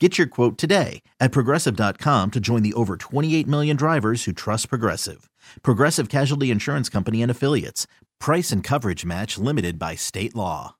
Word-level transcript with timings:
Get 0.00 0.18
your 0.18 0.26
quote 0.26 0.58
today 0.58 1.02
at 1.20 1.30
progressive.com 1.30 2.32
to 2.32 2.40
join 2.40 2.62
the 2.64 2.74
over 2.74 2.96
28 2.96 3.46
million 3.46 3.76
drivers 3.76 4.24
who 4.24 4.32
trust 4.32 4.68
Progressive. 4.68 5.30
Progressive 5.62 6.08
Casualty 6.08 6.50
Insurance 6.50 6.88
Company 6.88 7.22
and 7.22 7.30
Affiliates. 7.30 7.86
Price 8.18 8.50
and 8.50 8.64
coverage 8.64 9.04
match 9.04 9.38
limited 9.38 9.78
by 9.78 9.94
state 9.94 10.34
law. 10.34 10.74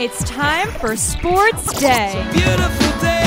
It's 0.00 0.24
time 0.24 0.68
for 0.68 0.96
Sports 0.96 1.78
Day. 1.78 2.26
Beautiful 2.32 3.00
day. 3.02 3.24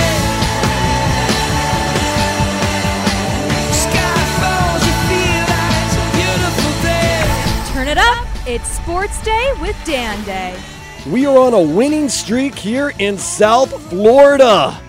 Falls, 4.42 4.81
like 4.81 5.69
it's 5.84 5.95
a 5.95 6.06
beautiful 6.17 6.72
day. 6.81 7.73
Turn 7.73 7.88
it 7.88 7.97
up. 8.00 8.25
It's 8.47 8.67
Sports 8.67 9.22
Day 9.22 9.53
with 9.59 9.78
Dan 9.86 10.23
Day. 10.25 10.58
We 11.07 11.25
are 11.25 11.35
on 11.35 11.55
a 11.55 11.61
winning 11.61 12.09
streak 12.09 12.53
here 12.53 12.94
in 12.99 13.17
South 13.17 13.71
Florida. 13.89 14.80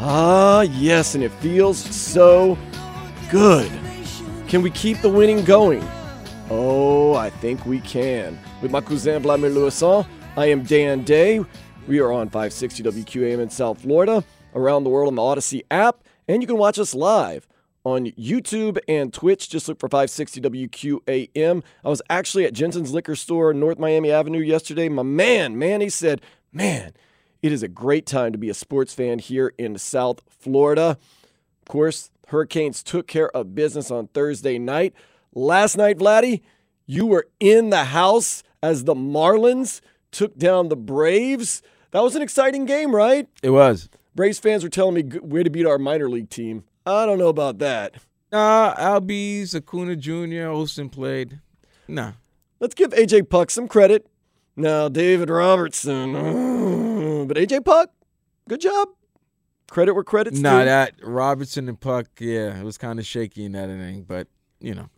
Ah, 0.00 0.62
yes, 0.62 1.14
and 1.14 1.22
it 1.22 1.30
feels 1.34 1.78
so 1.78 2.58
good. 3.30 3.70
Can 4.48 4.62
we 4.62 4.70
keep 4.70 5.00
the 5.00 5.08
winning 5.08 5.44
going? 5.44 5.88
Oh, 6.50 7.14
I 7.14 7.30
think 7.30 7.64
we 7.66 7.78
can. 7.78 8.36
With 8.60 8.72
my 8.72 8.80
cousin 8.80 9.22
Vladimir 9.22 9.50
Louison, 9.50 10.04
I 10.36 10.46
am 10.46 10.64
Dan 10.64 11.04
Day. 11.04 11.44
We 11.86 12.00
are 12.00 12.10
on 12.10 12.26
560 12.30 12.82
WQAM 12.82 13.38
in 13.38 13.48
South 13.48 13.80
Florida, 13.80 14.24
around 14.56 14.82
the 14.82 14.90
world 14.90 15.06
on 15.06 15.14
the 15.14 15.22
Odyssey 15.22 15.62
app, 15.70 16.02
and 16.26 16.42
you 16.42 16.48
can 16.48 16.58
watch 16.58 16.80
us 16.80 16.96
live 16.96 17.46
on 17.84 18.06
YouTube 18.12 18.78
and 18.88 19.12
Twitch. 19.12 19.48
Just 19.48 19.68
look 19.68 19.78
for 19.78 19.88
560 19.88 20.40
WQAM. 20.40 21.62
I 21.84 21.88
was 21.88 22.02
actually 22.10 22.44
at 22.44 22.52
Jensen's 22.52 22.92
Liquor 22.92 23.16
Store, 23.16 23.52
North 23.52 23.78
Miami 23.78 24.10
Avenue, 24.10 24.40
yesterday. 24.40 24.88
My 24.88 25.02
man, 25.02 25.58
Manny 25.58 25.88
said, 25.88 26.20
Man, 26.52 26.92
it 27.42 27.52
is 27.52 27.62
a 27.62 27.68
great 27.68 28.06
time 28.06 28.32
to 28.32 28.38
be 28.38 28.50
a 28.50 28.54
sports 28.54 28.92
fan 28.92 29.18
here 29.18 29.54
in 29.56 29.78
South 29.78 30.20
Florida. 30.28 30.98
Of 31.62 31.68
course, 31.68 32.10
Hurricanes 32.28 32.82
took 32.82 33.06
care 33.06 33.30
of 33.30 33.54
business 33.54 33.90
on 33.90 34.08
Thursday 34.08 34.58
night. 34.58 34.94
Last 35.32 35.76
night, 35.76 35.98
Vladdy, 35.98 36.42
you 36.86 37.06
were 37.06 37.28
in 37.38 37.70
the 37.70 37.84
house 37.84 38.42
as 38.62 38.84
the 38.84 38.94
Marlins 38.94 39.80
took 40.10 40.36
down 40.36 40.68
the 40.68 40.76
Braves. 40.76 41.62
That 41.92 42.02
was 42.02 42.16
an 42.16 42.22
exciting 42.22 42.66
game, 42.66 42.94
right? 42.94 43.28
It 43.42 43.50
was. 43.50 43.88
Braves 44.14 44.38
fans 44.38 44.62
were 44.62 44.68
telling 44.68 44.94
me, 44.94 45.02
"Good 45.02 45.32
way 45.32 45.42
to 45.42 45.50
beat 45.50 45.66
our 45.66 45.78
minor 45.78 46.08
league 46.08 46.30
team. 46.30 46.64
I 46.90 47.06
don't 47.06 47.18
know 47.18 47.28
about 47.28 47.58
that. 47.58 47.94
Nah, 48.32 48.74
Albies, 48.74 49.54
Acuna 49.54 49.96
Jr., 49.96 50.48
Olson 50.48 50.88
played. 50.88 51.40
Nah. 51.88 52.12
Let's 52.58 52.74
give 52.74 52.90
AJ 52.90 53.28
Puk 53.30 53.50
some 53.50 53.68
credit. 53.68 54.06
Now, 54.56 54.88
David 54.88 55.30
Robertson. 55.30 56.58
But 57.20 57.36
AJ 57.36 57.64
Puk, 57.64 57.90
good 58.48 58.60
job. 58.62 58.88
Credit 59.70 59.94
where 59.94 60.02
credit's 60.02 60.38
due. 60.38 60.42
Nah, 60.42 60.64
that 60.64 60.94
Robertson 61.02 61.68
and 61.68 61.78
Puk, 61.78 62.06
yeah, 62.18 62.58
it 62.58 62.64
was 62.64 62.78
kind 62.78 62.98
of 62.98 63.06
shaky 63.06 63.44
in 63.44 63.52
that 63.52 63.68
inning, 63.68 64.04
but, 64.04 64.26
you 64.58 64.74
know. 64.74 64.88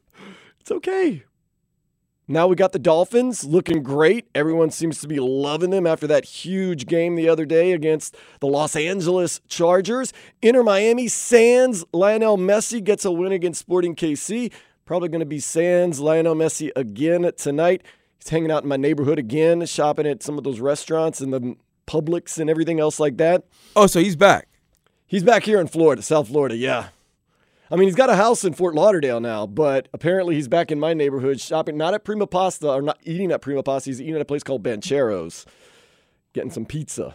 It's 0.61 0.71
okay. 0.71 1.25
Now 2.29 2.47
we 2.47 2.55
got 2.55 2.73
the 2.73 2.79
Dolphins 2.79 3.45
looking 3.45 3.83
great. 3.83 4.29
Everyone 4.35 4.71
seems 4.71 5.01
to 5.01 5.09
be 5.09 5.19
loving 5.19 5.71
them 5.71 5.87
after 5.87 6.07
that 6.07 6.25
huge 6.25 6.87
game 6.87 7.17
the 7.17 7.29
other 7.29 7.45
day 7.45 7.73
against 7.73 8.17
the 8.41 8.47
Los 8.47 8.77
Angeles 8.77 9.41
Chargers. 9.49 10.13
Inter 10.41 10.63
Miami 10.63 11.09
Sands 11.09 11.85
Lionel 11.93 12.39
Messi 12.39 12.83
gets 12.83 13.05
a 13.05 13.11
win 13.11 13.33
against 13.33 13.61
Sporting 13.61 13.97
KC. 13.97 14.53
Probably 14.85 15.09
going 15.09 15.21
to 15.21 15.27
be 15.27 15.41
Sands 15.41 15.99
Lionel 15.99 16.37
Messi 16.37 16.71
again 16.77 17.31
tonight. 17.37 17.83
He's 18.19 18.29
hanging 18.29 18.53
out 18.53 18.63
in 18.63 18.69
my 18.69 18.77
neighborhood 18.77 19.19
again, 19.19 19.67
shopping 19.67 20.07
at 20.07 20.23
some 20.23 20.39
of 20.39 20.45
those 20.45 20.61
restaurants 20.61 21.21
and 21.21 21.33
the 21.33 21.57
Publix 21.89 22.39
and 22.39 22.49
everything 22.49 22.79
else 22.79 23.01
like 23.01 23.17
that. 23.17 23.45
Oh, 23.75 23.89
so 23.89 23.99
he's 23.99 24.17
back. 24.17 24.47
He's 25.09 25.25
back 25.25 25.43
here 25.43 25.61
in 25.61 25.67
Florida, 25.67 26.03
South 26.03 26.29
Florida, 26.29 26.57
yeah. 26.57 26.89
I 27.73 27.77
mean, 27.77 27.89
he's 27.89 27.95
got 27.95 28.11
a 28.11 28.17
house 28.17 28.45
in 28.45 28.53
Fort 28.53 28.75
Lauderdale 28.75 29.19
now, 29.19 29.47
but 29.47 29.89
apparently 29.95 30.35
he's 30.35 30.47
back 30.47 30.71
in 30.71 30.79
my 30.79 30.93
neighborhood 30.93 31.41
shopping, 31.41 31.79
not 31.79 31.95
at 31.95 32.05
Prima 32.05 32.27
Pasta 32.27 32.71
or 32.71 32.83
not 32.83 32.99
eating 33.03 33.33
at 33.33 33.41
Prima 33.41 33.63
Pasta. 33.63 33.89
He's 33.89 33.99
eating 33.99 34.15
at 34.15 34.21
a 34.21 34.27
place 34.27 34.43
called 34.43 34.63
Bancheros, 34.63 35.47
getting 36.35 36.51
some 36.51 36.67
pizza. 36.67 37.15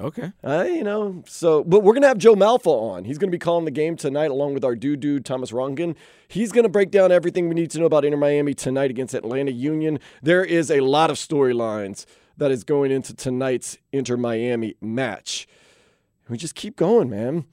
Okay. 0.00 0.32
Uh, 0.42 0.64
you 0.64 0.82
know, 0.82 1.22
so, 1.28 1.62
but 1.62 1.84
we're 1.84 1.92
going 1.92 2.02
to 2.02 2.08
have 2.08 2.18
Joe 2.18 2.34
Malfa 2.34 2.66
on. 2.66 3.04
He's 3.04 3.16
going 3.16 3.30
to 3.30 3.34
be 3.34 3.38
calling 3.38 3.64
the 3.64 3.70
game 3.70 3.94
tonight 3.94 4.32
along 4.32 4.54
with 4.54 4.64
our 4.64 4.74
dude, 4.74 4.98
dude, 4.98 5.24
Thomas 5.24 5.52
Rongen. 5.52 5.94
He's 6.26 6.50
going 6.50 6.64
to 6.64 6.68
break 6.68 6.90
down 6.90 7.12
everything 7.12 7.48
we 7.48 7.54
need 7.54 7.70
to 7.70 7.78
know 7.78 7.86
about 7.86 8.04
Inter 8.04 8.18
Miami 8.18 8.54
tonight 8.54 8.90
against 8.90 9.14
Atlanta 9.14 9.52
Union. 9.52 10.00
There 10.20 10.44
is 10.44 10.68
a 10.68 10.80
lot 10.80 11.10
of 11.10 11.16
storylines 11.16 12.06
that 12.36 12.50
is 12.50 12.64
going 12.64 12.90
into 12.90 13.14
tonight's 13.14 13.78
Inter 13.92 14.16
Miami 14.16 14.74
match. 14.80 15.46
We 16.28 16.36
just 16.38 16.56
keep 16.56 16.74
going, 16.74 17.08
man. 17.08 17.44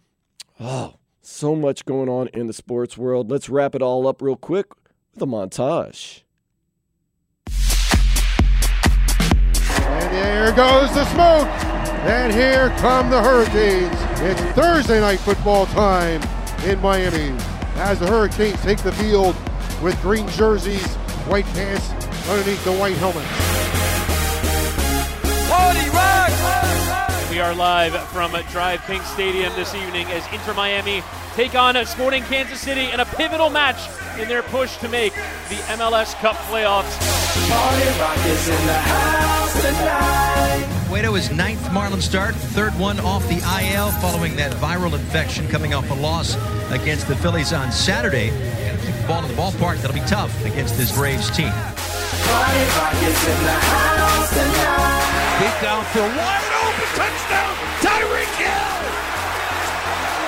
Oh, 0.60 0.96
so 1.24 1.56
much 1.56 1.86
going 1.86 2.10
on 2.10 2.28
in 2.34 2.48
the 2.48 2.54
sports 2.54 2.98
world. 2.98 3.32
Let's 3.32 3.50
wrap 3.50 3.74
it 3.76 3.82
all 3.82 4.06
up 4.08 4.22
real 4.22 4.36
quick 4.36 4.68
with 5.14 5.24
a 5.24 5.26
montage. 5.26 6.22
And 9.86 10.14
there 10.14 10.52
goes 10.52 10.94
the 10.94 11.06
smoke. 11.06 11.48
And 12.06 12.34
here 12.34 12.70
come 12.80 13.10
the 13.10 13.22
Hurricanes. 13.22 13.96
It's 14.22 14.42
Thursday 14.54 15.00
night 15.00 15.20
football 15.20 15.66
time 15.68 16.22
in 16.66 16.80
Miami 16.82 17.34
as 17.76 18.00
the 18.00 18.08
Hurricanes 18.08 18.62
take 18.62 18.80
the 18.80 18.92
field 18.92 19.36
with 19.82 20.00
green 20.02 20.28
jerseys, 20.30 20.86
white 21.26 21.46
pants 21.46 21.90
underneath 22.30 22.64
the 22.66 22.74
white 22.74 22.98
helmets. 22.98 23.28
Party 25.50 25.80
rock! 25.90 25.93
We 25.93 25.93
are 27.44 27.56
live 27.56 27.92
from 28.08 28.32
DRV 28.32 28.78
PNK 28.78 29.04
Stadium 29.04 29.52
this 29.56 29.76
evening 29.76 30.08
as 30.08 30.26
Inter 30.32 30.54
Miami 30.54 31.04
take 31.36 31.56
on 31.56 31.76
Sporting 31.86 32.24
Kansas 32.24 32.62
City 32.62 32.90
in 32.90 33.02
a 33.02 33.06
pivotal 33.06 33.50
match 33.50 33.90
in 34.18 34.30
their 34.30 34.44
push 34.44 34.78
to 34.78 34.88
make 34.88 35.14
the 35.50 35.60
MLS 35.76 36.14
Cup 36.22 36.38
playoffs. 36.48 36.96
Party 37.50 38.00
rock 38.00 38.26
is 38.28 38.48
in 38.48 38.66
the 38.66 38.74
house 38.74 39.62
tonight. 39.62 40.86
Cueto 40.88 41.16
is 41.16 41.32
ninth 41.32 41.70
Marlin 41.74 42.00
start, 42.00 42.34
third 42.34 42.72
one 42.80 42.98
off 43.02 43.28
the 43.28 43.40
IL 43.62 43.92
following 44.00 44.38
that 44.38 44.54
viral 44.54 44.94
infection 44.94 45.46
coming 45.50 45.74
off 45.74 45.90
a 45.92 45.96
loss 45.96 46.38
against 46.72 47.10
the 47.10 47.16
Phillies 47.18 47.52
on 47.52 47.74
Saturday. 47.74 48.30
Got 48.30 48.80
to 48.80 48.86
keep 48.86 48.96
the 48.96 49.06
ball 49.06 49.22
in 49.22 49.28
the 49.28 49.34
ballpark. 49.34 49.82
That'll 49.82 49.94
be 49.94 50.08
tough 50.08 50.34
against 50.46 50.78
this 50.78 50.96
Braves 50.96 51.30
team. 51.36 51.52
Party 51.52 52.64
rock 52.78 52.96
is 53.04 53.28
in 53.28 53.44
the 53.44 53.52
house 53.52 54.30
tonight. 54.30 55.14
Deep 55.40 55.68
downfield, 55.68 56.16
wide 56.16 56.54
open, 56.54 56.63
touchdown, 57.34 57.56
Tyreek 57.82 58.34
Hill! 58.38 58.74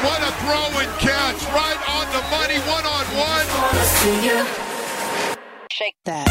What 0.05 0.21
a 0.21 0.31
throw 0.41 0.79
and 0.81 0.99
catch 0.99 1.41
right 1.53 1.79
on 1.89 2.05
the 2.13 2.21
money, 2.29 2.59
one 2.69 2.85
on 2.85 3.05
one. 3.15 3.45
Wanna 3.61 3.85
see 3.85 4.25
you. 4.25 4.45
Shake 5.71 5.95
that. 6.05 6.27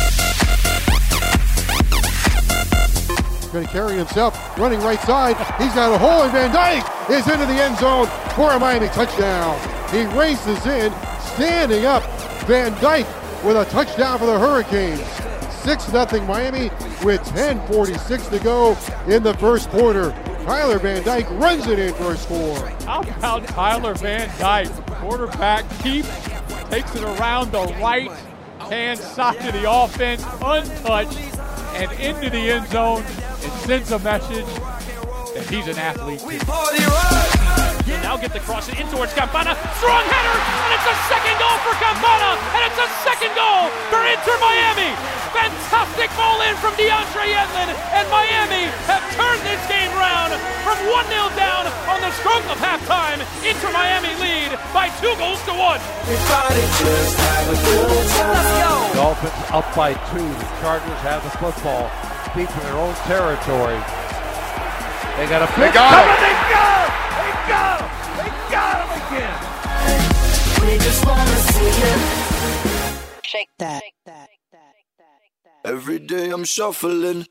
Going 3.53 3.67
to 3.67 3.73
carry 3.73 3.97
himself, 3.97 4.59
running 4.59 4.81
right 4.81 4.99
side. 5.03 5.37
He's 5.63 5.73
got 5.75 5.95
a 5.95 5.99
hole, 5.99 6.23
and 6.23 6.33
Van 6.33 6.53
Dyke 6.53 6.85
is 7.09 7.25
into 7.29 7.47
the 7.47 7.53
end 7.53 7.79
zone 7.79 8.09
for 8.35 8.53
a 8.53 8.59
Miami 8.59 8.89
touchdown. 8.89 9.57
He 9.91 10.03
races 10.19 10.67
in, 10.67 10.93
standing 11.35 11.87
up. 11.87 12.03
Van 12.47 12.73
Dyke 12.83 13.07
with 13.45 13.57
a 13.57 13.65
touchdown 13.67 14.19
for 14.19 14.27
the 14.27 14.39
Hurricanes. 14.41 15.25
6 15.65 15.85
0 15.85 16.27
Miami 16.27 16.69
with 17.05 17.23
10.46 17.23 18.31
to 18.31 18.39
go 18.41 18.77
in 19.09 19.23
the 19.23 19.33
first 19.35 19.71
quarter. 19.71 20.11
Tyler 20.45 20.79
Van 20.79 21.03
Dyke 21.03 21.31
runs 21.31 21.67
it 21.69 21.79
in 21.79 21.95
for 21.95 22.13
a 22.13 22.17
score. 22.19 22.69
How 22.85 23.01
about 23.01 23.47
Tyler 23.49 23.95
Van 23.95 24.31
Dyke? 24.39 24.69
Quarterback 24.87 25.65
keeps, 25.83 26.09
takes 26.69 26.95
it 26.95 27.03
around 27.03 27.51
the 27.51 27.65
right 27.81 28.11
hand 28.59 28.99
side 28.99 29.37
of 29.47 29.55
the 29.55 29.71
offense, 29.71 30.23
untouched, 30.43 31.19
and 31.77 31.91
into 31.93 32.29
the 32.29 32.51
end 32.51 32.69
zone, 32.69 33.03
and 33.03 33.53
sends 33.63 33.91
a 33.91 33.99
message 34.01 34.45
that 35.35 35.47
he's 35.49 35.67
an 35.67 35.79
athlete. 35.79 36.21
You 37.85 38.01
now 38.01 38.17
get 38.17 38.33
the 38.33 38.41
cross 38.41 38.73
in 38.73 38.89
towards 38.89 39.13
Campana. 39.13 39.53
Strong 39.77 40.05
header, 40.09 40.37
and 40.41 40.71
it's 40.73 40.89
a 40.89 40.97
second 41.05 41.37
goal 41.37 41.57
for 41.69 41.77
Campana, 41.77 42.33
and 42.57 42.63
it's 42.65 42.81
a 42.81 42.89
second 43.05 43.29
goal 43.37 43.69
for 43.93 44.01
Inter 44.01 44.37
Miami. 44.41 44.89
Fantastic 45.37 46.09
ball 46.17 46.41
in 46.49 46.57
from 46.65 46.73
DeAndre 46.81 47.29
Yedlin, 47.29 47.69
and 47.93 48.05
Miami 48.09 48.73
have 48.89 49.05
turned 49.13 49.43
this 49.45 49.61
game 49.69 49.93
round 50.01 50.33
from 50.65 50.81
1 50.81 51.13
0 51.13 51.29
down 51.37 51.69
on 51.93 52.01
the 52.01 52.09
stroke 52.25 52.47
of 52.49 52.57
halftime. 52.57 53.21
Inter 53.45 53.69
Miami 53.69 54.17
lead 54.17 54.57
by 54.73 54.89
two 55.05 55.13
goals 55.21 55.45
to 55.45 55.53
one. 55.53 55.81
Dolphins 58.97 59.37
up 59.53 59.69
by 59.77 59.93
two. 60.09 60.25
The 60.25 60.49
Chargers 60.65 61.01
have 61.05 61.21
the 61.21 61.37
football 61.37 61.93
deep 62.33 62.49
in 62.49 62.63
their 62.65 62.81
own 62.81 62.95
territory. 63.05 63.77
They 65.21 65.29
got 65.29 65.45
a 65.45 65.53
They 65.53 65.69
blitz 65.69 65.75
got 65.77 65.93
coming. 65.93 66.09
him. 66.09 66.21
They 66.25 66.35
got 66.49 66.81
him. 66.81 66.84
They 67.45 67.51
got 67.51 67.81
him. 67.81 67.89
They 68.17 68.31
got 68.51 68.77
him 68.81 68.91
again. 69.05 69.37
We 70.65 70.79
just 70.79 71.05
wanna 71.05 71.37
see 71.53 71.67
you. 71.67 71.93
Shake 73.23 73.51
that. 73.59 73.83
Every 75.63 75.99
day 75.99 76.31
I'm 76.31 76.45
shuffling. 76.45 77.27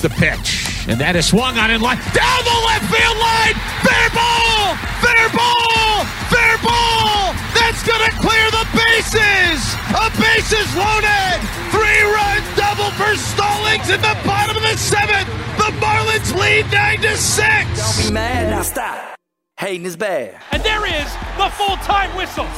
The 0.00 0.08
pitch. 0.16 0.64
And 0.88 0.98
that 1.00 1.14
is 1.14 1.26
swung 1.26 1.58
on 1.58 1.70
in 1.70 1.82
line. 1.82 1.98
Down 2.16 2.40
the 2.44 2.58
left 2.64 2.88
field 2.88 3.18
line. 3.20 3.56
Fair 3.84 4.08
ball. 4.16 4.76
Fair 5.04 5.28
ball. 5.36 6.04
Fair 6.32 6.56
ball. 6.64 7.36
That's 7.52 7.84
going 7.84 8.00
to 8.00 8.12
clear 8.16 8.50
the 8.50 8.64
bases. 9.02 9.74
A 9.98 10.06
bases 10.20 10.70
loaded. 10.76 11.38
Three 11.70 12.02
run 12.02 12.42
double 12.56 12.90
for 12.94 13.14
Stallings 13.16 13.90
in 13.90 14.00
the 14.00 14.16
bottom 14.24 14.56
of 14.56 14.62
the 14.62 14.76
seventh. 14.76 15.28
The 15.58 15.70
Marlins 15.82 16.34
lead 16.38 16.70
9 16.70 17.00
to 17.02 17.16
6. 17.16 17.98
Don't 17.98 18.06
be 18.06 18.12
mad, 18.12 18.50
now 18.50 18.62
stop. 18.62 19.16
Hating 19.58 19.84
is 19.84 19.96
bad. 19.96 20.40
And 20.50 20.62
there 20.62 20.86
is 20.86 21.08
the 21.36 21.48
full 21.50 21.76
time 21.78 22.14
whistle. 22.16 22.48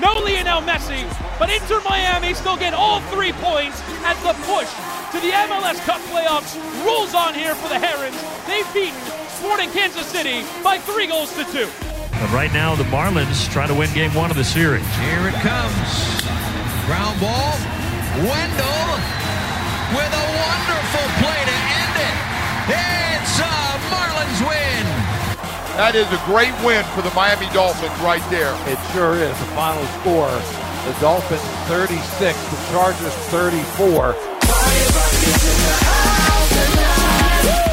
No 0.00 0.12
Lionel 0.20 0.60
Messi, 0.62 1.02
but 1.38 1.50
Inter 1.50 1.80
Miami 1.88 2.34
still 2.34 2.56
get 2.56 2.74
all 2.74 3.00
three 3.12 3.32
points 3.32 3.80
as 4.04 4.18
the 4.22 4.34
push 4.42 4.68
to 5.12 5.20
the 5.20 5.32
MLS 5.46 5.78
Cup 5.86 6.00
playoffs 6.10 6.54
rolls 6.84 7.14
on 7.14 7.32
here 7.34 7.54
for 7.54 7.68
the 7.68 7.78
Herons. 7.78 8.18
They've 8.46 8.66
beaten 8.74 9.00
Sporting 9.28 9.70
Kansas 9.70 10.06
City 10.06 10.42
by 10.62 10.78
three 10.78 11.06
goals 11.06 11.32
to 11.36 11.44
two. 11.52 11.93
But 12.20 12.30
right 12.32 12.52
now, 12.52 12.74
the 12.74 12.84
Marlins 12.84 13.50
try 13.50 13.66
to 13.66 13.74
win 13.74 13.92
game 13.92 14.14
one 14.14 14.30
of 14.30 14.36
the 14.36 14.44
series. 14.44 14.86
Here 14.96 15.28
it 15.28 15.34
comes. 15.42 15.90
Ground 16.86 17.20
ball. 17.20 17.54
Wendle 18.14 18.90
with 19.90 20.12
a 20.14 20.26
wonderful 20.38 21.06
play 21.18 21.42
to 21.44 21.56
end 21.74 21.96
it. 21.98 22.16
It's 22.70 23.38
a 23.42 23.54
Marlins 23.90 24.40
win. 24.46 24.86
That 25.76 25.94
is 25.94 26.06
a 26.14 26.20
great 26.24 26.54
win 26.64 26.84
for 26.94 27.02
the 27.02 27.10
Miami 27.14 27.50
Dolphins 27.52 27.98
right 28.00 28.22
there. 28.30 28.54
It 28.70 28.78
sure 28.94 29.14
is. 29.18 29.34
The 29.38 29.50
final 29.58 29.84
score: 29.98 30.30
the 30.86 30.94
Dolphins 31.00 31.42
36, 31.66 31.98
the 32.14 32.60
Chargers 32.70 33.14
34. 33.34 34.14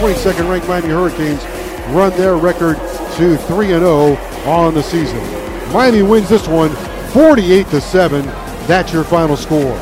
22nd 0.02 0.50
ranked 0.50 0.68
Miami 0.68 0.90
Hurricanes 0.90 1.46
run 1.94 2.12
their 2.18 2.36
record 2.36 2.78
to 3.18 3.38
3 3.38 3.68
0 3.68 4.18
on 4.46 4.74
the 4.74 4.84
season. 4.84 5.20
Miami 5.72 6.02
wins 6.02 6.30
this 6.30 6.48
one 6.48 6.70
48 7.14 7.68
to 7.68 7.82
7. 7.82 8.26
That's 8.68 8.94
your 8.94 9.04
final 9.04 9.38
score. 9.38 9.78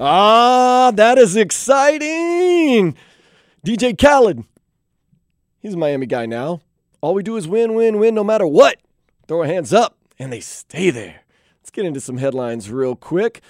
Ah, 0.00 0.92
that 0.94 1.18
is 1.18 1.36
exciting. 1.36 2.96
DJ 3.64 3.98
Khaled. 3.98 4.44
He's 5.60 5.74
a 5.74 5.78
Miami 5.78 6.06
guy 6.06 6.26
now. 6.26 6.60
All 7.00 7.14
we 7.14 7.22
do 7.22 7.36
is 7.36 7.48
win, 7.48 7.74
win, 7.74 7.98
win 7.98 8.14
no 8.14 8.24
matter 8.24 8.46
what. 8.46 8.78
Throw 9.26 9.40
our 9.40 9.46
hands 9.46 9.72
up, 9.72 9.96
and 10.18 10.32
they 10.32 10.40
stay 10.40 10.90
there. 10.90 11.22
Let's 11.60 11.70
get 11.70 11.86
into 11.86 12.00
some 12.00 12.18
headlines 12.18 12.70
real 12.70 12.96
quick. 12.96 13.40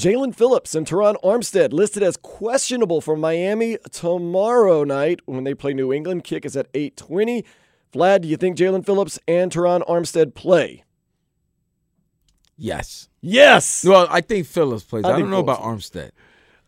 Jaelan 0.00 0.34
Phillips 0.34 0.74
and 0.74 0.86
Terron 0.86 1.16
Armstead 1.22 1.74
listed 1.74 2.02
as 2.02 2.16
questionable 2.16 3.02
for 3.02 3.18
Miami 3.18 3.76
tomorrow 3.92 4.82
night 4.82 5.20
when 5.26 5.44
they 5.44 5.52
play 5.52 5.74
New 5.74 5.92
England. 5.92 6.24
Kick 6.24 6.46
is 6.46 6.56
at 6.56 6.68
820. 6.72 7.44
Vlad, 7.92 8.22
do 8.22 8.28
you 8.28 8.38
think 8.38 8.56
Jaelan 8.56 8.86
Phillips 8.86 9.18
and 9.28 9.52
Terron 9.52 9.86
Armstead 9.86 10.32
play? 10.32 10.84
Yes. 12.56 13.10
Yes. 13.20 13.84
Well, 13.84 14.06
I 14.08 14.22
think 14.22 14.46
Phillips 14.46 14.84
plays. 14.84 15.04
I 15.04 15.10
I, 15.10 15.18
don't 15.18 15.28
know 15.28 15.44
Phillips 15.44 15.60
about 15.60 15.60
Armstead. 15.60 16.10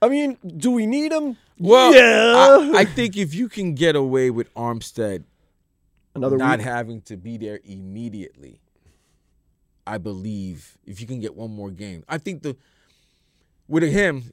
I 0.02 0.11
mean, 0.11 0.37
do 0.58 0.70
we 0.70 0.84
need 0.84 1.11
him? 1.11 1.38
Well, 1.58 1.94
yeah. 1.94 2.75
I, 2.76 2.81
I 2.81 2.84
think 2.84 3.17
if 3.17 3.32
you 3.34 3.49
can 3.49 3.75
get 3.75 3.96
away 3.96 4.29
with 4.29 4.52
Armstead 4.52 5.25
Another 6.14 6.37
not 6.37 6.58
week. 6.58 6.67
having 6.67 7.00
to 7.02 7.17
be 7.17 7.38
there 7.38 7.61
immediately, 7.64 8.61
I 9.87 9.96
believe 9.96 10.76
if 10.84 11.00
you 11.00 11.06
can 11.06 11.19
get 11.19 11.34
one 11.34 11.50
more 11.50 11.70
game, 11.70 12.05
I 12.11 12.19
think 12.19 12.43
the 12.43 12.58
with 13.72 13.82
him 13.84 14.32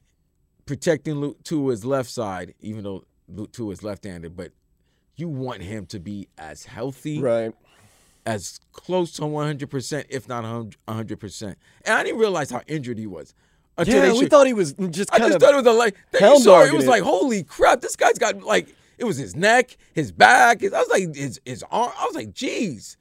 protecting 0.66 1.16
Luke 1.16 1.42
Tua's 1.44 1.86
left 1.86 2.10
side, 2.10 2.54
even 2.60 2.84
though 2.84 3.06
Luke 3.30 3.54
Tua 3.54 3.72
is 3.72 3.84
left-handed, 3.84 4.36
but 4.36 4.52
you 5.16 5.30
want 5.30 5.62
him 5.62 5.86
to 5.88 6.00
be 6.00 6.28
as 6.38 6.66
healthy, 6.66 7.22
right, 7.22 7.54
as 8.26 8.60
close 8.74 9.14
to 9.14 9.26
100 9.26 9.70
percent, 9.70 10.08
if 10.10 10.28
not 10.28 10.44
100 10.44 11.20
percent. 11.20 11.58
And 11.86 11.96
I 11.96 12.04
didn't 12.04 12.20
realize 12.20 12.52
how 12.52 12.62
injured 12.68 12.98
he 12.98 13.08
was. 13.08 13.34
until 13.78 14.14
yeah, 14.14 14.20
we 14.20 14.28
thed 14.28 14.46
he 14.46 14.54
was 14.54 14.74
just 14.74 15.14
I 15.14 15.20
just 15.20 15.40
thought 15.40 15.54
it 15.54 15.58
was 15.58 15.66
a 15.66 15.72
like. 15.72 15.96
Then 16.12 16.22
you 16.22 16.28
hound 16.28 16.44
saw 16.44 16.62
it, 16.64 16.74
it 16.74 16.76
was 16.76 16.86
like, 16.88 17.04
holy 17.04 17.44
crap! 17.44 17.80
This 17.80 17.96
guy's 17.96 18.20
got 18.20 18.44
like 18.44 18.68
it 18.98 19.06
was 19.06 19.16
his 19.16 19.38
neck, 19.38 19.78
his 19.94 20.12
back. 20.12 20.60
His, 20.60 20.74
I 20.74 20.80
was 20.80 20.90
like, 20.90 21.16
his 21.16 21.40
his 21.46 21.64
arm. 21.72 21.94
I 21.98 22.06
was 22.06 22.16
like, 22.16 22.34
geez, 22.34 22.98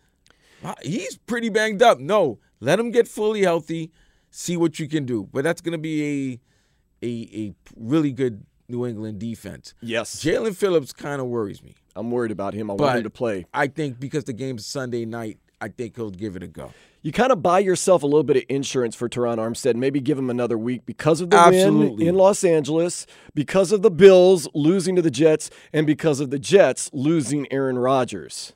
he's 0.83 1.17
pretty 1.17 1.49
banged 1.49 1.83
up. 1.83 1.99
No, 1.99 2.39
let 2.61 2.79
him 2.79 2.93
get 2.93 3.09
fully 3.09 3.43
healthy. 3.43 3.91
See 4.39 4.57
what 4.57 4.79
you 4.79 4.87
can 4.87 5.05
do. 5.05 5.29
But 5.33 5.43
that's 5.43 5.61
gonna 5.61 5.79
be 5.79 6.41
a 7.03 7.05
a 7.05 7.29
a 7.35 7.55
really 7.77 8.13
good 8.13 8.47
New 8.69 8.87
England 8.87 9.19
defense. 9.19 9.75
Yes. 9.81 10.23
Jaelan 10.23 10.55
Phillips 10.55 10.93
kind 10.93 11.21
of 11.21 11.27
worries 11.27 11.61
me. 11.61 11.75
I'm 11.97 12.13
worried 12.13 12.31
about 12.31 12.55
him. 12.55 12.71
I 12.71 12.77
But 12.77 12.85
want 12.85 12.97
him 12.99 13.03
to 13.03 13.11
play. 13.11 13.47
I 13.53 13.67
think 13.67 13.99
because 13.99 14.25
the 14.25 14.33
game's 14.33 14.65
Sunday 14.65 15.05
night, 15.05 15.39
I 15.61 15.67
think 15.67 15.97
he'll 15.97 16.11
give 16.11 16.37
it 16.37 16.45
a 16.45 16.47
go. 16.47 16.73
You 17.03 17.11
kind 17.11 17.33
of 17.33 17.43
buy 17.43 17.59
yourself 17.59 18.05
a 18.05 18.07
little 18.07 18.23
bit 18.23 18.37
of 18.37 18.45
insurance 18.49 18.95
for 18.95 19.09
Terron 19.09 19.39
Armstead. 19.39 19.75
Maybe 19.75 20.01
give 20.01 20.17
him 20.17 20.31
another 20.31 20.57
week 20.57 20.87
because 20.87 21.21
of 21.21 21.31
the 21.31 21.37
win 21.51 22.01
in 22.01 22.15
Los 22.15 22.45
Angeles, 22.45 23.07
because 23.35 23.73
of 23.73 23.83
the 23.83 23.91
Bills 23.91 24.47
losing 24.55 24.95
to 24.95 25.03
the 25.03 25.11
Jets, 25.11 25.51
and 25.73 25.85
because 25.85 26.21
of 26.21 26.31
the 26.31 26.39
Jets 26.39 26.91
losing 26.93 27.51
Aaron 27.53 27.77
Rodgers. 27.79 28.53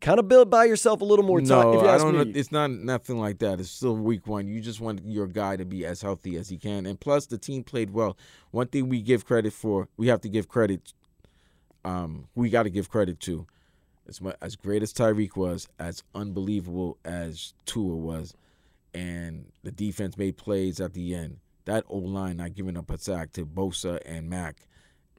Kind 0.00 0.20
of 0.20 0.28
build 0.28 0.48
buy 0.48 0.64
yourself 0.64 1.00
a 1.00 1.04
little 1.04 1.24
more 1.24 1.40
time. 1.40 1.48
No, 1.48 1.72
if 1.74 1.82
you 1.82 1.88
I 1.88 1.98
don't 1.98 2.14
know. 2.14 2.32
It's 2.38 2.52
not 2.52 2.70
nothing 2.70 3.18
like 3.18 3.38
that. 3.38 3.58
It's 3.58 3.70
still 3.70 3.96
week 3.96 4.26
one. 4.28 4.46
You 4.46 4.60
just 4.60 4.80
want 4.80 5.00
your 5.04 5.26
guy 5.26 5.56
to 5.56 5.64
be 5.64 5.84
as 5.84 6.02
healthy 6.02 6.36
as 6.36 6.48
he 6.48 6.56
can. 6.56 6.86
And 6.86 7.00
plus, 7.00 7.26
the 7.26 7.36
team 7.36 7.64
played 7.64 7.90
well. 7.90 8.16
One 8.52 8.68
thing 8.68 8.88
we 8.88 9.02
give 9.02 9.24
credit 9.24 9.52
for, 9.52 9.88
we 9.96 10.06
have 10.06 10.20
to 10.20 10.28
give 10.28 10.48
credit. 10.48 10.92
Um, 11.84 12.28
we 12.34 12.48
got 12.48 12.64
to 12.64 12.70
give 12.70 12.90
credit 12.90 13.18
to, 13.20 13.46
as 14.08 14.20
much, 14.20 14.36
as 14.40 14.56
great 14.56 14.82
as 14.82 14.92
Tyreek 14.92 15.36
was, 15.36 15.68
as 15.78 16.02
unbelievable 16.14 16.98
as 17.04 17.54
Tua 17.66 17.96
was, 17.96 18.34
and 18.94 19.46
the 19.62 19.72
defense 19.72 20.16
made 20.16 20.36
plays 20.36 20.80
at 20.80 20.92
the 20.92 21.14
end. 21.14 21.38
That 21.64 21.84
old 21.88 22.10
line 22.10 22.38
not 22.38 22.54
giving 22.54 22.76
up 22.76 22.90
a 22.90 22.98
sack 22.98 23.32
to 23.32 23.46
Bosa 23.46 24.00
and 24.04 24.28
Mack, 24.28 24.66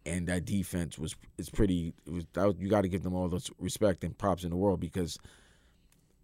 and 0.06 0.28
that 0.28 0.46
defense 0.46 0.98
was 0.98 1.16
is 1.38 1.50
pretty. 1.50 1.94
Was, 2.06 2.26
was, 2.36 2.56
you 2.60 2.70
got 2.70 2.82
to 2.82 2.90
give 2.90 3.04
them 3.04 3.14
all 3.14 3.28
the 3.28 3.48
respect 3.60 4.04
and 4.04 4.18
props 4.18 4.44
in 4.44 4.50
the 4.50 4.56
world 4.56 4.80
because 4.80 5.18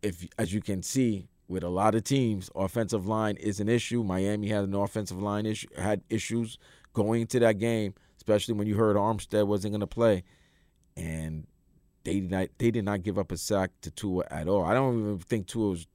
if 0.01 0.27
as 0.38 0.53
you 0.53 0.62
can 0.62 0.84
see 0.84 1.27
with 1.48 1.63
a 1.63 1.70
lot 1.70 1.96
of 1.96 2.03
teams, 2.03 2.50
offensive 2.55 3.08
line 3.08 3.38
is 3.38 3.60
an 3.60 3.70
issue. 3.70 4.03
Miami 4.03 4.50
had 4.50 4.63
an 4.63 4.74
offensive 4.74 5.22
line 5.22 5.46
issue, 5.46 5.67
had 5.77 6.01
issues 6.10 6.58
going 6.94 7.22
into 7.22 7.39
that 7.39 7.60
game, 7.60 7.94
especially 8.17 8.53
when 8.53 8.67
you 8.67 8.75
heard 8.75 8.96
Armstead 8.96 9.48
wasn't 9.48 9.72
going 9.72 9.82
to 9.82 9.88
play, 9.88 10.24
and 10.98 11.46
they 12.03 12.20
did 12.20 12.32
not 12.32 12.48
they 12.58 12.72
did 12.72 12.86
not 12.86 13.03
give 13.03 13.17
up 13.17 13.32
a 13.32 13.38
sack 13.38 13.72
to 13.82 13.91
Tua 13.91 14.24
at 14.32 14.48
all. 14.48 14.63
I 14.63 14.74
don't 14.74 15.00
even 15.00 15.20
think 15.20 15.48
Tua 15.48 15.70
was 15.72 15.88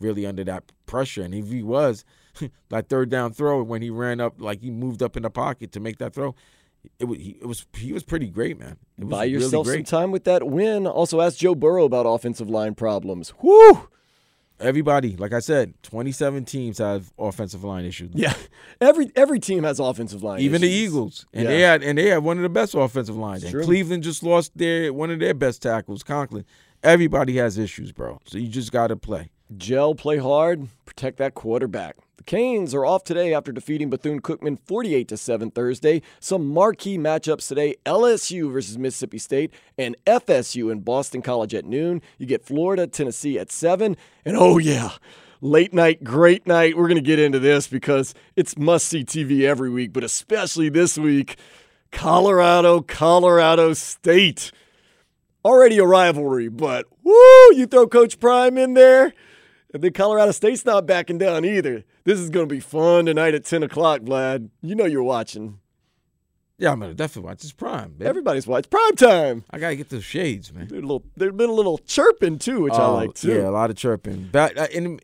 really 0.00 0.26
under 0.26 0.44
that 0.44 0.72
pressure, 0.86 1.22
and 1.22 1.34
if 1.34 1.48
he 1.48 1.62
was, 1.62 2.04
that 2.68 2.88
third 2.88 3.10
down 3.10 3.32
throw 3.32 3.62
when 3.62 3.82
he 3.82 3.90
ran 3.90 4.20
up 4.20 4.34
like 4.38 4.60
he 4.60 4.70
moved 4.70 5.02
up 5.02 5.16
in 5.16 5.22
the 5.22 5.30
pocket 5.30 5.72
to 5.72 5.80
make 5.80 5.98
that 5.98 6.14
throw. 6.14 6.34
It 6.98 7.04
was, 7.06 7.18
he, 7.18 7.36
it 7.40 7.46
was 7.46 7.66
he 7.76 7.92
was 7.92 8.02
pretty 8.02 8.28
great, 8.28 8.58
man. 8.58 8.76
Buy 8.98 9.24
really 9.24 9.32
yourself 9.32 9.66
some 9.66 9.84
time 9.84 10.10
with 10.10 10.24
that 10.24 10.46
win. 10.46 10.86
Also, 10.86 11.20
ask 11.20 11.38
Joe 11.38 11.54
Burrow 11.54 11.84
about 11.84 12.04
offensive 12.06 12.48
line 12.48 12.74
problems. 12.74 13.32
Whoo! 13.42 13.88
Everybody, 14.60 15.16
like 15.16 15.32
I 15.32 15.40
said, 15.40 15.74
27 15.82 16.44
teams 16.44 16.78
have 16.78 17.12
offensive 17.18 17.64
line 17.64 17.84
issues. 17.84 18.10
Yeah, 18.14 18.34
every 18.80 19.10
every 19.16 19.40
team 19.40 19.64
has 19.64 19.80
offensive 19.80 20.22
line. 20.22 20.38
Issues. 20.38 20.44
Even 20.46 20.60
the. 20.62 20.68
Eagles, 20.68 21.26
and 21.32 21.44
Yeah. 21.44 21.50
they 21.50 21.60
had 21.60 21.82
and 21.82 21.98
they 21.98 22.08
had 22.08 22.18
one 22.18 22.36
of 22.36 22.42
the 22.44 22.48
best 22.48 22.74
offensive 22.74 23.16
lines. 23.16 23.42
And 23.42 23.50
True. 23.50 23.64
Cleveland 23.64 24.04
just 24.04 24.22
lost 24.22 24.56
their 24.56 24.92
one 24.92 25.10
of 25.10 25.18
their 25.18 25.34
best 25.34 25.60
tackles, 25.62 26.02
Conklin. 26.04 26.44
Everybody 26.84 27.36
has 27.38 27.58
issues, 27.58 27.90
bro. 27.92 28.20
So 28.26 28.38
you 28.38 28.48
just 28.48 28.70
got 28.70 28.88
to 28.88 28.96
play. 28.96 29.30
Gel, 29.56 29.94
play 29.94 30.18
hard, 30.18 30.68
protect 30.86 31.16
that 31.18 31.34
quarterback. 31.34 31.96
Canes 32.26 32.74
are 32.74 32.86
off 32.86 33.04
today 33.04 33.34
after 33.34 33.52
defeating 33.52 33.90
Bethune 33.90 34.20
Cookman 34.20 34.58
48 34.64 35.08
to 35.08 35.16
7 35.16 35.50
Thursday. 35.50 36.02
Some 36.20 36.48
marquee 36.48 36.98
matchups 36.98 37.48
today 37.48 37.76
LSU 37.84 38.52
versus 38.52 38.78
Mississippi 38.78 39.18
State 39.18 39.52
and 39.76 39.96
FSU 40.06 40.72
in 40.72 40.80
Boston 40.80 41.22
College 41.22 41.54
at 41.54 41.64
noon. 41.64 42.00
You 42.18 42.26
get 42.26 42.44
Florida, 42.44 42.86
Tennessee 42.86 43.38
at 43.38 43.52
7. 43.52 43.96
And 44.24 44.36
oh, 44.36 44.58
yeah, 44.58 44.92
late 45.40 45.74
night, 45.74 46.02
great 46.02 46.46
night. 46.46 46.76
We're 46.76 46.88
going 46.88 46.96
to 46.96 47.02
get 47.02 47.18
into 47.18 47.38
this 47.38 47.68
because 47.68 48.14
it's 48.36 48.56
must 48.56 48.88
see 48.88 49.04
TV 49.04 49.42
every 49.42 49.70
week, 49.70 49.92
but 49.92 50.04
especially 50.04 50.68
this 50.68 50.96
week 50.96 51.36
Colorado, 51.92 52.80
Colorado 52.80 53.72
State 53.74 54.50
already 55.44 55.78
a 55.78 55.84
rivalry, 55.84 56.48
but 56.48 56.86
woo, 57.02 57.54
you 57.54 57.66
throw 57.66 57.86
Coach 57.86 58.18
Prime 58.18 58.56
in 58.56 58.74
there, 58.74 59.12
and 59.74 59.82
then 59.82 59.92
Colorado 59.92 60.30
State's 60.30 60.64
not 60.64 60.86
backing 60.86 61.18
down 61.18 61.44
either. 61.44 61.84
This 62.04 62.18
is 62.18 62.30
going 62.30 62.48
to 62.48 62.54
be 62.54 62.60
fun 62.60 63.04
tonight 63.06 63.34
at 63.34 63.44
10 63.44 63.62
o'clock, 63.62 64.00
Vlad. 64.00 64.48
You 64.62 64.74
know 64.74 64.86
you're 64.86 65.02
watching. 65.02 65.58
Yeah, 66.56 66.70
I'm 66.70 66.78
gonna 66.78 66.94
definitely 66.94 67.28
watch. 67.30 67.42
It's 67.42 67.52
prime. 67.52 67.94
Baby. 67.98 68.08
Everybody's 68.08 68.46
watching. 68.46 68.70
Prime 68.70 68.94
time. 68.94 69.44
I 69.50 69.58
gotta 69.58 69.74
get 69.74 69.88
those 69.90 70.04
shades, 70.04 70.52
man. 70.54 70.68
There's 70.68 70.78
a 70.78 70.86
little, 70.86 71.04
there's 71.16 71.32
been 71.32 71.50
a 71.50 71.52
little 71.52 71.78
chirping 71.78 72.38
too, 72.38 72.60
which 72.62 72.74
I 72.74 72.86
Oh, 72.86 72.94
like 72.94 73.14
too. 73.14 73.34
Yeah, 73.34 73.48
a 73.48 73.50
lot 73.50 73.70
of 73.70 73.76
chirping. 73.76 74.28
But 74.30 74.56
uh, 74.56 74.68
and 74.72 75.02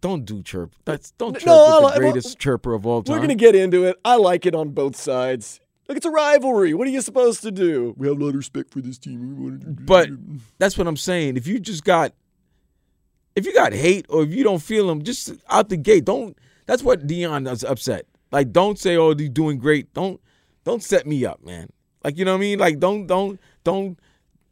don't 0.00 0.24
do 0.24 0.44
chirp. 0.44 0.74
That's 0.84 1.10
don't 1.10 1.32
chirp 1.34 1.46
No, 1.46 1.74
with 1.74 1.82
like- 1.82 1.94
the 1.94 2.00
greatest 2.00 2.38
chirper 2.38 2.72
of 2.72 2.86
all 2.86 3.02
time. 3.02 3.12
We're 3.14 3.18
going 3.18 3.30
to 3.30 3.34
get 3.34 3.56
into 3.56 3.82
it. 3.84 3.96
I 4.04 4.14
like 4.14 4.46
it 4.46 4.54
on 4.54 4.68
both 4.70 4.94
sides. 4.94 5.58
Look, 5.88 5.96
it's 5.96 6.06
a 6.06 6.10
rivalry. 6.10 6.72
What 6.72 6.86
are 6.86 6.90
you 6.92 7.00
supposed 7.00 7.42
to 7.42 7.50
do? 7.50 7.92
We 7.96 8.06
have 8.06 8.16
a 8.16 8.20
lot 8.22 8.28
of 8.30 8.34
respect 8.36 8.70
for 8.72 8.80
this 8.80 8.96
team. 8.98 9.20
We 9.36 9.42
want 9.50 9.62
to 9.62 9.66
But 9.68 10.10
that's 10.60 10.78
what 10.78 10.86
I'm 10.86 10.96
saying. 10.96 11.36
If 11.36 11.48
you 11.48 11.58
just 11.58 11.82
got, 11.82 12.12
if 13.36 13.46
you 13.46 13.54
got 13.54 13.72
hate 13.72 14.06
or 14.08 14.22
if 14.24 14.30
you 14.34 14.42
don't 14.42 14.62
feel 14.62 14.88
them, 14.88 15.02
just 15.02 15.32
out 15.48 15.68
the 15.68 15.76
gate, 15.76 16.04
don't. 16.04 16.36
That's 16.66 16.82
what 16.82 17.06
Deion 17.06 17.48
is 17.50 17.62
upset. 17.62 18.06
Like, 18.32 18.50
don't 18.52 18.78
say, 18.78 18.96
"Oh, 18.96 19.14
they're 19.14 19.28
doing 19.28 19.58
great." 19.58 19.94
Don't, 19.94 20.20
don't 20.64 20.82
set 20.82 21.06
me 21.06 21.24
up, 21.24 21.44
man. 21.44 21.68
Like, 22.02 22.18
you 22.18 22.24
know 22.24 22.32
what 22.32 22.38
I 22.38 22.40
mean? 22.40 22.58
Like, 22.58 22.80
don't, 22.80 23.06
don't, 23.06 23.38
don't. 23.62 23.98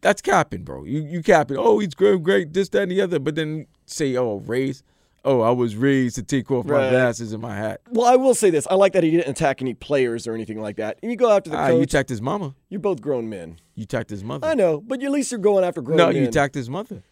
That's 0.00 0.22
capping, 0.22 0.62
bro. 0.62 0.84
You, 0.84 1.00
you 1.00 1.22
capping. 1.22 1.56
Oh, 1.58 1.78
he's 1.80 1.94
great, 1.94 2.22
great, 2.22 2.52
this, 2.52 2.68
that, 2.68 2.82
and 2.82 2.92
the 2.92 3.00
other. 3.00 3.18
But 3.18 3.34
then 3.34 3.66
say, 3.86 4.16
"Oh, 4.16 4.36
raised." 4.46 4.84
Oh, 5.26 5.40
I 5.40 5.50
was 5.52 5.74
raised 5.74 6.16
to 6.16 6.22
take 6.22 6.50
off 6.50 6.66
my 6.66 6.90
glasses 6.90 7.32
and 7.32 7.40
my 7.40 7.56
hat. 7.56 7.80
Well, 7.90 8.04
I 8.06 8.14
will 8.16 8.34
say 8.34 8.50
this. 8.50 8.66
I 8.70 8.74
like 8.74 8.92
that 8.92 9.02
he 9.02 9.10
didn't 9.10 9.30
attack 9.30 9.62
any 9.62 9.72
players 9.72 10.26
or 10.26 10.34
anything 10.34 10.60
like 10.60 10.76
that. 10.76 10.98
And 11.02 11.10
you 11.10 11.16
go 11.16 11.30
after 11.30 11.48
the 11.48 11.56
Ah, 11.56 11.68
coach. 11.68 11.76
you 11.76 11.82
attacked 11.82 12.10
his 12.10 12.20
mama. 12.20 12.54
You're 12.68 12.78
both 12.80 13.00
grown 13.00 13.30
men. 13.30 13.56
You 13.74 13.84
attacked 13.84 14.10
his 14.10 14.22
mother. 14.22 14.46
I 14.46 14.52
know, 14.52 14.82
but 14.82 15.02
at 15.02 15.10
least 15.10 15.32
you're 15.32 15.40
going 15.40 15.64
after 15.64 15.80
grown 15.80 15.96
no, 15.96 16.08
men. 16.08 16.16
you 16.16 16.24
attacked 16.28 16.54
his 16.54 16.68
mother. 16.68 17.02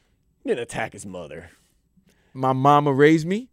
He 0.42 0.50
didn't 0.50 0.60
attack 0.60 0.92
his 0.92 1.06
mother. 1.06 1.52
My 2.34 2.52
mama 2.52 2.92
raised 2.92 3.26
me. 3.26 3.48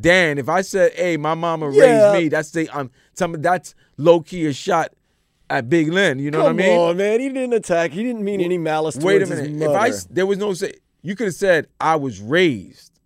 Dan, 0.00 0.38
if 0.38 0.48
I 0.48 0.62
said, 0.62 0.92
"Hey, 0.94 1.16
my 1.16 1.34
mama 1.34 1.70
Yeah. 1.70 1.82
raised 2.12 2.22
me," 2.22 2.28
that's 2.28 2.50
the 2.50 2.68
um, 2.70 2.90
some 3.14 3.40
that's 3.40 3.74
low 3.96 4.20
key 4.20 4.46
a 4.46 4.52
shot 4.52 4.92
at 5.48 5.68
Big 5.68 5.92
Lynn. 5.92 6.18
You 6.18 6.30
know 6.30 6.38
Come 6.38 6.56
what 6.56 6.64
I 6.64 6.68
mean? 6.68 6.78
on, 6.78 6.96
man. 6.96 7.20
He 7.20 7.28
didn't 7.28 7.52
attack. 7.52 7.92
He 7.92 8.02
didn't 8.02 8.24
mean 8.24 8.40
any 8.40 8.58
malice 8.58 8.96
Wait 8.96 9.22
a 9.22 9.26
minute. 9.26 9.62
If 9.62 9.70
I 9.70 9.90
there 10.10 10.26
was 10.26 10.38
no 10.38 10.52
say, 10.54 10.74
you 11.02 11.14
could 11.14 11.26
have 11.28 11.34
said 11.34 11.68
I 11.80 11.96
was 11.96 12.20
raised 12.20 12.98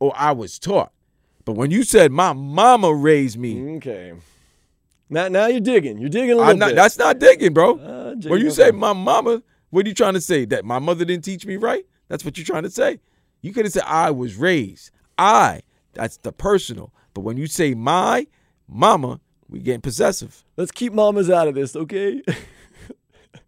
or 0.00 0.12
I 0.16 0.32
was 0.32 0.58
taught. 0.58 0.92
But 1.44 1.54
when 1.54 1.70
you 1.70 1.82
said 1.82 2.12
my 2.12 2.34
mama 2.34 2.92
raised 2.92 3.38
me, 3.38 3.76
okay. 3.76 4.12
Now, 5.08 5.28
now 5.28 5.46
you're 5.46 5.60
digging. 5.60 5.96
You're 5.98 6.10
digging 6.10 6.32
a 6.32 6.34
little 6.34 6.50
I'm 6.50 6.58
not, 6.58 6.66
bit. 6.70 6.76
that's 6.76 6.98
not 6.98 7.18
digging, 7.18 7.54
bro. 7.54 7.78
Uh, 7.78 8.04
when 8.10 8.20
digging, 8.20 8.38
you 8.40 8.50
say 8.50 8.70
my 8.70 8.92
mama, 8.92 9.42
what 9.70 9.86
are 9.86 9.88
you 9.88 9.94
trying 9.94 10.12
to 10.12 10.20
say? 10.20 10.44
That 10.44 10.66
my 10.66 10.78
mother 10.78 11.06
didn't 11.06 11.24
teach 11.24 11.46
me 11.46 11.56
right? 11.56 11.86
That's 12.08 12.24
what 12.26 12.36
you're 12.36 12.44
trying 12.44 12.64
to 12.64 12.70
say. 12.70 13.00
You 13.40 13.52
could 13.52 13.64
have 13.64 13.72
said 13.72 13.84
I 13.86 14.10
was 14.10 14.36
raised. 14.36 14.90
I. 15.16 15.62
That's 15.94 16.16
the 16.18 16.32
personal. 16.32 16.92
But 17.14 17.22
when 17.22 17.36
you 17.36 17.46
say 17.46 17.74
my 17.74 18.26
mama, 18.68 19.20
we 19.48 19.60
getting 19.60 19.80
possessive. 19.80 20.44
Let's 20.56 20.70
keep 20.70 20.92
mamas 20.92 21.30
out 21.30 21.48
of 21.48 21.54
this, 21.54 21.74
okay? 21.74 22.22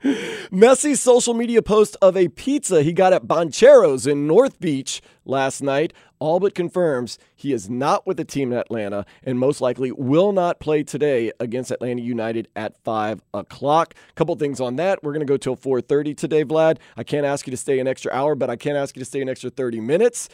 Messi's 0.02 0.98
social 1.00 1.34
media 1.34 1.60
post 1.60 1.94
of 2.00 2.16
a 2.16 2.28
pizza 2.28 2.82
he 2.82 2.92
got 2.92 3.12
at 3.12 3.26
Boncheros 3.26 4.10
in 4.10 4.26
North 4.26 4.58
Beach 4.58 5.02
last 5.26 5.62
night 5.62 5.92
all 6.18 6.40
but 6.40 6.54
confirms 6.54 7.18
he 7.36 7.52
is 7.52 7.68
not 7.68 8.06
with 8.06 8.16
the 8.16 8.24
team 8.24 8.50
in 8.50 8.58
Atlanta 8.58 9.04
and 9.22 9.38
most 9.38 9.60
likely 9.60 9.92
will 9.92 10.32
not 10.32 10.58
play 10.58 10.82
today 10.82 11.32
against 11.38 11.70
Atlanta 11.70 12.00
United 12.00 12.48
at 12.56 12.82
5 12.82 13.20
o'clock. 13.34 13.94
Couple 14.14 14.34
things 14.36 14.58
on 14.58 14.76
that. 14.76 15.02
We're 15.02 15.12
going 15.12 15.26
to 15.26 15.30
go 15.30 15.36
till 15.36 15.56
4.30 15.56 16.16
today, 16.16 16.44
Vlad. 16.46 16.78
I 16.96 17.04
can't 17.04 17.26
ask 17.26 17.46
you 17.46 17.50
to 17.50 17.56
stay 17.58 17.78
an 17.78 17.86
extra 17.86 18.10
hour, 18.10 18.34
but 18.34 18.48
I 18.48 18.56
can 18.56 18.76
ask 18.76 18.96
you 18.96 19.00
to 19.00 19.06
stay 19.06 19.20
an 19.20 19.28
extra 19.28 19.50
30 19.50 19.80
minutes 19.80 20.30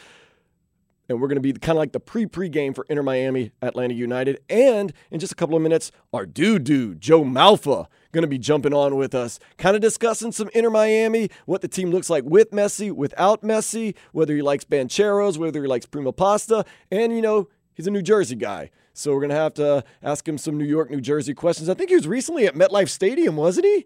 and 1.09 1.21
we're 1.21 1.27
going 1.27 1.41
to 1.41 1.41
be 1.41 1.53
kind 1.53 1.77
of 1.77 1.79
like 1.79 1.91
the 1.91 1.99
pre-pre 1.99 2.49
game 2.49 2.73
for 2.73 2.85
Inter 2.89 3.03
Miami 3.03 3.51
Atlanta 3.61 3.93
United. 3.93 4.39
And 4.49 4.93
in 5.11 5.19
just 5.19 5.31
a 5.31 5.35
couple 5.35 5.55
of 5.55 5.61
minutes, 5.61 5.91
our 6.13 6.25
dude, 6.25 6.63
dude 6.63 7.01
Joe 7.01 7.23
Malfa, 7.23 7.87
going 8.11 8.23
to 8.23 8.27
be 8.27 8.37
jumping 8.37 8.73
on 8.73 8.95
with 8.95 9.13
us, 9.13 9.39
kind 9.57 9.75
of 9.75 9.81
discussing 9.81 10.31
some 10.31 10.49
Inter 10.53 10.69
Miami, 10.69 11.29
what 11.45 11.61
the 11.61 11.67
team 11.67 11.91
looks 11.91 12.09
like 12.09 12.23
with 12.23 12.51
Messi, 12.51 12.91
without 12.91 13.41
Messi, 13.41 13.95
whether 14.11 14.35
he 14.35 14.41
likes 14.41 14.63
Bancheros, 14.63 15.37
whether 15.37 15.61
he 15.61 15.67
likes 15.67 15.85
Prima 15.85 16.11
Pasta, 16.11 16.65
and 16.91 17.15
you 17.15 17.21
know 17.21 17.47
he's 17.73 17.87
a 17.87 17.91
New 17.91 18.01
Jersey 18.01 18.35
guy. 18.35 18.71
So 18.93 19.13
we're 19.13 19.19
going 19.19 19.29
to 19.29 19.35
have 19.35 19.53
to 19.55 19.83
ask 20.01 20.27
him 20.27 20.37
some 20.37 20.57
New 20.57 20.65
York, 20.65 20.89
New 20.89 21.01
Jersey 21.01 21.35
questions. 21.35 21.69
I 21.69 21.75
think 21.75 21.89
he 21.89 21.95
was 21.95 22.07
recently 22.07 22.47
at 22.47 22.55
MetLife 22.55 22.89
Stadium, 22.89 23.35
wasn't 23.35 23.67
he? 23.67 23.85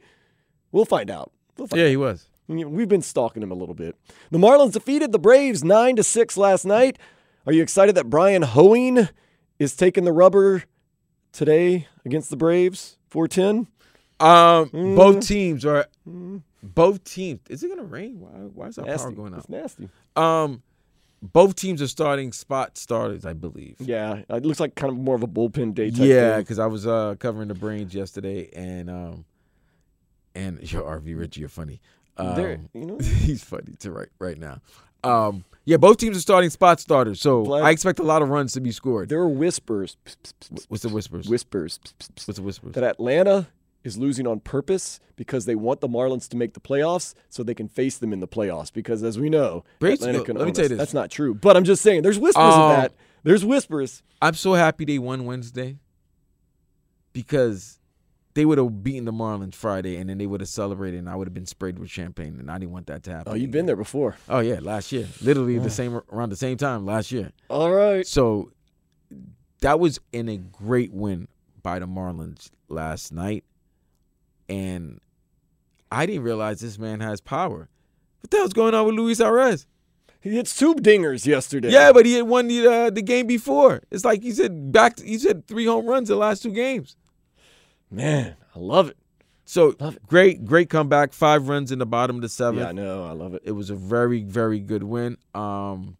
We'll 0.71 0.85
find 0.85 1.11
out. 1.11 1.31
We'll 1.57 1.67
find 1.67 1.81
Yeah, 1.81 1.89
he 1.89 1.97
was. 1.97 2.29
We've 2.47 2.87
been 2.87 3.01
stalking 3.01 3.43
him 3.43 3.51
a 3.51 3.55
little 3.55 3.75
bit. 3.75 3.95
The 4.29 4.37
Marlins 4.37 4.73
defeated 4.73 5.11
the 5.11 5.19
Braves 5.19 5.63
9 5.63 5.97
to 5.97 6.03
6 6.03 6.37
last 6.37 6.65
night. 6.65 6.97
Are 7.45 7.53
you 7.53 7.61
excited 7.61 7.95
that 7.95 8.09
Bryan 8.09 8.41
Hoeing 8.41 9.09
is 9.59 9.75
taking 9.75 10.03
the 10.05 10.11
rubber 10.13 10.63
today 11.31 11.87
against 12.05 12.29
the 12.29 12.37
Braves? 12.37 12.97
410? 13.09 13.67
Um, 14.21 14.69
Mm. 14.69 14.95
both 14.95 15.27
teams 15.27 15.65
are 15.65 15.85
both 16.63 17.03
teams. 17.03 17.39
Is 17.49 17.63
it 17.63 17.69
gonna 17.69 17.83
rain? 17.83 18.19
Why, 18.19 18.29
why 18.29 18.67
is 18.67 18.77
our 18.77 18.85
power 18.85 19.11
going 19.11 19.33
out? 19.33 19.39
It's 19.39 19.49
nasty. 19.49 19.89
Um, 20.15 20.61
both 21.21 21.55
teams 21.55 21.81
are 21.81 21.87
starting 21.87 22.31
spot 22.31 22.77
starters, 22.77 23.25
I 23.25 23.33
believe. 23.33 23.75
Yeah, 23.79 24.21
it 24.29 24.45
looks 24.45 24.59
like 24.59 24.75
kind 24.75 24.91
of 24.91 24.97
more 24.99 25.15
of 25.15 25.23
a 25.23 25.27
bullpen 25.27 25.73
day 25.75 25.91
type 25.91 25.99
Yeah, 25.99 26.37
because 26.37 26.59
I 26.59 26.65
was 26.65 26.87
uh, 26.87 27.15
covering 27.19 27.47
the 27.47 27.53
brains 27.53 27.93
yesterday, 27.93 28.49
and 28.55 28.89
um, 28.89 29.25
and 30.35 30.59
your 30.71 30.83
RV 30.83 31.17
Richie, 31.17 31.41
you're 31.41 31.49
funny. 31.49 31.79
Um, 32.17 32.35
There- 32.35 32.59
you 32.73 32.85
know? 32.85 32.97
he's 33.03 33.43
funny 33.43 33.75
to 33.79 33.91
right 33.91 34.09
right 34.19 34.37
now. 34.37 34.59
Um, 35.03 35.43
yeah, 35.65 35.77
both 35.77 35.97
teams 35.97 36.17
are 36.17 36.21
starting 36.21 36.49
spot 36.49 36.79
starters, 36.79 37.21
so 37.21 37.53
I 37.53 37.69
expect 37.71 37.99
a 37.99 38.03
lot 38.03 38.21
of 38.21 38.29
runs 38.29 38.53
to 38.53 38.61
be 38.61 38.71
scored. 38.71 39.09
There 39.09 39.19
are 39.19 39.29
whispers. 39.29 39.95
What's 40.67 40.83
the 40.83 40.89
whispers? 40.89 41.27
Whispers. 41.29 41.79
What's 42.25 42.37
the 42.37 42.41
whispers? 42.43 42.73
That 42.73 42.83
Atlanta 42.83 43.47
is 43.83 43.97
losing 43.97 44.27
on 44.27 44.39
purpose 44.39 44.99
because 45.15 45.45
they 45.45 45.55
want 45.55 45.81
the 45.81 45.87
Marlins 45.87 46.27
to 46.29 46.37
make 46.37 46.53
the 46.53 46.59
playoffs 46.59 47.13
so 47.29 47.43
they 47.43 47.53
can 47.55 47.67
face 47.67 47.97
them 47.97 48.13
in 48.13 48.19
the 48.19 48.27
playoffs. 48.27 48.71
Because 48.71 49.03
as 49.03 49.19
we 49.19 49.29
know, 49.29 49.63
Braves- 49.79 50.01
Atlanta 50.01 50.23
can 50.23 50.37
let 50.37 50.45
me 50.45 50.51
tell 50.51 50.65
you 50.65 50.69
this. 50.69 50.77
That's 50.77 50.93
not 50.93 51.09
true. 51.09 51.33
But 51.33 51.57
I'm 51.57 51.63
just 51.63 51.81
saying, 51.81 52.01
there's 52.03 52.19
whispers 52.19 52.43
Um, 52.43 52.61
of 52.61 52.69
that. 52.77 52.93
There's 53.23 53.43
whispers. 53.45 54.03
I'm 54.21 54.33
so 54.35 54.53
happy 54.53 54.85
they 54.85 54.99
won 54.99 55.25
Wednesday 55.25 55.77
because 57.13 57.79
they 58.33 58.45
would 58.45 58.57
have 58.57 58.83
beaten 58.83 59.05
the 59.05 59.11
Marlins 59.11 59.55
Friday, 59.55 59.97
and 59.97 60.09
then 60.09 60.17
they 60.17 60.25
would 60.25 60.39
have 60.41 60.47
celebrated, 60.49 60.97
and 60.99 61.09
I 61.09 61.15
would 61.15 61.27
have 61.27 61.33
been 61.33 61.45
sprayed 61.45 61.77
with 61.77 61.89
champagne, 61.89 62.37
and 62.39 62.49
I 62.49 62.57
didn't 62.57 62.71
want 62.71 62.87
that 62.87 63.03
to 63.03 63.11
happen. 63.11 63.33
Oh, 63.33 63.35
you've 63.35 63.51
been 63.51 63.65
there 63.65 63.75
before. 63.75 64.15
Oh 64.29 64.39
yeah, 64.39 64.59
last 64.61 64.91
year, 64.91 65.07
literally 65.21 65.57
Oh. 65.59 65.61
the 65.61 65.69
same 65.69 65.99
around 66.11 66.29
the 66.29 66.35
same 66.37 66.57
time 66.57 66.85
last 66.85 67.11
year. 67.11 67.31
All 67.49 67.71
right. 67.71 68.07
So 68.07 68.51
that 69.59 69.79
was 69.79 69.99
in 70.13 70.29
a 70.29 70.37
great 70.37 70.93
win 70.93 71.27
by 71.61 71.79
the 71.79 71.87
Marlins 71.87 72.49
last 72.69 73.11
night, 73.11 73.43
and 74.49 74.99
I 75.91 76.05
didn't 76.05 76.23
realize 76.23 76.59
this 76.61 76.79
man 76.79 76.99
has 76.99 77.21
power. 77.21 77.69
What 78.21 78.31
the 78.31 78.37
hell's 78.37 78.53
going 78.53 78.73
on 78.73 78.85
with 78.85 78.95
Luis 78.95 79.19
Arraez? 79.19 79.65
He 80.21 80.29
hits 80.29 80.55
two 80.55 80.75
dingers 80.75 81.25
yesterday. 81.25 81.71
Yeah, 81.71 81.91
but 81.91 82.05
he 82.05 82.13
had 82.13 82.27
won 82.27 82.47
the 82.47 82.67
uh, 82.67 82.89
the 82.91 83.01
game 83.01 83.25
before. 83.25 83.81
It's 83.89 84.05
like 84.05 84.21
he 84.21 84.31
said 84.31 84.71
back. 84.71 84.99
He 84.99 85.17
said 85.17 85.47
three 85.47 85.65
home 85.65 85.87
runs 85.87 86.09
the 86.09 86.15
last 86.15 86.43
two 86.43 86.51
games. 86.51 86.95
Man, 87.89 88.35
I 88.55 88.59
love 88.59 88.89
it. 88.89 88.97
So 89.45 89.75
love 89.79 89.95
it. 89.95 90.07
great, 90.07 90.45
great 90.45 90.69
comeback. 90.69 91.11
Five 91.13 91.49
runs 91.49 91.71
in 91.71 91.79
the 91.79 91.87
bottom 91.87 92.17
of 92.17 92.21
the 92.21 92.29
seventh. 92.29 92.61
Yeah, 92.61 92.69
I 92.69 92.71
know. 92.71 93.05
I 93.05 93.11
love 93.11 93.33
it. 93.33 93.41
It 93.43 93.51
was 93.51 93.71
a 93.71 93.75
very, 93.75 94.23
very 94.23 94.59
good 94.59 94.83
win. 94.83 95.17
Um, 95.33 95.97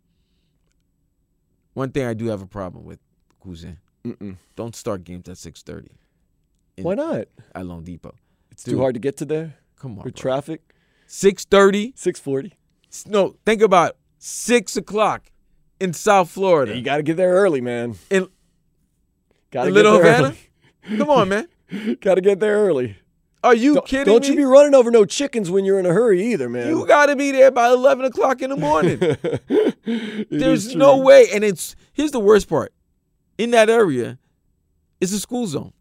one 1.74 1.92
thing 1.92 2.06
I 2.06 2.14
do 2.14 2.28
have 2.28 2.42
a 2.42 2.48
problem 2.48 2.86
with, 2.86 3.00
Cousin. 3.44 3.80
Mm-mm. 4.06 4.38
Don't 4.56 4.76
start 4.76 5.04
games 5.04 5.28
at 5.30 5.38
six 5.38 5.64
thirty. 5.64 5.92
Why 6.78 6.94
not? 6.94 7.28
At 7.56 7.66
loanDepot. 7.66 8.14
It's 8.62 8.70
too 8.70 8.78
hard 8.78 8.94
to 8.94 9.00
get 9.00 9.18
to 9.18 9.26
there. 9.26 9.56
Come 9.80 9.94
on, 9.94 10.02
Or 10.02 10.04
bro. 10.04 10.12
traffic. 10.12 10.62
Six 11.08 11.46
thirty. 11.46 11.94
Six 11.96 12.20
forty. 12.20 12.54
No, 13.08 13.36
think 13.44 13.60
about 13.64 13.98
six 14.20 14.78
o'clock 14.78 15.32
in 15.80 15.94
South 15.94 16.30
Florida. 16.30 16.76
You 16.76 16.84
got 16.84 16.98
to 16.98 17.04
get 17.04 17.18
there 17.18 17.32
early, 17.34 17.60
man. 17.60 17.96
In, 18.12 18.28
Gotta 19.50 19.70
in 19.70 19.74
get 19.74 19.84
Little 19.84 20.00
there 20.00 20.16
Havana? 20.16 20.36
Come 21.00 21.10
on, 21.10 21.30
man. 21.30 21.48
got 22.02 22.16
to 22.16 22.22
get 22.22 22.40
there 22.40 22.56
early. 22.58 22.98
Are 23.44 23.56
you 23.56 23.74
Don't, 23.76 23.88
kidding 23.88 24.14
don't 24.14 24.22
me? 24.22 24.28
you 24.30 24.36
be 24.36 24.44
running 24.46 24.76
over 24.76 24.92
no 24.92 25.06
chickens 25.06 25.50
when 25.50 25.66
you're 25.66 25.80
in 25.80 25.88
a 25.88 25.94
hurry 25.94 26.24
either, 26.32 26.48
man. 26.48 26.68
You 26.68 26.86
got 26.86 27.08
to 27.08 27.16
be 27.16 27.32
there 27.32 27.50
by 27.50 27.68
11 27.70 28.06
o'clock 28.06 28.44
in 28.44 28.52
the 28.52 28.58
morning. 28.58 29.00
There's 30.30 30.76
no 30.76 30.98
way. 31.00 31.26
And 31.34 31.44
it's 31.44 31.76
here's 31.94 32.12
the 32.12 32.20
worst 32.20 32.48
part. 32.48 32.72
In 33.40 33.50
that 33.52 33.72
area, 33.72 34.20
it's 35.00 35.12
a 35.14 35.20
school 35.20 35.48
zone. 35.48 35.74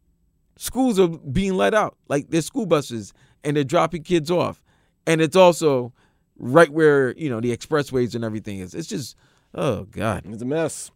Schools 0.60 1.00
are 1.00 1.08
being 1.08 1.54
let 1.54 1.72
out. 1.72 1.96
Like 2.08 2.28
there's 2.28 2.44
school 2.44 2.66
buses 2.66 3.14
and 3.42 3.56
they're 3.56 3.64
dropping 3.64 4.02
kids 4.02 4.30
off. 4.30 4.62
And 5.06 5.22
it's 5.22 5.34
also 5.34 5.94
right 6.38 6.68
where, 6.68 7.16
you 7.16 7.30
know, 7.30 7.40
the 7.40 7.56
expressways 7.56 8.14
and 8.14 8.22
everything 8.22 8.58
is. 8.58 8.74
It's 8.74 8.86
just 8.86 9.16
oh 9.54 9.84
God. 9.84 10.24
It's 10.26 10.42
a 10.42 10.44
mess. 10.44 10.90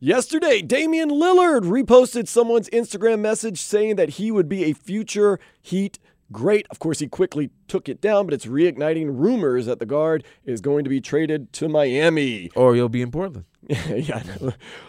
Yesterday, 0.00 0.62
Damian 0.62 1.10
Lillard 1.10 1.64
reposted 1.64 2.28
someone's 2.28 2.70
Instagram 2.70 3.20
message 3.20 3.60
saying 3.60 3.96
that 3.96 4.08
he 4.08 4.30
would 4.30 4.48
be 4.48 4.64
a 4.64 4.72
future 4.72 5.38
Heat 5.60 5.98
great. 6.34 6.66
Of 6.70 6.78
course, 6.78 6.98
he 6.98 7.06
quickly 7.06 7.48
took 7.68 7.88
it 7.88 8.02
down, 8.02 8.26
but 8.26 8.34
it's 8.34 8.44
reigniting 8.44 9.06
rumors 9.18 9.64
that 9.64 9.78
the 9.78 9.86
guard 9.86 10.24
is 10.44 10.60
going 10.60 10.84
to 10.84 10.90
be 10.90 11.00
traded 11.00 11.50
to 11.54 11.68
Miami. 11.68 12.50
Or 12.54 12.76
you'll 12.76 12.90
be 12.90 13.00
in 13.00 13.10
Portland. 13.10 13.46
yeah, 13.88 14.22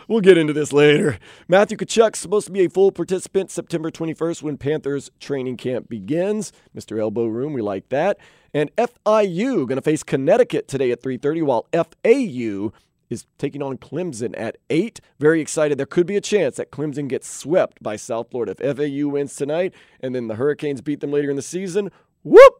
we'll 0.09 0.19
get 0.19 0.37
into 0.37 0.51
this 0.51 0.73
later. 0.73 1.17
Matthew 1.47 1.77
Tkachuk's 1.77 2.19
supposed 2.19 2.47
to 2.47 2.51
be 2.51 2.65
a 2.65 2.69
full 2.69 2.91
participant 2.91 3.49
September 3.49 3.89
21st 3.89 4.41
when 4.41 4.57
Panthers 4.57 5.09
training 5.21 5.55
camp 5.55 5.87
begins. 5.87 6.51
Mr. 6.75 6.99
Elbow 6.99 7.27
Room, 7.27 7.53
we 7.53 7.61
like 7.61 7.87
that. 7.89 8.17
And 8.53 8.75
FIU 8.75 9.67
going 9.67 9.77
to 9.77 9.81
face 9.81 10.03
Connecticut 10.03 10.67
today 10.67 10.91
at 10.91 11.01
3:30, 11.01 11.43
while 11.43 11.67
FAU 11.71 12.73
is 13.09 13.25
taking 13.37 13.61
on 13.61 13.77
Clemson 13.77 14.33
at 14.37 14.57
8. 14.69 14.99
Very 15.19 15.41
excited. 15.41 15.77
There 15.77 15.85
could 15.85 16.07
be 16.07 16.15
a 16.15 16.21
chance 16.21 16.57
that 16.57 16.71
Clemson 16.71 17.07
gets 17.07 17.29
swept 17.29 17.81
by 17.81 17.95
South 17.95 18.31
Florida. 18.31 18.55
If 18.59 18.77
FAU 18.77 19.07
wins 19.09 19.35
tonight 19.35 19.73
and 19.99 20.15
then 20.15 20.27
the 20.27 20.35
Hurricanes 20.35 20.81
beat 20.81 20.99
them 20.99 21.11
later 21.11 21.29
in 21.29 21.35
the 21.35 21.41
season, 21.41 21.91
whoop, 22.23 22.53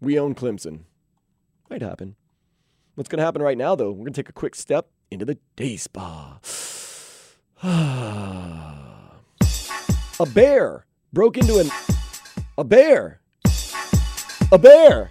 we 0.00 0.18
own 0.18 0.34
Clemson. 0.34 0.80
Might 1.68 1.82
happen. 1.82 2.16
What's 2.94 3.08
going 3.08 3.18
to 3.18 3.24
happen 3.24 3.42
right 3.42 3.58
now, 3.58 3.74
though? 3.74 3.90
We're 3.90 4.04
going 4.04 4.12
to 4.12 4.22
take 4.22 4.28
a 4.28 4.32
quick 4.32 4.54
step 4.54 4.88
into 5.10 5.24
the 5.24 5.38
day 5.56 5.76
spa. 5.76 6.38
a 10.20 10.26
bear 10.26 10.86
broke 11.12 11.36
into 11.36 11.58
an. 11.58 11.70
A 12.58 12.64
bear. 12.64 13.20
A 14.52 14.58
bear. 14.58 15.10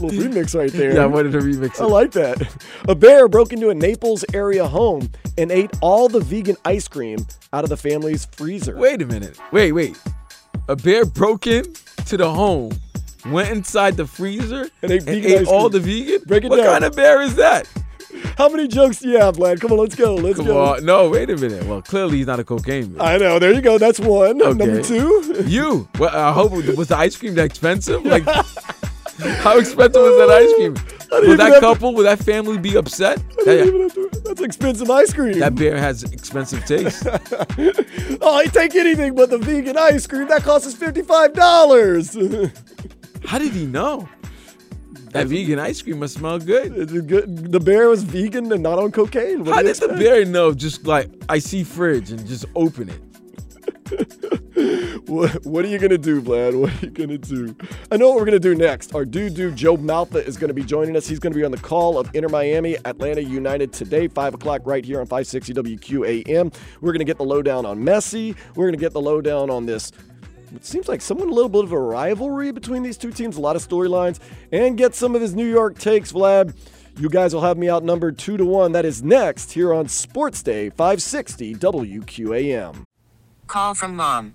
Little 0.00 0.10
remix 0.10 0.54
right 0.58 0.72
there. 0.72 0.94
Yeah, 0.94 1.02
I 1.02 1.06
wanted 1.06 1.32
to 1.32 1.38
remix 1.38 1.74
it. 1.74 1.80
I 1.80 1.84
like 1.86 2.12
that. 2.12 2.40
A 2.88 2.94
bear 2.94 3.28
broke 3.28 3.52
into 3.52 3.70
a 3.70 3.74
Naples 3.74 4.24
area 4.34 4.66
home 4.66 5.10
and 5.38 5.50
ate 5.50 5.70
all 5.80 6.08
the 6.08 6.20
vegan 6.20 6.56
ice 6.64 6.88
cream 6.88 7.26
out 7.52 7.64
of 7.64 7.70
the 7.70 7.76
family's 7.76 8.24
freezer. 8.26 8.76
Wait 8.76 9.02
a 9.02 9.06
minute. 9.06 9.38
Wait, 9.52 9.72
wait. 9.72 9.98
A 10.68 10.76
bear 10.76 11.04
broke 11.04 11.46
in 11.46 11.64
to 12.06 12.16
the 12.16 12.30
home, 12.30 12.72
went 13.26 13.50
inside 13.50 13.96
the 13.96 14.06
freezer, 14.06 14.68
And 14.82 14.90
ate 14.92 15.02
vegan 15.02 15.30
ate 15.32 15.46
all 15.48 15.68
the 15.68 15.80
vegan. 15.80 16.22
Break 16.26 16.44
it 16.44 16.50
what 16.50 16.56
down. 16.56 16.66
kind 16.66 16.84
of 16.84 16.96
bear 16.96 17.22
is 17.22 17.36
that? 17.36 17.68
How 18.38 18.48
many 18.48 18.66
jokes 18.66 19.00
do 19.00 19.10
you 19.10 19.18
have, 19.18 19.38
lad? 19.38 19.60
Come 19.60 19.72
on, 19.72 19.78
let's 19.78 19.94
go. 19.94 20.14
Let's 20.14 20.36
Come 20.38 20.46
go. 20.46 20.64
on. 20.64 20.84
No, 20.84 21.10
wait 21.10 21.28
a 21.28 21.36
minute. 21.36 21.64
Well, 21.66 21.82
clearly 21.82 22.16
he's 22.18 22.26
not 22.26 22.40
a 22.40 22.44
cocaine 22.44 22.94
bear. 22.94 23.02
I 23.02 23.18
know. 23.18 23.38
There 23.38 23.52
you 23.52 23.60
go. 23.60 23.76
That's 23.78 24.00
one. 24.00 24.40
Okay. 24.46 24.58
Number 24.58 24.82
two. 24.82 25.42
You. 25.46 25.86
Well, 25.98 26.14
I 26.14 26.32
hope 26.32 26.52
was 26.52 26.88
the 26.88 26.96
ice 26.96 27.16
cream 27.16 27.34
that 27.34 27.44
expensive? 27.44 28.04
Like, 28.06 28.24
how 29.42 29.58
expensive 29.58 30.02
was 30.02 30.16
that 30.18 30.30
ice 30.30 30.52
cream? 30.54 30.74
Would 31.28 31.38
that 31.38 31.44
have 31.46 31.54
to- 31.54 31.60
couple, 31.60 31.94
would 31.94 32.04
that 32.04 32.18
family 32.18 32.58
be 32.58 32.76
upset? 32.76 33.16
That, 33.44 33.90
to- 33.94 34.20
That's 34.24 34.40
expensive 34.42 34.90
ice 34.90 35.12
cream. 35.12 35.38
that 35.38 35.54
bear 35.54 35.76
has 35.78 36.02
expensive 36.04 36.64
taste. 36.66 37.06
oh, 38.20 38.34
I 38.36 38.46
take 38.46 38.74
anything 38.74 39.14
but 39.14 39.30
the 39.30 39.38
vegan 39.38 39.78
ice 39.78 40.06
cream. 40.06 40.28
That 40.28 40.42
costs 40.42 40.66
us 40.66 40.74
fifty-five 40.74 41.32
dollars. 41.32 42.14
How 43.24 43.38
did 43.38 43.52
he 43.52 43.66
know? 43.66 44.08
That 45.12 45.28
vegan 45.28 45.58
ice 45.58 45.80
cream 45.80 46.00
must 46.00 46.14
smell 46.18 46.38
good. 46.38 46.74
the 46.88 47.60
bear 47.60 47.88
was 47.88 48.02
vegan 48.02 48.52
and 48.52 48.62
not 48.62 48.78
on 48.78 48.92
cocaine. 48.92 49.44
What 49.44 49.54
How 49.54 49.62
did 49.62 49.76
the 49.76 49.88
bear 49.88 50.24
know? 50.26 50.52
Just 50.52 50.86
like 50.86 51.08
I 51.28 51.38
see 51.38 51.62
fridge 51.64 52.10
and 52.10 52.26
just 52.26 52.44
open 52.54 52.90
it. 52.90 53.00
What, 55.06 55.46
what 55.46 55.64
are 55.64 55.68
you 55.68 55.78
gonna 55.78 55.98
do, 55.98 56.20
Vlad? 56.20 56.58
What 56.58 56.70
are 56.70 56.86
you 56.86 56.90
gonna 56.90 57.18
do? 57.18 57.54
I 57.92 57.96
know 57.96 58.08
what 58.08 58.16
we're 58.16 58.24
gonna 58.24 58.40
do 58.40 58.56
next. 58.56 58.92
Our 58.92 59.04
dude, 59.04 59.34
dude 59.34 59.54
Joe 59.54 59.76
Malfa 59.76 60.26
is 60.26 60.36
gonna 60.36 60.52
be 60.52 60.64
joining 60.64 60.96
us. 60.96 61.06
He's 61.06 61.20
gonna 61.20 61.34
be 61.34 61.44
on 61.44 61.52
the 61.52 61.58
call 61.58 61.96
of 61.96 62.12
Inter 62.12 62.28
Miami 62.28 62.76
Atlanta 62.84 63.20
United 63.20 63.72
today, 63.72 64.08
five 64.08 64.34
o'clock, 64.34 64.62
right 64.64 64.84
here 64.84 64.98
on 64.98 65.06
560 65.06 65.54
WQAM. 65.54 66.52
We're 66.80 66.92
gonna 66.92 67.04
get 67.04 67.18
the 67.18 67.24
lowdown 67.24 67.64
on 67.64 67.82
Messi. 67.82 68.36
We're 68.56 68.66
gonna 68.66 68.78
get 68.78 68.92
the 68.92 69.00
lowdown 69.00 69.48
on 69.48 69.64
this. 69.66 69.92
It 70.54 70.64
seems 70.64 70.88
like 70.88 71.00
someone 71.00 71.28
a 71.28 71.32
little 71.32 71.48
bit 71.48 71.62
of 71.62 71.72
a 71.72 71.78
rivalry 71.78 72.50
between 72.50 72.82
these 72.82 72.96
two 72.96 73.12
teams. 73.12 73.36
A 73.36 73.40
lot 73.40 73.54
of 73.54 73.66
storylines, 73.66 74.18
and 74.50 74.76
get 74.76 74.96
some 74.96 75.14
of 75.14 75.20
his 75.20 75.36
New 75.36 75.48
York 75.48 75.78
takes, 75.78 76.10
Vlad. 76.10 76.52
You 76.98 77.10
guys 77.10 77.32
will 77.32 77.42
have 77.42 77.58
me 77.58 77.70
outnumbered 77.70 78.18
two 78.18 78.36
to 78.38 78.44
one. 78.44 78.72
That 78.72 78.84
is 78.84 79.04
next 79.04 79.52
here 79.52 79.72
on 79.72 79.86
Sports 79.86 80.42
Day 80.42 80.70
560 80.70 81.54
WQAM. 81.54 82.82
Call 83.46 83.74
from 83.74 83.94
mom. 83.94 84.34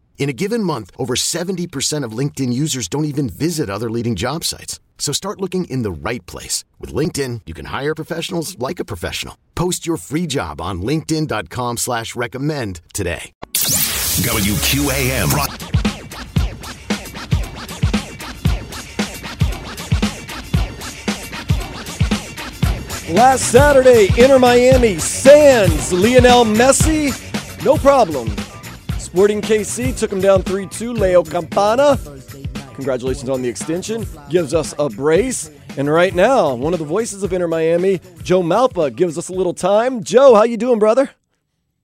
In 0.21 0.29
a 0.29 0.33
given 0.33 0.63
month, 0.63 0.91
over 0.99 1.15
70% 1.15 2.03
of 2.05 2.11
LinkedIn 2.11 2.53
users 2.53 2.87
don't 2.87 3.05
even 3.05 3.27
visit 3.27 3.71
other 3.71 3.89
leading 3.89 4.15
job 4.15 4.43
sites. 4.43 4.79
So 4.99 5.11
start 5.11 5.41
looking 5.41 5.65
in 5.65 5.81
the 5.81 5.91
right 5.91 6.23
place. 6.27 6.63
With 6.79 6.93
LinkedIn, 6.93 7.41
you 7.47 7.55
can 7.55 7.65
hire 7.65 7.95
professionals 7.95 8.55
like 8.59 8.79
a 8.79 8.85
professional. 8.85 9.35
Post 9.55 9.87
your 9.87 9.97
free 9.97 10.27
job 10.27 10.61
on 10.61 10.83
linkedin.com 10.83 11.77
slash 11.77 12.15
recommend 12.15 12.81
today. 12.93 13.31
WQAM. 13.53 15.31
Last 23.15 23.51
Saturday, 23.51 24.09
Inter 24.23 24.37
Miami 24.37 24.99
Sands, 24.99 25.91
Lionel 25.91 26.45
Messi, 26.45 27.09
no 27.65 27.75
problem. 27.77 28.27
Sporting 29.11 29.41
KC 29.41 29.97
took 29.97 30.09
him 30.09 30.21
down 30.21 30.41
3 30.41 30.67
2. 30.67 30.93
Leo 30.93 31.21
Campana, 31.21 31.97
congratulations 32.75 33.29
on 33.29 33.41
the 33.41 33.49
extension, 33.49 34.07
gives 34.29 34.53
us 34.53 34.73
a 34.79 34.89
brace. 34.89 35.51
And 35.77 35.89
right 35.91 36.15
now, 36.15 36.53
one 36.55 36.71
of 36.71 36.79
the 36.79 36.85
voices 36.85 37.21
of 37.21 37.33
Inter 37.33 37.49
Miami, 37.49 37.99
Joe 38.23 38.41
Malfa, 38.41 38.95
gives 38.95 39.17
us 39.17 39.27
a 39.27 39.33
little 39.33 39.53
time. 39.53 40.01
Joe, 40.01 40.33
how 40.35 40.43
you 40.43 40.55
doing, 40.55 40.79
brother? 40.79 41.09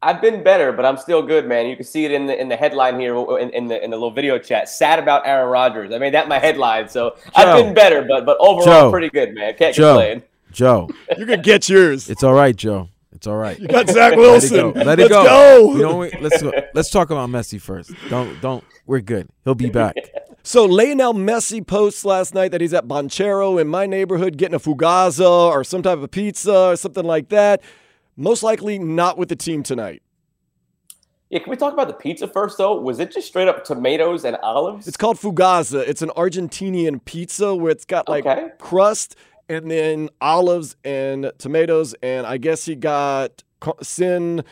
I've 0.01 0.21
been 0.21 0.41
better, 0.41 0.71
but 0.71 0.85
I'm 0.85 0.95
still 0.95 1.21
good, 1.21 1.45
man. 1.47 1.65
You 1.67 1.75
can 1.75 1.83
see 1.83 2.05
it 2.05 2.11
in 2.11 2.27
the 2.27 2.39
in 2.39 2.47
the 2.47 2.55
headline 2.55 2.97
here 2.97 3.13
in, 3.39 3.49
in 3.49 3.67
the 3.67 3.83
in 3.83 3.89
the 3.91 3.97
little 3.97 4.11
video 4.11 4.37
chat. 4.39 4.69
Sad 4.69 4.97
about 4.97 5.27
Aaron 5.27 5.49
Rodgers. 5.49 5.91
I 5.91 5.97
made 5.97 6.13
that 6.13 6.29
my 6.29 6.39
headline, 6.39 6.87
so 6.87 7.17
I've 7.35 7.61
been 7.61 7.73
better, 7.73 8.05
but 8.07 8.25
but 8.25 8.37
overall 8.39 8.63
Joe. 8.63 8.91
pretty 8.91 9.09
good, 9.09 9.33
man. 9.35 9.53
Can't 9.55 9.75
Joe, 9.75 9.95
complain. 9.97 10.23
Joe, 10.53 10.89
You 11.17 11.25
can 11.25 11.41
get 11.41 11.67
yours. 11.67 12.09
it's 12.09 12.23
all 12.23 12.33
right, 12.33 12.55
Joe. 12.55 12.87
It's 13.17 13.25
all 13.27 13.35
right. 13.35 13.57
You 13.59 13.67
got 13.67 13.89
Zach 13.89 14.15
Wilson. 14.15 14.73
Let 14.73 14.73
it 14.73 14.73
Wilson. 14.73 14.73
go. 14.73 14.85
Let 14.85 14.99
it 14.99 15.11
Let's 15.11 15.13
go. 15.13 15.23
go. 15.23 15.75
You 15.75 15.81
know, 15.81 15.95
what? 15.97 16.21
let's 16.21 16.41
go. 16.41 16.51
let's 16.75 16.89
talk 16.91 17.09
about 17.09 17.29
Messi 17.29 17.59
first. 17.59 17.91
Don't 18.09 18.39
don't. 18.41 18.63
We're 18.85 19.01
good. 19.01 19.27
He'll 19.43 19.55
be 19.55 19.69
back. 19.69 19.95
So 20.43 20.63
Lionel 20.63 21.13
Messi 21.13 21.65
posts 21.67 22.05
last 22.05 22.33
night 22.33 22.51
that 22.51 22.61
he's 22.61 22.73
at 22.73 22.87
Banchero 22.87 23.59
in 23.59 23.67
my 23.67 23.85
neighborhood 23.85 24.37
getting 24.37 24.55
a 24.55 24.59
fugazza 24.61 25.29
or 25.29 25.65
some 25.65 25.81
type 25.81 25.99
of 25.99 26.09
pizza 26.09 26.57
or 26.69 26.75
something 26.77 27.03
like 27.03 27.27
that. 27.29 27.61
Most 28.15 28.43
likely 28.43 28.79
not 28.79 29.17
with 29.17 29.27
the 29.27 29.35
team 29.35 29.61
tonight. 29.61 30.03
Yeah, 31.29 31.39
can 31.39 31.49
we 31.51 31.57
talk 31.57 31.73
about 31.73 31.89
the 31.89 31.93
pizza 31.95 32.29
first, 32.29 32.57
though? 32.57 32.79
Was 32.79 33.01
it 33.01 33.11
just 33.11 33.27
straight 33.27 33.49
up 33.49 33.65
tomatoes 33.65 34.23
and 34.23 34.37
olives? 34.37 34.87
It's 34.87 34.95
called 34.95 35.17
fugazza. 35.17 35.85
It's 35.85 36.01
an 36.01 36.11
Argentinian 36.15 37.03
pizza 37.03 37.53
where 37.53 37.71
it's 37.71 37.83
got 37.83 38.07
like 38.07 38.25
Okay. 38.25 38.47
crust 38.57 39.17
and 39.49 39.69
then 39.69 40.09
olives 40.21 40.75
and 40.83 41.31
tomatoes. 41.37 41.95
And 42.01 42.25
I 42.25 42.37
guess 42.37 42.65
he 42.65 42.75
got 42.75 43.43
sin 43.81 44.43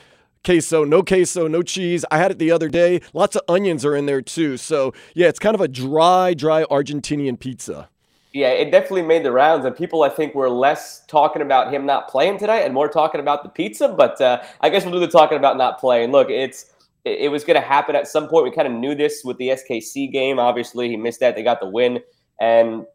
queso, 0.43 0.83
no 0.83 1.03
queso, 1.03 1.47
no 1.47 1.61
cheese. 1.61 2.05
I 2.11 2.17
had 2.17 2.31
it 2.31 2.39
the 2.39 2.51
other 2.51 2.69
day. 2.69 3.01
Lots 3.13 3.35
of 3.35 3.41
onions 3.49 3.83
are 3.83 3.95
in 3.95 4.05
there 4.05 4.21
too. 4.21 4.57
So 4.57 4.93
yeah, 5.13 5.27
it's 5.27 5.39
kind 5.39 5.55
of 5.55 5.61
a 5.61 5.67
dry, 5.67 6.33
dry 6.33 6.63
Argentinian 6.65 7.39
pizza. 7.39 7.89
Yeah, 8.31 8.49
it 8.49 8.69
definitely 8.69 9.03
made 9.03 9.23
the 9.23 9.31
rounds, 9.31 9.63
and 9.63 9.73
people 9.73 10.03
I 10.03 10.09
think 10.09 10.35
were 10.35 10.49
less 10.49 11.05
talking 11.07 11.41
about 11.41 11.73
him 11.73 11.85
not 11.85 12.09
playing 12.09 12.37
tonight 12.37 12.63
and 12.63 12.73
more 12.73 12.89
talking 12.89 13.21
about 13.21 13.43
the 13.43 13.49
pizza. 13.49 13.87
But 13.87 14.19
uh, 14.19 14.43
I 14.59 14.69
guess 14.69 14.83
we'll 14.83 14.93
do 14.93 14.99
the 14.99 15.07
talking 15.07 15.37
about 15.37 15.55
not 15.55 15.79
playing. 15.79 16.11
Look, 16.11 16.29
it's 16.29 16.65
it, 17.05 17.31
was 17.31 17.45
going 17.45 17.55
to 17.55 17.65
happen 17.65 17.95
at 17.95 18.09
some 18.09 18.27
point. 18.27 18.43
We 18.43 18.51
kind 18.51 18.67
of 18.67 18.73
knew 18.73 18.93
this 18.93 19.23
with 19.23 19.37
the 19.37 19.49
SKC 19.49 20.11
game. 20.11 20.37
Obviously, 20.37 20.89
he 20.89 20.97
missed 20.97 21.21
that. 21.21 21.37
They 21.37 21.43
got 21.43 21.61
the 21.61 21.69
win, 21.69 22.01
and 22.41 22.85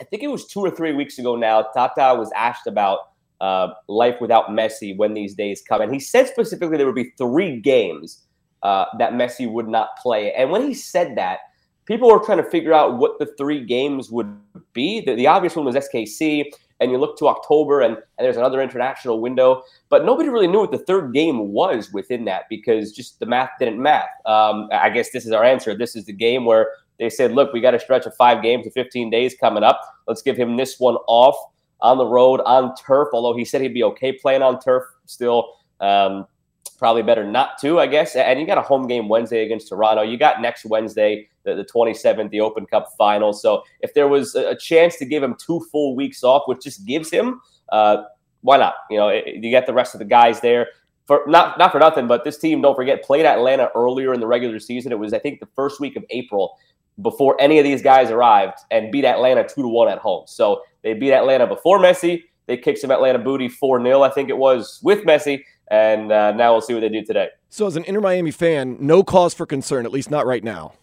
I 0.00 0.04
think 0.04 0.22
it 0.22 0.28
was 0.28 0.46
two 0.46 0.60
or 0.60 0.70
three 0.70 0.92
weeks 0.92 1.18
ago 1.18 1.36
now. 1.36 1.62
Tata 1.62 2.18
was 2.18 2.30
asked 2.36 2.66
about 2.66 2.98
uh, 3.40 3.68
life 3.88 4.16
without 4.20 4.48
Messi 4.48 4.96
when 4.96 5.14
these 5.14 5.34
days 5.34 5.62
come, 5.66 5.80
and 5.80 5.92
he 5.92 6.00
said 6.00 6.28
specifically 6.28 6.76
there 6.76 6.86
would 6.86 6.94
be 6.94 7.12
three 7.18 7.60
games 7.60 8.24
uh, 8.62 8.86
that 8.98 9.12
Messi 9.12 9.50
would 9.50 9.68
not 9.68 9.96
play. 10.02 10.32
And 10.32 10.50
when 10.50 10.62
he 10.62 10.74
said 10.74 11.16
that, 11.16 11.40
people 11.86 12.10
were 12.10 12.18
trying 12.18 12.42
to 12.42 12.50
figure 12.50 12.74
out 12.74 12.98
what 12.98 13.18
the 13.18 13.26
three 13.38 13.64
games 13.64 14.10
would 14.10 14.36
be. 14.72 15.00
The, 15.00 15.14
the 15.14 15.26
obvious 15.26 15.56
one 15.56 15.64
was 15.64 15.76
SKC, 15.76 16.44
and 16.80 16.90
you 16.90 16.98
look 16.98 17.16
to 17.18 17.28
October, 17.28 17.80
and, 17.80 17.96
and 17.96 18.24
there's 18.24 18.36
another 18.36 18.60
international 18.60 19.20
window. 19.20 19.62
But 19.88 20.04
nobody 20.04 20.28
really 20.28 20.48
knew 20.48 20.60
what 20.60 20.72
the 20.72 20.78
third 20.78 21.14
game 21.14 21.52
was 21.52 21.92
within 21.92 22.24
that 22.26 22.44
because 22.50 22.92
just 22.92 23.18
the 23.18 23.26
math 23.26 23.50
didn't 23.58 23.80
math. 23.80 24.08
Um, 24.26 24.68
I 24.72 24.90
guess 24.90 25.10
this 25.10 25.24
is 25.24 25.32
our 25.32 25.44
answer. 25.44 25.76
This 25.76 25.96
is 25.96 26.04
the 26.04 26.12
game 26.12 26.44
where 26.44 26.68
they 26.98 27.10
said, 27.10 27.32
look, 27.32 27.52
we 27.52 27.60
got 27.60 27.74
a 27.74 27.80
stretch 27.80 28.06
of 28.06 28.14
five 28.16 28.42
games 28.42 28.66
of 28.66 28.72
15 28.72 29.10
days 29.10 29.34
coming 29.38 29.62
up. 29.62 29.80
Let's 30.06 30.22
give 30.22 30.36
him 30.36 30.56
this 30.56 30.78
one 30.78 30.96
off 31.06 31.36
on 31.80 31.98
the 31.98 32.06
road 32.06 32.40
on 32.46 32.74
turf, 32.74 33.08
although 33.12 33.36
he 33.36 33.44
said 33.44 33.60
he'd 33.60 33.74
be 33.74 33.84
okay 33.84 34.12
playing 34.12 34.42
on 34.42 34.60
turf 34.60 34.84
still. 35.04 35.54
Um, 35.80 36.26
probably 36.78 37.02
better 37.02 37.24
not 37.24 37.58
to, 37.60 37.80
I 37.80 37.86
guess. 37.86 38.16
And 38.16 38.38
you 38.40 38.46
got 38.46 38.58
a 38.58 38.62
home 38.62 38.86
game 38.86 39.08
Wednesday 39.08 39.44
against 39.44 39.68
Toronto. 39.68 40.02
You 40.02 40.18
got 40.18 40.40
next 40.40 40.64
Wednesday, 40.64 41.28
the, 41.44 41.54
the 41.54 41.64
27th, 41.64 42.30
the 42.30 42.40
Open 42.40 42.66
Cup 42.66 42.88
final. 42.98 43.32
So 43.32 43.62
if 43.80 43.94
there 43.94 44.08
was 44.08 44.34
a, 44.34 44.54
chance 44.56 44.96
to 44.96 45.04
give 45.04 45.22
him 45.22 45.36
two 45.38 45.60
full 45.72 45.96
weeks 45.96 46.22
off, 46.22 46.42
which 46.46 46.62
just 46.62 46.84
gives 46.86 47.10
him, 47.10 47.40
uh, 47.70 48.04
why 48.42 48.56
not? 48.58 48.74
You 48.90 48.98
know, 48.98 49.08
it- 49.08 49.26
you 49.26 49.50
get 49.50 49.66
the 49.66 49.72
rest 49.74 49.94
of 49.94 49.98
the 49.98 50.04
guys 50.04 50.40
there. 50.40 50.68
For 51.06 51.22
not 51.28 51.56
not 51.56 51.70
for 51.70 51.78
nothing, 51.78 52.08
but 52.08 52.24
this 52.24 52.36
team, 52.36 52.60
don't 52.60 52.74
forget, 52.74 53.04
played 53.04 53.26
Atlanta 53.26 53.70
earlier 53.76 54.12
in 54.12 54.18
the 54.18 54.26
regular 54.26 54.58
season. 54.58 54.90
It 54.90 54.98
was, 54.98 55.12
I 55.12 55.20
think, 55.20 55.38
the 55.38 55.46
first 55.54 55.78
week 55.78 55.94
of 55.94 56.04
April 56.10 56.56
before 57.02 57.36
any 57.40 57.58
of 57.58 57.64
these 57.64 57.82
guys 57.82 58.10
arrived 58.10 58.58
and 58.70 58.90
beat 58.90 59.04
Atlanta 59.04 59.42
two 59.46 59.62
to 59.62 59.68
one 59.68 59.88
at 59.88 59.98
home. 59.98 60.24
So 60.26 60.62
they 60.82 60.94
beat 60.94 61.12
Atlanta 61.12 61.46
before 61.46 61.78
Messi. 61.78 62.22
They 62.46 62.56
kicked 62.56 62.78
some 62.78 62.90
Atlanta 62.90 63.18
booty 63.18 63.48
4 63.48 63.82
0, 63.82 64.02
I 64.02 64.10
think 64.10 64.28
it 64.28 64.38
was, 64.38 64.80
with 64.82 65.04
Messi. 65.04 65.42
And 65.68 66.12
uh, 66.12 66.32
now 66.32 66.52
we'll 66.52 66.60
see 66.60 66.74
what 66.74 66.80
they 66.80 66.88
do 66.88 67.04
today. 67.04 67.28
So 67.48 67.66
as 67.66 67.76
an 67.76 67.84
Inter 67.84 68.00
Miami 68.00 68.30
fan, 68.30 68.76
no 68.80 69.02
cause 69.02 69.34
for 69.34 69.46
concern, 69.46 69.84
at 69.84 69.90
least 69.90 70.10
not 70.10 70.26
right 70.26 70.44
now. 70.44 70.74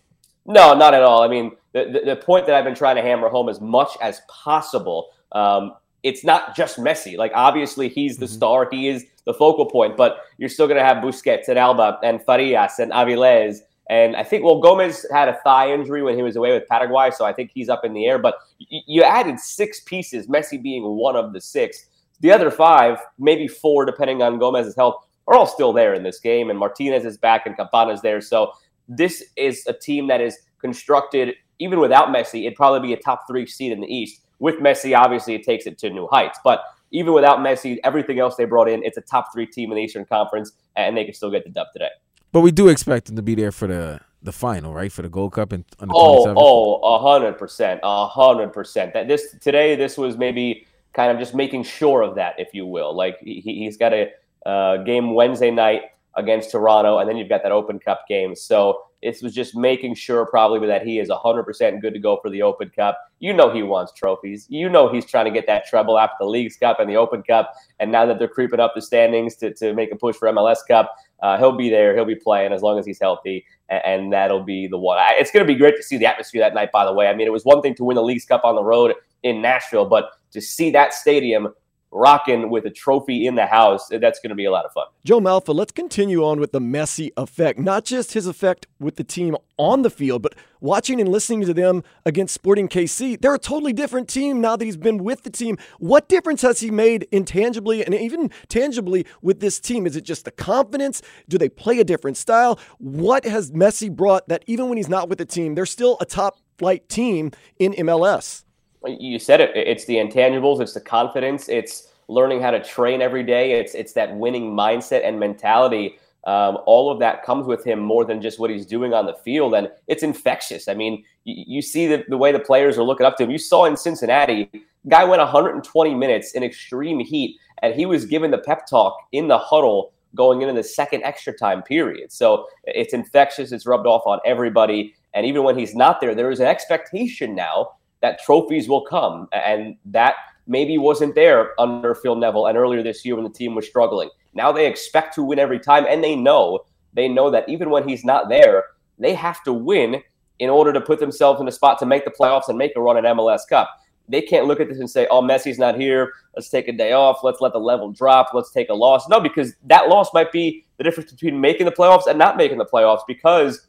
No, 0.45 0.73
not 0.73 0.93
at 0.93 1.03
all. 1.03 1.23
I 1.23 1.29
mean, 1.29 1.55
the, 1.71 1.85
the, 1.85 2.15
the 2.15 2.15
point 2.17 2.47
that 2.47 2.55
I've 2.55 2.65
been 2.65 2.75
trying 2.75 2.97
to 2.97 3.01
hammer 3.01 3.29
home 3.29 3.47
as 3.47 3.61
much 3.61 3.91
as 4.01 4.21
possible. 4.27 5.11
Um, 5.31 5.73
it's 6.03 6.25
not 6.25 6.53
just 6.53 6.77
Messi. 6.77 7.17
Like, 7.17 7.31
obviously, 7.33 7.87
he's 7.87 8.17
the 8.17 8.27
star. 8.27 8.67
He 8.69 8.89
is 8.89 9.05
the 9.25 9.33
focal 9.33 9.65
point, 9.65 9.95
but 9.95 10.17
you're 10.37 10.49
still 10.49 10.67
going 10.67 10.79
to 10.79 10.83
have 10.83 10.97
Busquets 10.97 11.47
and 11.47 11.57
Alba 11.57 11.99
and 12.03 12.21
Farias 12.21 12.79
and 12.79 12.91
Avilés. 12.91 13.59
And 13.89 14.15
I 14.15 14.23
think, 14.23 14.43
well, 14.43 14.61
Gomez 14.61 15.05
had 15.11 15.27
a 15.27 15.37
thigh 15.43 15.71
injury 15.71 16.01
when 16.01 16.15
he 16.15 16.23
was 16.23 16.35
away 16.35 16.53
with 16.53 16.67
Paraguay, 16.67 17.09
so 17.11 17.25
I 17.25 17.33
think 17.33 17.51
he's 17.53 17.69
up 17.69 17.83
in 17.83 17.93
the 17.93 18.05
air. 18.05 18.17
But 18.17 18.35
you 18.57 19.03
added 19.03 19.39
six 19.39 19.81
pieces, 19.81 20.27
Messi 20.27 20.61
being 20.61 20.83
one 20.83 21.15
of 21.15 21.33
the 21.33 21.41
six. 21.41 21.87
The 22.21 22.31
other 22.31 22.49
five, 22.49 22.99
maybe 23.19 23.47
four, 23.47 23.85
depending 23.85 24.21
on 24.21 24.39
Gomez's 24.39 24.75
health, 24.75 25.05
are 25.27 25.35
all 25.35 25.47
still 25.47 25.73
there 25.73 25.93
in 25.93 26.03
this 26.03 26.19
game. 26.19 26.49
And 26.49 26.57
Martinez 26.57 27.05
is 27.05 27.17
back 27.17 27.45
and 27.45 27.57
Campana's 27.57 28.01
there. 28.01 28.21
So 28.21 28.53
this 28.87 29.23
is 29.35 29.65
a 29.67 29.73
team 29.73 30.07
that 30.07 30.21
is 30.21 30.37
constructed, 30.59 31.35
even 31.59 31.79
without 31.79 32.07
Messi, 32.07 32.45
it'd 32.45 32.55
probably 32.55 32.87
be 32.87 32.93
a 32.93 32.97
top 32.97 33.27
three 33.27 33.45
seed 33.45 33.71
in 33.71 33.81
the 33.81 33.87
East. 33.87 34.21
With 34.39 34.55
Messi, 34.55 34.97
obviously, 34.97 35.35
it 35.35 35.43
takes 35.43 35.65
it 35.65 35.77
to 35.79 35.89
new 35.89 36.07
heights. 36.07 36.39
But 36.43 36.61
even 36.91 37.13
without 37.13 37.39
Messi, 37.39 37.77
everything 37.83 38.19
else 38.19 38.35
they 38.35 38.45
brought 38.45 38.69
in, 38.69 38.83
it's 38.83 38.97
a 38.97 39.01
top 39.01 39.33
three 39.33 39.45
team 39.45 39.71
in 39.71 39.75
the 39.77 39.83
Eastern 39.83 40.05
Conference, 40.05 40.53
and 40.75 40.95
they 40.95 41.05
can 41.05 41.13
still 41.13 41.31
get 41.31 41.43
the 41.43 41.49
dub 41.49 41.67
today. 41.73 41.89
But 42.33 42.41
we 42.41 42.51
do 42.51 42.67
expect 42.67 43.09
him 43.09 43.15
to 43.15 43.21
be 43.21 43.35
there 43.35 43.51
for 43.53 43.67
the 43.67 44.01
the 44.23 44.31
final, 44.31 44.73
right? 44.73 44.91
For 44.91 45.01
the 45.03 45.09
Gold 45.09 45.33
Cup 45.33 45.51
and 45.51 45.63
on 45.79 45.89
the 45.89 45.93
Oh, 45.95 46.25
27th. 46.25 46.33
oh, 46.37 46.95
a 46.95 46.99
hundred 46.99 47.37
percent, 47.37 47.79
a 47.83 48.07
hundred 48.07 48.51
percent. 48.51 48.93
That 48.93 49.07
this 49.07 49.35
today, 49.39 49.75
this 49.75 49.97
was 49.97 50.17
maybe 50.17 50.65
kind 50.93 51.11
of 51.11 51.19
just 51.19 51.35
making 51.35 51.63
sure 51.63 52.01
of 52.01 52.15
that, 52.15 52.35
if 52.39 52.53
you 52.53 52.65
will. 52.65 52.95
Like 52.95 53.19
he, 53.21 53.39
he's 53.41 53.77
got 53.77 53.93
a 53.93 54.09
uh, 54.45 54.77
game 54.77 55.13
Wednesday 55.13 55.51
night 55.51 55.83
against 56.15 56.51
Toronto, 56.51 56.99
and 56.99 57.07
then 57.09 57.17
you've 57.17 57.29
got 57.29 57.43
that 57.43 57.51
Open 57.51 57.79
Cup 57.79 58.07
game. 58.07 58.35
So 58.35 58.81
this 59.03 59.21
was 59.21 59.33
just 59.33 59.55
making 59.55 59.95
sure 59.95 60.25
probably 60.25 60.65
that 60.67 60.85
he 60.87 60.97
is 60.99 61.09
a 61.09 61.17
hundred 61.17 61.43
percent 61.43 61.81
good 61.81 61.93
to 61.93 61.99
go 61.99 62.17
for 62.21 62.29
the 62.31 62.41
Open 62.41 62.69
Cup. 62.69 62.97
You 63.19 63.33
know 63.33 63.53
he 63.53 63.61
wants 63.61 63.91
trophies. 63.91 64.47
You 64.49 64.69
know 64.69 64.91
he's 64.91 65.05
trying 65.05 65.25
to 65.25 65.31
get 65.31 65.45
that 65.47 65.67
treble 65.67 65.99
after 65.99 66.15
the 66.21 66.27
Leagues 66.27 66.55
Cup 66.55 66.79
and 66.79 66.89
the 66.89 66.95
Open 66.97 67.21
Cup, 67.21 67.53
and 67.79 67.91
now 67.91 68.05
that 68.07 68.17
they're 68.17 68.27
creeping 68.27 68.59
up 68.61 68.71
the 68.73 68.81
standings 68.81 69.35
to 69.37 69.53
to 69.55 69.73
make 69.73 69.91
a 69.91 69.95
push 69.95 70.15
for 70.15 70.29
MLS 70.29 70.59
Cup. 70.67 70.95
Uh, 71.21 71.37
he'll 71.37 71.55
be 71.55 71.69
there. 71.69 71.95
He'll 71.95 72.05
be 72.05 72.15
playing 72.15 72.51
as 72.51 72.61
long 72.61 72.77
as 72.79 72.85
he's 72.85 72.99
healthy, 72.99 73.45
and, 73.69 73.81
and 73.85 74.13
that'll 74.13 74.43
be 74.43 74.67
the 74.67 74.77
one. 74.77 74.97
I, 74.97 75.13
it's 75.17 75.31
going 75.31 75.45
to 75.45 75.51
be 75.51 75.57
great 75.57 75.75
to 75.77 75.83
see 75.83 75.97
the 75.97 76.05
atmosphere 76.05 76.41
that 76.41 76.53
night. 76.53 76.71
By 76.71 76.85
the 76.85 76.93
way, 76.93 77.07
I 77.07 77.15
mean 77.15 77.27
it 77.27 77.31
was 77.31 77.43
one 77.43 77.61
thing 77.61 77.75
to 77.75 77.83
win 77.83 77.95
the 77.95 78.03
Leagues 78.03 78.25
Cup 78.25 78.43
on 78.43 78.55
the 78.55 78.63
road 78.63 78.93
in 79.23 79.41
Nashville, 79.41 79.85
but 79.85 80.11
to 80.31 80.41
see 80.41 80.71
that 80.71 80.93
stadium 80.93 81.53
rocking 81.93 82.49
with 82.49 82.65
a 82.65 82.69
trophy 82.69 83.27
in 83.27 83.35
the 83.35 83.45
house, 83.45 83.87
that's 83.89 84.19
going 84.19 84.29
to 84.29 84.35
be 84.35 84.45
a 84.45 84.51
lot 84.51 84.65
of 84.65 84.71
fun. 84.73 84.87
Joe 85.05 85.19
Malfa, 85.19 85.53
let's 85.53 85.71
continue 85.71 86.23
on 86.23 86.39
with 86.39 86.51
the 86.51 86.59
Messi 86.59 87.11
effect. 87.15 87.59
Not 87.59 87.85
just 87.85 88.13
his 88.13 88.27
effect 88.27 88.67
with 88.79 88.95
the 88.95 89.03
team 89.03 89.37
on 89.57 89.83
the 89.83 89.89
field, 89.89 90.21
but 90.21 90.33
watching 90.59 90.99
and 90.99 91.09
listening 91.09 91.41
to 91.41 91.53
them 91.53 91.83
against 92.05 92.33
Sporting 92.33 92.67
KC. 92.67 93.21
They're 93.21 93.35
a 93.35 93.39
totally 93.39 93.73
different 93.73 94.07
team 94.09 94.41
now 94.41 94.55
that 94.55 94.65
he's 94.65 94.77
been 94.77 95.03
with 95.03 95.23
the 95.23 95.29
team. 95.29 95.57
What 95.79 96.09
difference 96.09 96.41
has 96.41 96.61
he 96.61 96.71
made 96.71 97.07
intangibly 97.11 97.85
and 97.85 97.93
even 97.93 98.31
tangibly 98.47 99.05
with 99.21 99.39
this 99.39 99.59
team? 99.59 99.85
Is 99.85 99.95
it 99.95 100.03
just 100.03 100.25
the 100.25 100.31
confidence? 100.31 101.01
Do 101.29 101.37
they 101.37 101.49
play 101.49 101.79
a 101.79 101.83
different 101.83 102.17
style? 102.17 102.59
What 102.79 103.25
has 103.25 103.51
Messi 103.51 103.91
brought 103.91 104.27
that 104.29 104.43
even 104.47 104.69
when 104.69 104.77
he's 104.77 104.89
not 104.89 105.09
with 105.09 105.19
the 105.19 105.25
team, 105.25 105.55
they're 105.55 105.65
still 105.65 105.97
a 106.01 106.05
top 106.05 106.37
flight 106.57 106.89
team 106.89 107.31
in 107.59 107.73
MLS? 107.73 108.43
You 108.85 109.19
said 109.19 109.41
it. 109.41 109.51
It's 109.55 109.85
the 109.85 109.95
intangibles. 109.95 110.59
It's 110.59 110.73
the 110.73 110.81
confidence. 110.81 111.49
It's 111.49 111.89
learning 112.07 112.41
how 112.41 112.51
to 112.51 112.63
train 112.63 113.01
every 113.01 113.23
day. 113.23 113.53
It's 113.53 113.73
it's 113.73 113.93
that 113.93 114.15
winning 114.15 114.53
mindset 114.53 115.05
and 115.05 115.19
mentality. 115.19 115.97
Um, 116.25 116.59
all 116.65 116.89
of 116.89 116.99
that 116.99 117.23
comes 117.23 117.45
with 117.47 117.65
him 117.65 117.79
more 117.79 118.05
than 118.05 118.21
just 118.21 118.39
what 118.39 118.49
he's 118.49 118.65
doing 118.65 118.93
on 118.93 119.05
the 119.05 119.13
field, 119.13 119.53
and 119.55 119.69
it's 119.87 120.03
infectious. 120.03 120.69
I 120.69 120.73
mean, 120.73 121.03
you, 121.25 121.43
you 121.55 121.61
see 121.61 121.85
the, 121.85 122.05
the 122.07 122.17
way 122.17 122.31
the 122.31 122.39
players 122.39 122.77
are 122.77 122.83
looking 122.83 123.05
up 123.05 123.17
to 123.17 123.23
him. 123.23 123.31
You 123.31 123.37
saw 123.37 123.65
in 123.65 123.75
Cincinnati, 123.75 124.49
guy 124.87 125.03
went 125.03 125.19
120 125.19 125.93
minutes 125.93 126.31
in 126.31 126.43
extreme 126.43 126.99
heat, 126.99 127.37
and 127.61 127.75
he 127.75 127.85
was 127.85 128.05
given 128.05 128.31
the 128.31 128.37
pep 128.37 128.65
talk 128.67 128.95
in 129.11 129.27
the 129.27 129.37
huddle 129.37 129.91
going 130.15 130.41
into 130.41 130.53
the 130.53 130.63
second 130.63 131.03
extra 131.03 131.33
time 131.33 131.61
period. 131.61 132.11
So 132.11 132.47
it's 132.63 132.93
infectious. 132.93 133.51
It's 133.51 133.65
rubbed 133.65 133.87
off 133.87 134.03
on 134.05 134.19
everybody, 134.25 134.93
and 135.13 135.25
even 135.25 135.43
when 135.43 135.57
he's 135.57 135.75
not 135.75 135.99
there, 135.99 136.15
there 136.15 136.31
is 136.31 136.39
an 136.39 136.47
expectation 136.47 137.35
now 137.35 137.71
that 138.03 138.21
trophies 138.21 138.67
will 138.67 138.85
come, 138.85 139.27
and 139.31 139.77
that 139.85 140.15
maybe 140.45 140.77
wasn't 140.77 141.15
there 141.15 141.59
under 141.59 141.95
Phil 141.95 142.17
Neville 142.17 142.47
and 142.47 142.57
earlier 142.57 142.83
this 142.83 143.05
year 143.05 143.15
when 143.15 143.23
the 143.23 143.29
team 143.29 143.55
was 143.55 143.65
struggling. 143.65 144.09
Now 144.33 144.51
they 144.51 144.67
expect 144.67 145.15
to 145.15 145.23
win 145.23 145.39
every 145.39 145.59
time, 145.59 145.85
and 145.89 146.03
they 146.03 146.15
know 146.15 146.59
they 146.93 147.07
know 147.07 147.31
that 147.31 147.47
even 147.49 147.69
when 147.69 147.87
he's 147.87 148.03
not 148.03 148.29
there, 148.29 148.65
they 148.99 149.15
have 149.15 149.41
to 149.45 149.53
win 149.53 150.03
in 150.39 150.49
order 150.49 150.73
to 150.73 150.81
put 150.81 150.99
themselves 150.99 151.39
in 151.41 151.47
a 151.47 151.51
spot 151.51 151.79
to 151.79 151.85
make 151.85 152.05
the 152.05 152.11
playoffs 152.11 152.49
and 152.49 152.57
make 152.57 152.73
a 152.75 152.81
run 152.81 152.97
at 152.97 153.05
MLS 153.15 153.47
Cup. 153.47 153.69
They 154.09 154.21
can't 154.21 154.47
look 154.47 154.59
at 154.59 154.67
this 154.67 154.79
and 154.79 154.89
say, 154.89 155.07
"Oh, 155.09 155.21
Messi's 155.21 155.57
not 155.57 155.79
here. 155.79 156.11
Let's 156.35 156.49
take 156.49 156.67
a 156.67 156.73
day 156.73 156.91
off. 156.91 157.23
Let's 157.23 157.39
let 157.39 157.53
the 157.53 157.59
level 157.59 157.89
drop. 157.89 158.31
Let's 158.33 158.51
take 158.51 158.69
a 158.69 158.73
loss." 158.73 159.07
No, 159.07 159.21
because 159.21 159.55
that 159.63 159.87
loss 159.87 160.13
might 160.13 160.33
be 160.33 160.65
the 160.77 160.83
difference 160.83 161.09
between 161.09 161.39
making 161.39 161.67
the 161.67 161.71
playoffs 161.71 162.07
and 162.07 162.19
not 162.19 162.35
making 162.35 162.57
the 162.57 162.65
playoffs 162.65 163.03
because 163.07 163.65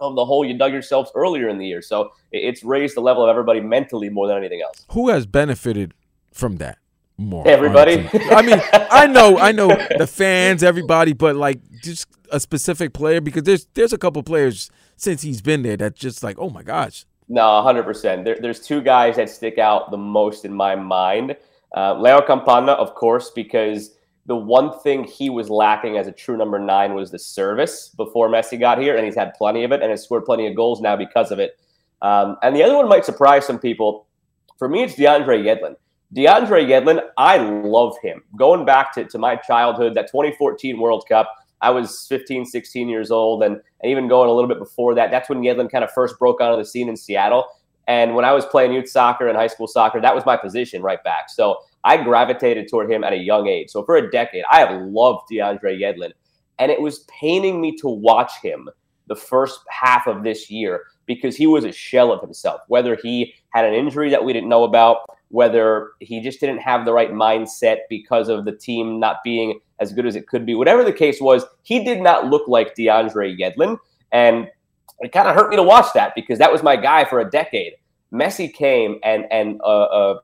of 0.00 0.16
the 0.16 0.24
hole 0.24 0.44
you 0.44 0.56
dug 0.56 0.72
yourselves 0.72 1.10
earlier 1.14 1.48
in 1.48 1.58
the 1.58 1.66
year. 1.66 1.82
So 1.82 2.12
it's 2.32 2.64
raised 2.64 2.96
the 2.96 3.00
level 3.00 3.22
of 3.22 3.28
everybody 3.28 3.60
mentally 3.60 4.08
more 4.08 4.26
than 4.26 4.36
anything 4.36 4.62
else. 4.62 4.84
Who 4.90 5.08
has 5.10 5.26
benefited 5.26 5.94
from 6.32 6.56
that? 6.56 6.78
More 7.18 7.46
everybody. 7.46 8.08
I 8.30 8.40
mean, 8.40 8.60
I 8.72 9.06
know, 9.06 9.36
I 9.36 9.52
know 9.52 9.68
the 9.98 10.06
fans, 10.06 10.62
everybody, 10.62 11.12
but 11.12 11.36
like 11.36 11.60
just 11.82 12.06
a 12.32 12.40
specific 12.40 12.94
player 12.94 13.20
because 13.20 13.42
there's 13.42 13.66
there's 13.74 13.92
a 13.92 13.98
couple 13.98 14.22
players 14.22 14.70
since 14.96 15.20
he's 15.20 15.42
been 15.42 15.62
there 15.62 15.76
that 15.76 15.94
just 15.96 16.22
like, 16.22 16.38
oh 16.38 16.48
my 16.48 16.62
gosh. 16.62 17.04
No, 17.28 17.62
hundred 17.62 17.82
percent. 17.82 18.24
There, 18.24 18.38
there's 18.40 18.60
two 18.60 18.80
guys 18.80 19.16
that 19.16 19.28
stick 19.28 19.58
out 19.58 19.90
the 19.90 19.98
most 19.98 20.44
in 20.46 20.52
my 20.52 20.74
mind. 20.74 21.36
Uh, 21.76 21.94
Leo 22.00 22.20
Campana, 22.22 22.72
of 22.72 22.94
course, 22.94 23.30
because 23.30 23.92
the 24.30 24.36
one 24.36 24.78
thing 24.78 25.02
he 25.02 25.28
was 25.28 25.50
lacking 25.50 25.98
as 25.98 26.06
a 26.06 26.12
true 26.12 26.36
number 26.36 26.56
nine 26.56 26.94
was 26.94 27.10
the 27.10 27.18
service 27.18 27.88
before 27.88 28.28
Messi 28.28 28.60
got 28.60 28.78
here, 28.80 28.94
and 28.94 29.04
he's 29.04 29.16
had 29.16 29.34
plenty 29.34 29.64
of 29.64 29.72
it 29.72 29.82
and 29.82 29.90
has 29.90 30.04
scored 30.04 30.24
plenty 30.24 30.46
of 30.46 30.54
goals 30.54 30.80
now 30.80 30.94
because 30.94 31.32
of 31.32 31.40
it. 31.40 31.58
Um, 32.00 32.36
and 32.40 32.54
the 32.54 32.62
other 32.62 32.76
one 32.76 32.88
might 32.88 33.04
surprise 33.04 33.44
some 33.44 33.58
people. 33.58 34.06
For 34.56 34.68
me, 34.68 34.84
it's 34.84 34.94
DeAndre 34.94 35.42
Yedlin. 35.42 35.74
DeAndre 36.14 36.64
Yedlin, 36.64 37.00
I 37.18 37.38
love 37.38 37.96
him. 38.04 38.22
Going 38.36 38.64
back 38.64 38.94
to, 38.94 39.04
to 39.04 39.18
my 39.18 39.34
childhood, 39.34 39.94
that 39.94 40.06
2014 40.06 40.78
World 40.78 41.06
Cup, 41.08 41.28
I 41.60 41.70
was 41.70 42.06
15, 42.08 42.44
16 42.44 42.88
years 42.88 43.10
old, 43.10 43.42
and, 43.42 43.54
and 43.82 43.90
even 43.90 44.06
going 44.06 44.30
a 44.30 44.32
little 44.32 44.48
bit 44.48 44.60
before 44.60 44.94
that, 44.94 45.10
that's 45.10 45.28
when 45.28 45.40
Yedlin 45.40 45.68
kind 45.72 45.82
of 45.82 45.90
first 45.90 46.20
broke 46.20 46.40
onto 46.40 46.56
the 46.56 46.64
scene 46.64 46.88
in 46.88 46.96
Seattle. 46.96 47.48
And 47.88 48.14
when 48.14 48.24
I 48.24 48.32
was 48.32 48.46
playing 48.46 48.74
youth 48.74 48.88
soccer 48.88 49.26
and 49.26 49.36
high 49.36 49.48
school 49.48 49.66
soccer, 49.66 50.00
that 50.00 50.14
was 50.14 50.24
my 50.24 50.36
position 50.36 50.82
right 50.82 51.02
back. 51.02 51.30
So 51.30 51.58
I 51.84 52.02
gravitated 52.02 52.68
toward 52.68 52.90
him 52.90 53.04
at 53.04 53.12
a 53.12 53.16
young 53.16 53.48
age. 53.48 53.70
So 53.70 53.84
for 53.84 53.96
a 53.96 54.10
decade, 54.10 54.44
I 54.50 54.60
have 54.60 54.82
loved 54.82 55.30
DeAndre 55.30 55.80
Yedlin. 55.80 56.12
And 56.58 56.70
it 56.70 56.80
was 56.80 57.06
paining 57.20 57.60
me 57.60 57.76
to 57.76 57.88
watch 57.88 58.32
him 58.42 58.68
the 59.06 59.16
first 59.16 59.60
half 59.68 60.06
of 60.06 60.22
this 60.22 60.50
year 60.50 60.84
because 61.06 61.36
he 61.36 61.46
was 61.46 61.64
a 61.64 61.72
shell 61.72 62.12
of 62.12 62.20
himself, 62.20 62.60
whether 62.68 62.96
he 63.02 63.34
had 63.48 63.64
an 63.64 63.74
injury 63.74 64.10
that 64.10 64.24
we 64.24 64.32
didn't 64.32 64.48
know 64.48 64.64
about, 64.64 64.98
whether 65.28 65.92
he 66.00 66.20
just 66.20 66.38
didn't 66.38 66.58
have 66.58 66.84
the 66.84 66.92
right 66.92 67.12
mindset 67.12 67.78
because 67.88 68.28
of 68.28 68.44
the 68.44 68.52
team 68.52 69.00
not 69.00 69.16
being 69.24 69.58
as 69.80 69.92
good 69.92 70.06
as 70.06 70.16
it 70.16 70.28
could 70.28 70.44
be. 70.44 70.54
Whatever 70.54 70.84
the 70.84 70.92
case 70.92 71.20
was, 71.20 71.44
he 71.62 71.82
did 71.82 72.00
not 72.00 72.26
look 72.26 72.46
like 72.46 72.76
DeAndre 72.76 73.38
Yedlin. 73.38 73.78
And 74.12 74.48
it 75.00 75.12
kind 75.12 75.28
of 75.28 75.34
hurt 75.34 75.50
me 75.50 75.56
to 75.56 75.62
watch 75.62 75.92
that 75.94 76.14
because 76.14 76.38
that 76.38 76.52
was 76.52 76.62
my 76.62 76.76
guy 76.76 77.04
for 77.04 77.20
a 77.20 77.30
decade. 77.30 77.72
Messi 78.12 78.52
came 78.52 78.98
and 79.02 79.24
and 79.30 79.60
uh, 79.62 79.84
uh, 79.84 80.18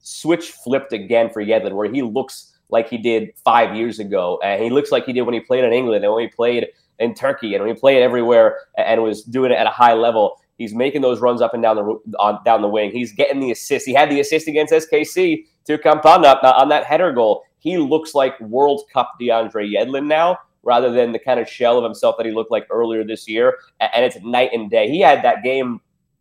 switch 0.00 0.50
flipped 0.50 0.92
again 0.92 1.30
for 1.30 1.42
Yedlin, 1.42 1.74
where 1.74 1.90
he 1.90 2.02
looks 2.02 2.56
like 2.70 2.88
he 2.88 2.98
did 2.98 3.30
five 3.44 3.74
years 3.74 3.98
ago, 3.98 4.38
and 4.42 4.62
he 4.62 4.70
looks 4.70 4.92
like 4.92 5.06
he 5.06 5.12
did 5.12 5.22
when 5.22 5.34
he 5.34 5.40
played 5.40 5.64
in 5.64 5.72
England 5.72 6.04
and 6.04 6.12
when 6.12 6.22
he 6.22 6.28
played 6.28 6.68
in 6.98 7.14
Turkey 7.14 7.54
and 7.54 7.64
when 7.64 7.74
he 7.74 7.78
played 7.78 8.02
everywhere 8.02 8.58
and 8.76 9.02
was 9.02 9.22
doing 9.22 9.52
it 9.52 9.56
at 9.56 9.66
a 9.66 9.70
high 9.70 9.94
level. 9.94 10.40
He's 10.58 10.74
making 10.74 11.02
those 11.02 11.20
runs 11.20 11.40
up 11.40 11.54
and 11.54 11.62
down 11.62 11.76
the 11.76 12.16
on, 12.18 12.40
down 12.44 12.62
the 12.62 12.68
wing. 12.68 12.90
He's 12.90 13.12
getting 13.12 13.40
the 13.40 13.52
assist. 13.52 13.86
He 13.86 13.94
had 13.94 14.10
the 14.10 14.18
assist 14.18 14.48
against 14.48 14.72
SKC 14.72 15.44
to 15.66 15.78
Campana 15.78 16.28
uh, 16.42 16.54
on 16.56 16.68
that 16.70 16.84
header 16.84 17.12
goal. 17.12 17.44
He 17.60 17.78
looks 17.78 18.14
like 18.14 18.38
World 18.40 18.82
Cup 18.92 19.12
DeAndre 19.20 19.72
Yedlin 19.72 20.06
now, 20.06 20.38
rather 20.64 20.90
than 20.90 21.12
the 21.12 21.18
kind 21.18 21.38
of 21.38 21.48
shell 21.48 21.78
of 21.78 21.84
himself 21.84 22.16
that 22.16 22.26
he 22.26 22.32
looked 22.32 22.50
like 22.50 22.66
earlier 22.70 23.04
this 23.04 23.28
year. 23.28 23.58
And 23.78 24.04
it's 24.04 24.20
night 24.24 24.50
and 24.52 24.68
day. 24.68 24.88
He 24.88 25.00
had 25.00 25.22
that 25.22 25.44
game 25.44 25.80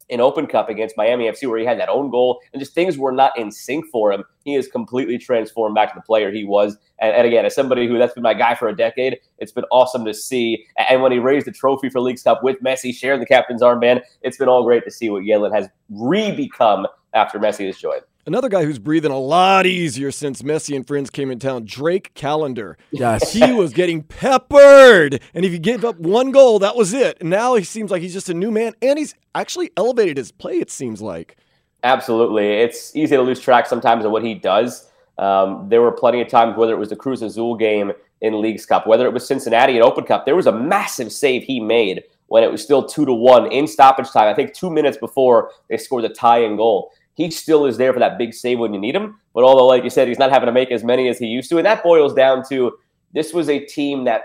in 0.10 0.22
Open 0.22 0.48
Cup 0.48 0.70
against 0.70 0.96
Miami 0.98 1.26
FC 1.26 1.48
where 1.50 1.60
he 1.60 1.66
had 1.66 1.80
that 1.80 1.90
own 1.90 2.10
goal 2.10 2.40
and 2.54 2.60
just 2.60 2.74
things 2.74 2.98
were 2.98 3.12
not 3.12 3.38
in 3.38 3.52
sync 3.52 3.86
for 3.92 4.12
him. 4.12 4.24
He 4.44 4.56
is 4.56 4.68
completely 4.68 5.18
transformed 5.18 5.76
back 5.76 5.94
to 5.94 6.00
the 6.00 6.04
player 6.04 6.32
he 6.32 6.44
was. 6.44 6.78
And, 7.00 7.14
and, 7.14 7.28
again, 7.28 7.46
as 7.46 7.54
somebody 7.54 7.88
who 7.88 7.98
that's 7.98 8.14
been 8.14 8.24
my 8.24 8.34
guy 8.34 8.56
for 8.56 8.70
a 8.70 8.76
decade, 8.76 9.20
it's 9.38 9.52
been 9.52 9.66
awesome 9.72 10.06
to 10.06 10.14
see. 10.14 10.66
And 10.90 11.02
when 11.02 11.12
he 11.12 11.20
raised 11.20 11.46
the 11.46 11.52
trophy 11.52 11.90
for 11.90 12.00
Leagues 12.00 12.24
Cup 12.24 12.44
with 12.44 12.62
Messi, 12.62 12.94
sharing 12.94 13.20
the 13.20 13.26
captain's 13.26 13.62
armband, 13.62 14.02
it's 14.22 14.38
been 14.38 14.48
all 14.48 14.64
great 14.64 14.84
to 14.86 14.92
see 14.92 15.10
what 15.10 15.24
Yedlin 15.24 15.54
has 15.54 15.68
re-become 15.90 16.88
after 17.14 17.40
Messi 17.40 17.66
has 17.68 17.78
joined. 17.78 18.04
Another 18.28 18.50
guy 18.50 18.66
who's 18.66 18.78
breathing 18.78 19.14
a 19.14 19.18
lot 19.18 19.66
easier 19.66 20.12
since 20.12 20.42
Messi 20.42 20.76
and 20.76 20.86
friends 20.86 21.10
came 21.10 21.32
in 21.32 21.40
town, 21.40 21.64
Drake 21.64 22.14
Callender. 22.14 22.78
Yes. 22.92 23.32
he 23.32 23.54
was 23.54 23.72
getting 23.72 24.04
peppered. 24.04 25.22
And 25.34 25.46
if 25.46 25.54
he 25.54 25.60
gave 25.60 25.86
up 25.86 25.98
one 25.98 26.32
goal, 26.32 26.60
that 26.60 26.76
was 26.76 26.94
it. 26.94 27.20
And 27.22 27.30
now 27.30 27.56
he 27.56 27.64
seems 27.64 27.90
like 27.90 28.02
he's 28.02 28.12
just 28.12 28.28
a 28.28 28.34
new 28.34 28.52
man. 28.52 28.74
And 28.82 29.00
he's 29.00 29.16
actually 29.34 29.72
elevated 29.78 30.18
his 30.18 30.34
play, 30.34 30.56
it 30.56 30.70
seems 30.70 31.02
like. 31.02 31.38
Absolutely. 31.86 32.52
It's 32.52 32.94
easy 32.98 33.16
to 33.16 33.22
lose 33.22 33.40
track 33.40 33.66
sometimes 33.66 34.04
of 34.04 34.12
what 34.12 34.26
he 34.26 34.34
does. 34.34 34.92
Um, 35.18 35.70
there 35.70 35.82
were 35.82 35.94
plenty 35.94 36.20
of 36.20 36.28
times, 36.28 36.58
whether 36.58 36.74
it 36.74 36.80
was 36.80 36.90
the 36.90 36.98
Cruz 36.98 37.22
Azul 37.22 37.56
game 37.56 37.94
in 38.20 38.42
Leagues 38.42 38.66
Cup, 38.66 38.88
whether 38.88 39.06
it 39.06 39.14
was 39.14 39.26
Cincinnati 39.26 39.78
in 39.78 39.84
Open 39.84 40.04
Cup, 40.04 40.26
there 40.26 40.36
was 40.36 40.48
a 40.48 40.52
massive 40.52 41.14
save 41.14 41.44
he 41.44 41.62
made 41.62 42.04
when 42.28 42.44
it 42.44 42.52
was 42.52 42.62
still 42.62 42.86
two 42.86 43.06
to 43.06 43.14
one 43.14 43.50
in 43.54 43.68
stoppage 43.68 44.12
time. 44.12 44.28
I 44.28 44.34
think 44.34 44.54
two 44.54 44.70
minutes 44.70 44.98
before 44.98 45.52
they 45.70 45.78
scored 45.78 46.04
the 46.04 46.10
tying 46.10 46.58
goal 46.58 46.92
he 47.18 47.32
still 47.32 47.66
is 47.66 47.78
there 47.78 47.92
for 47.92 48.00
that 48.00 48.20
big 48.20 48.32
save 48.32 48.60
when 48.60 48.76
you 48.76 48.80
need 48.80 48.96
him. 48.96 49.20
But 49.34 49.44
although, 49.44 49.66
like 49.66 49.84
you 49.84 49.90
said, 49.90 50.08
he's 50.08 50.20
not 50.20 50.30
having 50.30 50.46
to 50.46 50.52
make 50.52 50.72
as 50.72 50.84
many 50.84 51.10
as 51.10 51.18
he 51.18 51.26
used 51.26 51.50
to. 51.50 51.58
And 51.58 51.66
that 51.66 51.84
boils 51.84 52.14
down 52.14 52.44
to 52.50 52.78
this 53.12 53.34
was 53.34 53.50
a 53.50 53.60
team 53.60 54.04
that 54.04 54.22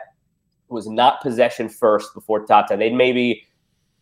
was 0.69 0.87
not 0.87 1.23
possession 1.23 1.71
first 1.71 2.13
before 2.13 2.45
Tata. 2.45 2.77
They'd 2.77 2.93
maybe 2.93 3.45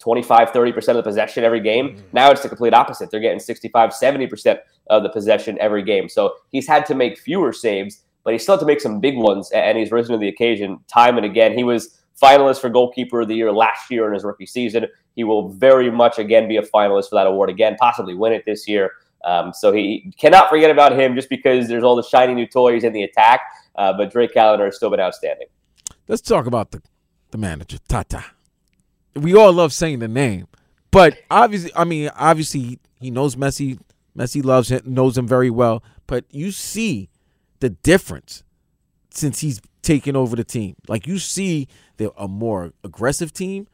25, 0.01 0.51
30% 0.51 0.89
of 0.89 0.97
the 0.97 1.03
possession 1.05 1.45
every 1.45 1.61
game. 1.61 1.91
Mm-hmm. 1.91 2.07
Now 2.13 2.33
it's 2.33 2.43
the 2.43 2.49
complete 2.49 2.75
opposite. 2.75 3.13
They're 3.13 3.21
getting 3.21 3.39
65, 3.39 3.91
70% 3.91 4.59
of 4.89 5.05
the 5.05 5.09
possession 5.09 5.57
every 5.61 5.85
game. 5.85 6.09
So 6.09 6.35
he's 6.51 6.67
had 6.67 6.85
to 6.87 6.97
make 6.97 7.17
fewer 7.17 7.53
saves, 7.53 8.03
but 8.25 8.33
he 8.33 8.39
still 8.39 8.57
had 8.57 8.61
to 8.61 8.67
make 8.67 8.81
some 8.81 8.99
big 8.99 9.17
ones, 9.17 9.53
and 9.53 9.79
he's 9.79 9.93
risen 9.93 10.15
to 10.15 10.19
the 10.19 10.29
occasion 10.29 10.81
time 10.89 11.17
and 11.17 11.25
again. 11.25 11.57
He 11.57 11.63
was 11.63 12.00
finalist 12.21 12.61
for 12.61 12.69
goalkeeper 12.69 13.23
of 13.23 13.29
the 13.29 13.35
year 13.35 13.53
last 13.53 13.91
year 13.91 14.07
in 14.07 14.15
his 14.15 14.25
rookie 14.25 14.47
season. 14.47 14.87
He 15.17 15.25
will 15.25 15.49
very 15.49 15.91
much 15.91 16.19
again 16.19 16.49
be 16.49 16.57
a 16.57 16.63
finalist 16.63 17.09
for 17.09 17.17
that 17.17 17.27
award 17.27 17.51
again, 17.51 17.77
possibly 17.79 18.15
win 18.15 18.33
it 18.33 18.45
this 18.47 18.69
year. 18.69 18.93
Um, 19.25 19.53
so 19.53 19.73
he 19.73 20.13
cannot 20.19 20.49
forget 20.49 20.71
about 20.71 20.99
him 20.99 21.15
just 21.15 21.29
because 21.29 21.69
there's 21.69 21.83
all 21.83 21.97
the 21.97 22.03
shiny 22.03 22.35
new 22.35 22.47
toys 22.47 22.85
in 22.85 22.93
the 22.93 23.03
attack. 23.03 23.41
Uh, 23.77 23.93
but 23.93 24.11
Drake 24.11 24.33
Callender 24.35 24.65
has 24.67 24.77
still 24.77 24.91
been 24.91 25.01
outstanding. 25.01 25.47
Let's 26.09 26.23
talk 26.23 26.47
about 26.47 26.71
the, 26.71 26.83
the 27.31 27.39
manager, 27.39 27.79
Tata. 27.89 28.25
We 29.15 29.35
all 29.35 29.53
love 29.53 29.73
saying 29.73 29.99
the 29.99 30.09
name, 30.09 30.47
but 30.91 31.19
obviously, 31.31 31.73
I 31.75 31.85
mean, 31.85 32.11
obviously 32.17 32.79
he 33.01 33.11
knows 33.11 33.37
Messi. 33.37 33.79
Messi 34.17 34.45
loves 34.45 34.71
him, 34.71 34.83
knows 34.85 35.17
him 35.17 35.27
very 35.27 35.51
well. 35.51 35.83
But 36.07 36.25
you 36.31 36.51
see 36.51 37.09
the 37.61 37.71
difference 37.71 38.43
since 39.11 39.41
he's 39.41 39.61
taken 39.83 40.17
over 40.17 40.37
the 40.37 40.45
team. 40.45 40.77
Like 40.89 41.07
you 41.07 41.19
see, 41.19 41.69
they're 41.97 42.11
a 42.17 42.29
more 42.29 42.73
aggressive 42.85 43.33
team, 43.33 43.67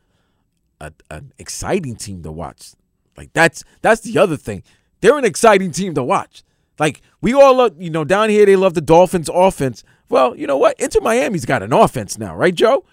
a, 0.80 0.92
an 1.10 1.32
exciting 1.38 1.96
team 1.96 2.22
to 2.22 2.32
watch. 2.32 2.72
Like 3.16 3.32
that's 3.32 3.64
that's 3.82 4.02
the 4.02 4.18
other 4.18 4.36
thing. 4.36 4.62
They're 5.00 5.18
an 5.18 5.24
exciting 5.24 5.70
team 5.72 5.94
to 5.94 6.02
watch. 6.02 6.42
Like 6.78 7.00
we 7.20 7.32
all 7.32 7.56
love, 7.56 7.80
you 7.80 7.90
know, 7.90 8.04
down 8.04 8.30
here 8.30 8.46
they 8.46 8.56
love 8.56 8.74
the 8.74 8.80
Dolphins 8.80 9.30
offense. 9.32 9.82
Well, 10.08 10.36
you 10.36 10.46
know 10.46 10.56
what? 10.56 10.78
Inter 10.78 11.00
Miami's 11.00 11.44
got 11.44 11.62
an 11.62 11.72
offense 11.72 12.18
now, 12.18 12.36
right, 12.36 12.54
Joe? 12.54 12.84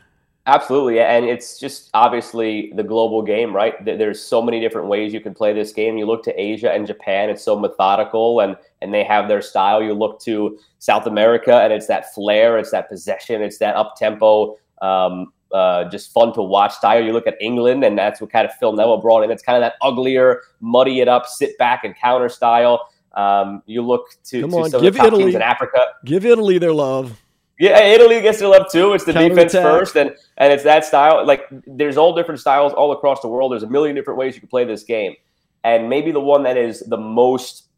Absolutely, 0.46 1.00
and 1.00 1.24
it's 1.24 1.58
just 1.58 1.90
obviously 1.94 2.74
the 2.76 2.84
global 2.84 3.22
game, 3.22 3.56
right? 3.56 3.74
There's 3.86 4.22
so 4.22 4.42
many 4.42 4.60
different 4.60 4.90
ways 4.90 5.14
you 5.14 5.22
can 5.22 5.34
play 5.34 5.54
this 5.54 5.72
game. 5.72 5.98
You 5.98 6.06
look 6.06 6.22
to 6.24 6.38
Asia 6.38 6.70
and 6.70 6.86
Japan; 6.86 7.30
it's 7.30 7.42
so 7.42 7.58
methodical, 7.58 8.42
and 8.42 8.58
and 8.82 8.94
they 8.94 9.06
have 9.06 9.30
their 9.30 9.42
style. 9.42 9.82
You 9.82 9.94
look 9.94 10.20
to 10.24 10.60
South 10.80 11.06
America, 11.06 11.62
and 11.62 11.72
it's 11.72 11.88
that 11.88 12.14
flair, 12.14 12.58
it's 12.58 12.72
that 12.72 12.90
possession, 12.90 13.42
it's 13.42 13.58
that 13.60 13.78
up 13.78 13.96
tempo, 13.96 14.58
um, 14.82 15.32
uh, 15.54 15.86
just 15.86 16.12
fun 16.12 16.34
to 16.34 16.42
watch 16.42 16.74
style. 16.74 17.02
You 17.02 17.14
look 17.14 17.28
at 17.28 17.38
England, 17.40 17.86
and 17.86 17.98
that's 17.98 18.20
what 18.20 18.30
kind 18.30 18.46
of 18.46 18.54
Phil 18.56 18.74
Neville 18.74 18.98
brought 18.98 19.24
in. 19.24 19.32
It's 19.32 19.44
kind 19.44 19.56
of 19.56 19.62
that 19.62 19.76
uglier, 19.82 20.42
muddy 20.60 21.00
it 21.00 21.08
up, 21.08 21.26
sit 21.26 21.58
back 21.58 21.86
and 21.86 21.96
counter 21.96 22.28
style. 22.28 22.90
Um, 23.14 23.64
you 23.66 23.82
look 23.82 24.08
to, 24.26 24.42
Come 24.42 24.52
to 24.52 24.58
on, 24.58 24.70
some 24.72 24.82
give 24.82 24.90
of 24.90 24.94
the 24.96 24.98
top 24.98 25.08
Italy 25.08 25.24
teams 25.24 25.36
in 25.36 25.42
Africa. 25.42 25.86
Give 26.04 26.26
Italy 26.26 26.58
their 26.58 26.74
love. 26.74 27.23
Yeah, 27.60 27.80
Italy 27.80 28.20
gets 28.22 28.40
their 28.40 28.48
love 28.48 28.72
too. 28.72 28.94
It's 28.94 29.06
the 29.06 29.14
defense 29.14 29.54
Counterattack. 29.54 29.64
first, 29.64 29.96
and 29.96 30.16
and 30.38 30.52
it's 30.52 30.64
that 30.64 30.86
style. 30.86 31.26
Like 31.26 31.44
there's 31.68 31.98
all 31.98 32.16
different 32.16 32.40
styles 32.40 32.74
all 32.74 32.92
across 32.92 33.22
the 33.22 33.28
world. 33.28 33.52
There's 33.52 33.64
a 33.64 33.70
million 33.70 33.96
different 33.96 34.18
ways 34.18 34.34
you 34.34 34.42
can 34.42 34.50
play 34.50 34.66
this 34.66 34.84
game, 34.84 35.16
and 35.64 35.88
maybe 35.88 36.12
the 36.12 36.20
one 36.20 36.44
that 36.44 36.58
is 36.58 36.82
the 36.82 36.98
most 36.98 37.70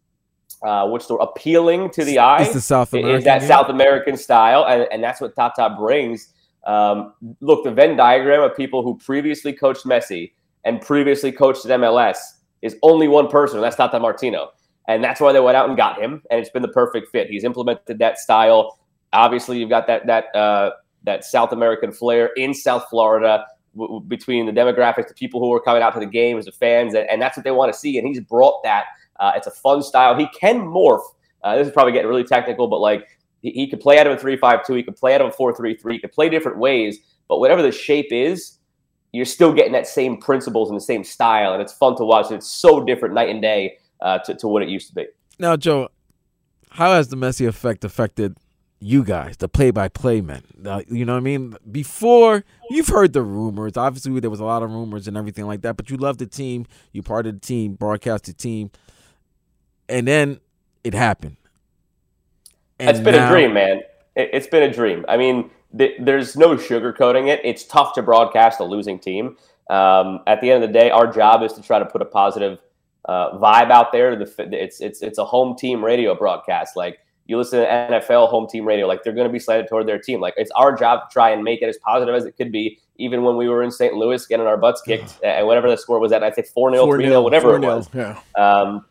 uh, 0.63 0.87
what's 0.87 1.07
the 1.07 1.15
appealing 1.15 1.89
to 1.91 2.03
the 2.03 2.19
eye 2.19 2.41
It's 2.41 2.53
the 2.53 2.61
South 2.61 2.93
is 2.93 3.23
that 3.23 3.39
game. 3.39 3.47
South 3.47 3.69
American 3.69 4.17
style, 4.17 4.65
and, 4.65 4.87
and 4.91 5.03
that's 5.03 5.21
what 5.21 5.35
Tata 5.35 5.75
brings. 5.77 6.33
Um, 6.65 7.13
look, 7.41 7.63
the 7.63 7.71
Venn 7.71 7.95
diagram 7.95 8.41
of 8.41 8.55
people 8.55 8.81
who 8.81 8.97
previously 8.97 9.53
coached 9.53 9.85
Messi 9.85 10.31
and 10.63 10.81
previously 10.81 11.31
coached 11.31 11.65
at 11.65 11.79
MLS 11.79 12.17
is 12.61 12.75
only 12.81 13.07
one 13.07 13.27
person, 13.27 13.57
and 13.57 13.63
that's 13.63 13.75
Tata 13.75 13.99
Martino. 13.99 14.51
And 14.87 15.03
that's 15.03 15.19
why 15.19 15.31
they 15.31 15.39
went 15.39 15.57
out 15.57 15.67
and 15.67 15.77
got 15.77 16.01
him, 16.01 16.21
and 16.29 16.39
it's 16.39 16.49
been 16.49 16.61
the 16.61 16.67
perfect 16.69 17.11
fit. 17.11 17.27
He's 17.27 17.43
implemented 17.43 17.99
that 17.99 18.17
style. 18.17 18.79
Obviously, 19.13 19.59
you've 19.59 19.69
got 19.69 19.87
that 19.87 20.05
that 20.07 20.35
uh, 20.35 20.71
that 21.03 21.23
South 21.23 21.51
American 21.51 21.91
flair 21.91 22.31
in 22.35 22.53
South 22.53 22.85
Florida 22.89 23.45
w- 23.77 23.99
between 24.01 24.45
the 24.45 24.51
demographics, 24.51 25.07
the 25.07 25.13
people 25.13 25.39
who 25.39 25.53
are 25.53 25.61
coming 25.61 25.81
out 25.81 25.93
to 25.93 25.99
the 25.99 26.05
games, 26.05 26.45
the 26.45 26.51
fans, 26.51 26.93
and, 26.93 27.09
and 27.09 27.21
that's 27.21 27.37
what 27.37 27.43
they 27.43 27.51
want 27.51 27.71
to 27.71 27.77
see. 27.77 27.97
And 27.97 28.07
he's 28.07 28.19
brought 28.19 28.63
that 28.63 28.85
Uh, 29.17 29.31
it's 29.37 29.47
a 29.47 29.51
fun 29.51 29.81
style. 29.81 30.13
He 30.17 30.27
can 30.37 30.57
morph. 30.59 31.05
Uh, 31.41 31.55
this 31.55 31.67
is 31.67 31.73
probably 31.73 31.93
getting 31.93 32.09
really 32.09 32.25
technical, 32.25 32.67
but 32.67 32.79
like 32.79 33.07
he, 33.41 33.51
he 33.51 33.67
could 33.69 33.79
play 33.79 33.97
out 33.97 34.07
of 34.07 34.13
a 34.13 34.17
three-five-two. 34.17 34.73
He 34.73 34.83
could 34.83 34.97
play 34.97 35.15
out 35.15 35.21
of 35.21 35.27
a 35.27 35.31
four-three-three. 35.31 35.93
He 35.93 35.99
could 35.99 36.11
play 36.11 36.27
different 36.27 36.57
ways. 36.57 36.99
But 37.29 37.39
whatever 37.39 37.61
the 37.61 37.71
shape 37.71 38.11
is, 38.11 38.59
you're 39.13 39.25
still 39.25 39.53
getting 39.53 39.71
that 39.71 39.87
same 39.87 40.17
principles 40.17 40.69
and 40.69 40.75
the 40.75 40.83
same 40.83 41.03
style, 41.05 41.53
and 41.53 41.61
it's 41.61 41.71
fun 41.71 41.95
to 41.95 42.03
watch. 42.03 42.29
It's 42.29 42.51
so 42.51 42.83
different 42.83 43.15
night 43.15 43.29
and 43.29 43.41
day 43.41 43.77
uh, 44.01 44.19
to, 44.25 44.35
to 44.35 44.47
what 44.49 44.61
it 44.63 44.69
used 44.69 44.89
to 44.89 44.95
be. 44.95 45.05
Now, 45.39 45.55
Joe, 45.55 45.87
how 46.71 46.91
has 46.91 47.07
the 47.07 47.15
Messi 47.15 47.47
effect 47.47 47.85
affected 47.85 48.35
you 48.79 49.03
guys, 49.03 49.37
the 49.37 49.47
play-by-play 49.47 50.21
men? 50.21 50.43
Uh, 50.65 50.81
you 50.87 51.05
know 51.05 51.13
what 51.13 51.19
I 51.19 51.21
mean? 51.21 51.55
Before 51.71 52.43
you've 52.69 52.87
heard 52.87 53.13
the 53.13 53.21
rumors. 53.21 53.77
Obviously, 53.77 54.19
there 54.19 54.29
was 54.29 54.39
a 54.39 54.45
lot 54.45 54.63
of 54.63 54.71
rumors 54.71 55.07
and 55.07 55.17
everything 55.17 55.45
like 55.45 55.61
that. 55.61 55.77
But 55.77 55.89
you 55.89 55.97
love 55.97 56.17
the 56.17 56.25
team. 56.25 56.65
You 56.91 57.01
part 57.01 57.25
of 57.27 57.33
the 57.35 57.39
team, 57.39 57.73
broadcast 57.73 58.25
the 58.25 58.33
team, 58.33 58.71
and 59.87 60.07
then 60.07 60.39
it 60.83 60.93
happened. 60.93 61.37
And 62.79 62.89
it's 62.89 62.99
been 62.99 63.15
now, 63.15 63.27
a 63.27 63.31
dream, 63.31 63.53
man. 63.53 63.81
It, 64.15 64.33
has 64.33 64.47
been 64.47 64.63
a 64.63 64.71
dream. 64.71 65.05
I 65.07 65.17
mean, 65.17 65.49
th- 65.77 65.95
there's 65.99 66.35
no 66.35 66.55
sugarcoating 66.55 67.27
it. 67.27 67.41
It's 67.43 67.63
tough 67.63 67.93
to 67.93 68.01
broadcast 68.01 68.59
a 68.59 68.65
losing 68.65 68.99
team. 68.99 69.37
Um, 69.69 70.19
at 70.27 70.41
the 70.41 70.51
end 70.51 70.63
of 70.63 70.69
the 70.69 70.73
day, 70.73 70.89
our 70.89 71.11
job 71.11 71.41
is 71.41 71.53
to 71.53 71.61
try 71.61 71.79
to 71.79 71.85
put 71.85 72.01
a 72.01 72.05
positive 72.05 72.59
uh, 73.05 73.37
vibe 73.37 73.71
out 73.71 73.91
there. 73.91 74.15
The, 74.15 74.31
it's 74.51 74.81
it's 74.81 75.01
it's 75.01 75.17
a 75.17 75.25
home 75.25 75.55
team 75.55 75.83
radio 75.83 76.15
broadcast. 76.15 76.75
Like 76.75 76.99
you 77.25 77.37
listen 77.37 77.59
to 77.59 77.65
NFL 77.65 78.29
home 78.29 78.47
team 78.47 78.65
radio, 78.65 78.87
like 78.87 79.03
they're 79.03 79.13
going 79.13 79.27
to 79.27 79.33
be 79.33 79.39
slanted 79.39 79.67
toward 79.67 79.87
their 79.87 79.99
team. 79.99 80.21
Like 80.21 80.35
it's 80.37 80.51
our 80.51 80.75
job 80.75 81.09
to 81.09 81.13
try 81.13 81.31
and 81.31 81.43
make 81.43 81.61
it 81.61 81.69
as 81.69 81.77
positive 81.79 82.13
as 82.13 82.25
it 82.25 82.37
could 82.37 82.51
be. 82.51 82.79
Even 82.97 83.23
when 83.23 83.35
we 83.35 83.49
were 83.49 83.61
in 83.61 83.71
St. 83.71 83.93
Louis 83.95 84.25
getting 84.27 84.45
our 84.45 84.57
butts 84.57 84.81
kicked, 84.81 85.19
and 85.23 85.47
whatever 85.47 85.69
the 85.69 85.77
score 85.77 85.99
was 85.99 86.11
at, 86.11 86.23
I 86.23 86.31
think 86.31 86.47
four 86.47 86.71
0 86.71 86.85
three 86.85 87.05
0 87.05 87.21
whatever 87.21 87.55
it 87.55 87.61
was. 87.61 87.89
Yeah. 87.93 88.19
Um, 88.35 88.85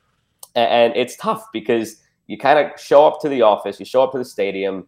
and 0.54 0.94
it's 0.96 1.16
tough 1.16 1.46
because 1.52 2.00
you 2.26 2.38
kind 2.38 2.58
of 2.58 2.78
show 2.80 3.06
up 3.06 3.20
to 3.22 3.28
the 3.28 3.42
office, 3.42 3.78
you 3.78 3.86
show 3.86 4.02
up 4.02 4.12
to 4.12 4.18
the 4.18 4.24
stadium, 4.24 4.86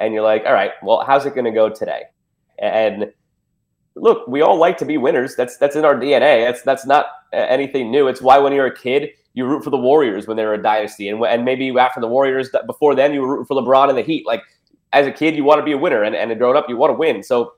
and 0.00 0.14
you're 0.14 0.22
like, 0.22 0.44
all 0.46 0.52
right, 0.52 0.72
well, 0.82 1.02
how's 1.04 1.26
it 1.26 1.34
going 1.34 1.44
to 1.44 1.50
go 1.50 1.68
today? 1.68 2.04
And 2.58 3.12
look, 3.94 4.26
we 4.26 4.40
all 4.40 4.56
like 4.56 4.78
to 4.78 4.84
be 4.84 4.96
winners. 4.96 5.36
That's 5.36 5.56
that's 5.56 5.76
in 5.76 5.84
our 5.84 5.94
DNA. 5.94 6.44
That's 6.44 6.62
that's 6.62 6.86
not 6.86 7.06
anything 7.32 7.90
new. 7.90 8.08
It's 8.08 8.20
why 8.20 8.38
when 8.38 8.52
you're 8.52 8.66
a 8.66 8.76
kid, 8.76 9.10
you 9.38 9.46
root 9.46 9.62
for 9.62 9.70
the 9.70 9.78
Warriors 9.78 10.26
when 10.26 10.36
they 10.36 10.44
were 10.44 10.54
a 10.54 10.62
dynasty, 10.62 11.08
and 11.08 11.24
and 11.24 11.44
maybe 11.44 11.70
after 11.78 12.00
the 12.00 12.08
Warriors, 12.08 12.50
before 12.66 12.96
then, 12.96 13.14
you 13.14 13.20
were 13.20 13.28
rooting 13.28 13.46
for 13.46 13.54
LeBron 13.54 13.88
and 13.88 13.96
the 13.96 14.02
Heat. 14.02 14.26
Like 14.26 14.42
as 14.92 15.06
a 15.06 15.12
kid, 15.12 15.36
you 15.36 15.44
want 15.44 15.60
to 15.60 15.64
be 15.64 15.70
a 15.70 15.78
winner, 15.78 16.02
and 16.02 16.16
and 16.16 16.36
growing 16.36 16.56
up, 16.56 16.68
you 16.68 16.76
want 16.76 16.90
to 16.90 16.98
win. 16.98 17.22
So 17.22 17.52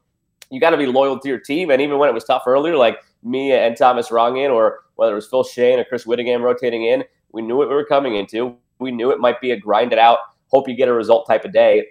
you 0.51 0.61
got 0.61 0.71
to 0.71 0.77
be 0.77 0.85
loyal 0.85 1.19
to 1.19 1.29
your 1.29 1.41
team. 1.41 1.71
And 1.71 1.81
even 1.81 1.97
when 1.97 2.11
it 2.11 2.13
was 2.13 2.25
tough 2.25 2.43
earlier, 2.47 2.77
like 2.77 2.99
me 3.23 3.53
and 3.53 3.79
Thomas 3.79 4.11
Rongen, 4.11 4.51
or 4.51 4.81
whether 4.97 5.13
it 5.13 5.15
was 5.15 5.27
Phil 5.27 5.43
Schoen 5.43 5.79
or 5.79 5.85
Chris 5.85 6.05
Whittingham 6.05 6.43
rotating 6.43 6.85
in, 6.85 7.03
we 7.33 7.41
knew 7.41 7.57
what 7.57 7.71
we 7.71 7.75
were 7.75 7.87
coming 7.87 8.15
into. 8.15 8.55
We 8.79 8.91
knew 8.91 9.11
it 9.11 9.19
might 9.19 9.41
be 9.41 9.53
a 9.53 9.57
grind 9.57 9.95
it 9.95 9.99
out, 9.99 10.19
hope 10.49 10.69
you 10.69 10.77
get 10.77 10.89
a 10.89 10.93
result 10.93 11.27
type 11.27 11.47
of 11.47 11.53
day 11.53 11.87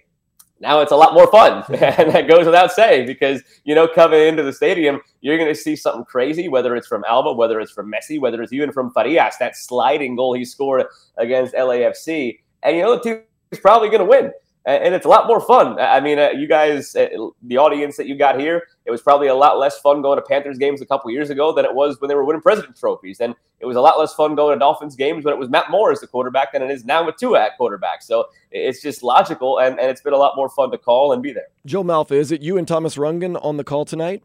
now 0.60 0.82
it's 0.82 0.92
a 0.92 0.96
lot 0.96 1.14
more 1.14 1.28
fun. 1.32 1.64
and 1.70 2.12
that 2.12 2.28
goes 2.28 2.46
without 2.46 2.72
saying 2.72 3.08
because, 3.08 3.42
you 3.64 3.76
know, 3.76 3.88
coming 3.88 4.28
into 4.28 4.44
the 4.44 4.54
stadium, 4.54 5.02
you're 5.22 5.38
going 5.38 5.50
to 5.50 5.60
see 5.60 5.76
something 5.76 6.06
crazy, 6.06 6.50
whether 6.50 6.76
it's 6.76 6.88
from 6.88 7.04
Alba, 7.08 7.34
whether 7.34 7.60
it's 7.60 7.72
from 7.72 7.92
Messi, 7.92 8.20
whether 8.20 8.42
it's 8.42 8.54
even 8.54 8.72
from 8.72 8.92
Farias, 8.92 9.38
that 9.38 9.56
sliding 9.56 10.16
goal 10.16 10.34
he 10.34 10.46
scored 10.46 10.86
against 11.18 11.54
LAFC. 11.54 12.40
And, 12.64 12.76
you 12.76 12.84
know, 12.84 12.96
the 12.96 13.02
team 13.02 13.22
is 13.52 13.60
probably 13.60 13.90
going 13.90 14.00
to 14.00 14.06
win 14.06 14.32
and 14.66 14.94
it's 14.94 15.06
a 15.06 15.10
lot 15.10 15.28
more 15.28 15.40
fun. 15.40 15.80
I 15.80 16.00
mean, 16.00 16.20
uh, 16.20 16.30
you 16.30 16.48
guys, 16.48 16.96
uh, 16.96 17.08
the 17.44 17.58
audience 17.58 17.98
that 17.98 18.08
you 18.08 18.16
got 18.16 18.40
here, 18.40 18.64
it 18.86 18.92
was 18.92 19.02
probably 19.02 19.28
a 19.28 19.36
lot 19.36 19.58
less 19.58 19.80
fun 19.80 20.02
going 20.02 20.18
to 20.18 20.22
Panthers 20.22 20.58
games 20.58 20.82
a 20.82 20.86
couple 20.86 21.10
years 21.12 21.30
ago 21.30 21.54
than 21.54 21.66
it 21.66 21.74
was 21.74 22.00
when 22.00 22.10
they 22.10 22.16
were 22.16 22.26
winning 22.26 22.42
President 22.42 22.78
trophies, 22.78 23.20
and 23.20 23.36
it 23.60 23.66
was 23.66 23.78
a 23.78 23.82
lot 23.82 23.98
less 24.00 24.14
fun 24.14 24.36
going 24.36 24.56
to 24.56 24.60
Dolphins 24.60 24.96
games 24.96 25.26
when 25.26 25.34
it 25.34 25.38
was 25.38 25.50
Matt 25.50 25.72
Moore 25.72 25.92
as 25.92 26.02
the 26.02 26.08
quarterback 26.08 26.54
than 26.54 26.62
it 26.62 26.72
is 26.72 26.86
now 26.86 27.06
with 27.06 27.18
Tua 27.18 27.42
at 27.42 27.58
quarterback. 27.58 28.02
So 28.02 28.28
it's 28.52 28.82
just 28.82 29.02
logical, 29.04 29.60
and, 29.60 29.80
and 29.80 29.90
it's 29.90 30.02
been 30.02 30.14
a 30.14 30.18
lot 30.18 30.36
more 30.36 30.50
fun 30.50 30.72
to 30.72 30.78
call 30.78 31.14
and 31.14 31.24
be 31.24 31.34
there. 31.34 31.48
Joe 31.66 31.84
Malfa, 31.84 32.12
is 32.12 32.32
it 32.32 32.42
you 32.42 32.58
and 32.58 32.68
Thomas 32.68 32.96
Rongen 32.96 33.40
on 33.44 33.58
the 33.58 33.64
call 33.64 33.86
tonight? 33.86 34.24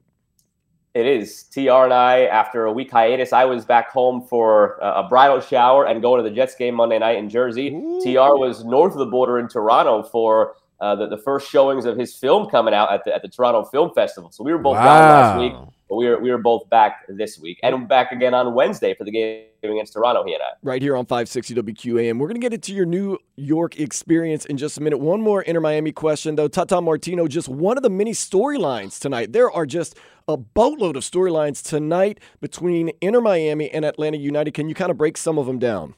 It 0.94 1.06
is. 1.06 1.42
TR 1.44 1.70
and 1.70 1.92
I, 1.92 2.26
after 2.26 2.66
a 2.66 2.72
week 2.72 2.92
hiatus, 2.92 3.32
I 3.32 3.44
was 3.44 3.64
back 3.64 3.90
home 3.90 4.22
for 4.22 4.78
a 4.80 5.02
bridal 5.08 5.40
shower 5.40 5.86
and 5.86 6.00
going 6.00 6.22
to 6.22 6.28
the 6.28 6.34
Jets 6.34 6.54
game 6.54 6.76
Monday 6.76 7.00
night 7.00 7.18
in 7.18 7.28
Jersey. 7.28 7.74
Ooh. 7.74 8.00
TR 8.00 8.38
was 8.38 8.64
north 8.64 8.92
of 8.92 9.00
the 9.00 9.06
border 9.06 9.40
in 9.40 9.48
Toronto 9.48 10.04
for 10.04 10.54
uh, 10.80 10.94
the, 10.94 11.08
the 11.08 11.18
first 11.18 11.50
showings 11.50 11.84
of 11.84 11.96
his 11.96 12.14
film 12.14 12.48
coming 12.48 12.74
out 12.74 12.92
at 12.92 13.02
the, 13.04 13.12
at 13.12 13.22
the 13.22 13.28
Toronto 13.28 13.64
Film 13.64 13.90
Festival. 13.92 14.30
So 14.30 14.44
we 14.44 14.52
were 14.52 14.58
both 14.58 14.76
wow. 14.76 14.84
gone 14.84 15.00
last 15.08 15.40
week, 15.40 15.74
but 15.88 15.96
we 15.96 16.08
were, 16.08 16.20
we 16.20 16.30
were 16.30 16.38
both 16.38 16.70
back 16.70 17.04
this 17.08 17.40
week. 17.40 17.58
And 17.64 17.88
back 17.88 18.12
again 18.12 18.32
on 18.32 18.54
Wednesday 18.54 18.94
for 18.94 19.02
the 19.02 19.10
game 19.10 19.46
against 19.70 19.92
Toronto, 19.92 20.24
he 20.24 20.34
and 20.34 20.42
I. 20.42 20.52
Right 20.62 20.82
here 20.82 20.96
on 20.96 21.06
560 21.06 21.54
WQAM. 21.54 22.18
We're 22.18 22.28
going 22.28 22.40
to 22.40 22.40
get 22.40 22.52
into 22.52 22.74
your 22.74 22.86
New 22.86 23.18
York 23.36 23.78
experience 23.78 24.44
in 24.44 24.56
just 24.56 24.78
a 24.78 24.82
minute. 24.82 24.98
One 24.98 25.20
more 25.20 25.42
Inter 25.42 25.60
Miami 25.60 25.92
question, 25.92 26.36
though. 26.36 26.48
Tata 26.48 26.80
Martino, 26.80 27.26
just 27.26 27.48
one 27.48 27.76
of 27.76 27.82
the 27.82 27.90
many 27.90 28.12
storylines 28.12 28.98
tonight. 28.98 29.32
There 29.32 29.50
are 29.50 29.66
just 29.66 29.96
a 30.28 30.36
boatload 30.36 30.96
of 30.96 31.02
storylines 31.02 31.62
tonight 31.62 32.20
between 32.40 32.92
Inter 33.00 33.20
Miami 33.20 33.70
and 33.70 33.84
Atlanta 33.84 34.16
United. 34.16 34.54
Can 34.54 34.68
you 34.68 34.74
kind 34.74 34.90
of 34.90 34.96
break 34.96 35.16
some 35.16 35.38
of 35.38 35.46
them 35.46 35.58
down? 35.58 35.94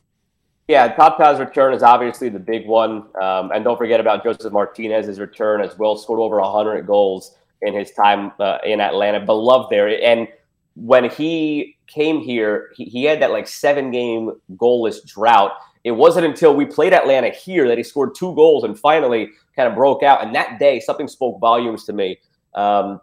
Yeah, 0.68 0.88
Tata's 0.88 1.38
return 1.38 1.74
is 1.74 1.82
obviously 1.82 2.28
the 2.28 2.40
big 2.40 2.66
one. 2.66 3.04
Um, 3.20 3.52
and 3.52 3.62
don't 3.62 3.76
forget 3.76 4.00
about 4.00 4.24
Josef 4.24 4.52
Martinez's 4.52 5.20
return 5.20 5.60
as 5.60 5.78
well. 5.78 5.96
Scored 5.96 6.18
over 6.18 6.40
100 6.40 6.86
goals 6.86 7.36
in 7.62 7.72
his 7.72 7.92
time 7.92 8.32
uh, 8.40 8.58
in 8.64 8.80
Atlanta. 8.80 9.24
Beloved 9.24 9.70
there. 9.70 9.88
And 10.02 10.26
when 10.76 11.08
he 11.10 11.76
came 11.86 12.20
here, 12.20 12.70
he, 12.76 12.84
he 12.84 13.04
had 13.04 13.20
that 13.22 13.30
like 13.30 13.48
seven 13.48 13.90
game 13.90 14.32
goalless 14.56 15.04
drought. 15.04 15.52
It 15.84 15.92
wasn't 15.92 16.26
until 16.26 16.54
we 16.54 16.66
played 16.66 16.92
Atlanta 16.92 17.30
here 17.30 17.66
that 17.68 17.78
he 17.78 17.84
scored 17.84 18.14
two 18.14 18.34
goals 18.34 18.64
and 18.64 18.78
finally 18.78 19.30
kind 19.54 19.68
of 19.68 19.74
broke 19.74 20.02
out. 20.02 20.22
And 20.22 20.34
that 20.34 20.58
day, 20.58 20.80
something 20.80 21.08
spoke 21.08 21.40
volumes 21.40 21.84
to 21.84 21.92
me. 21.92 22.18
Um, 22.54 23.00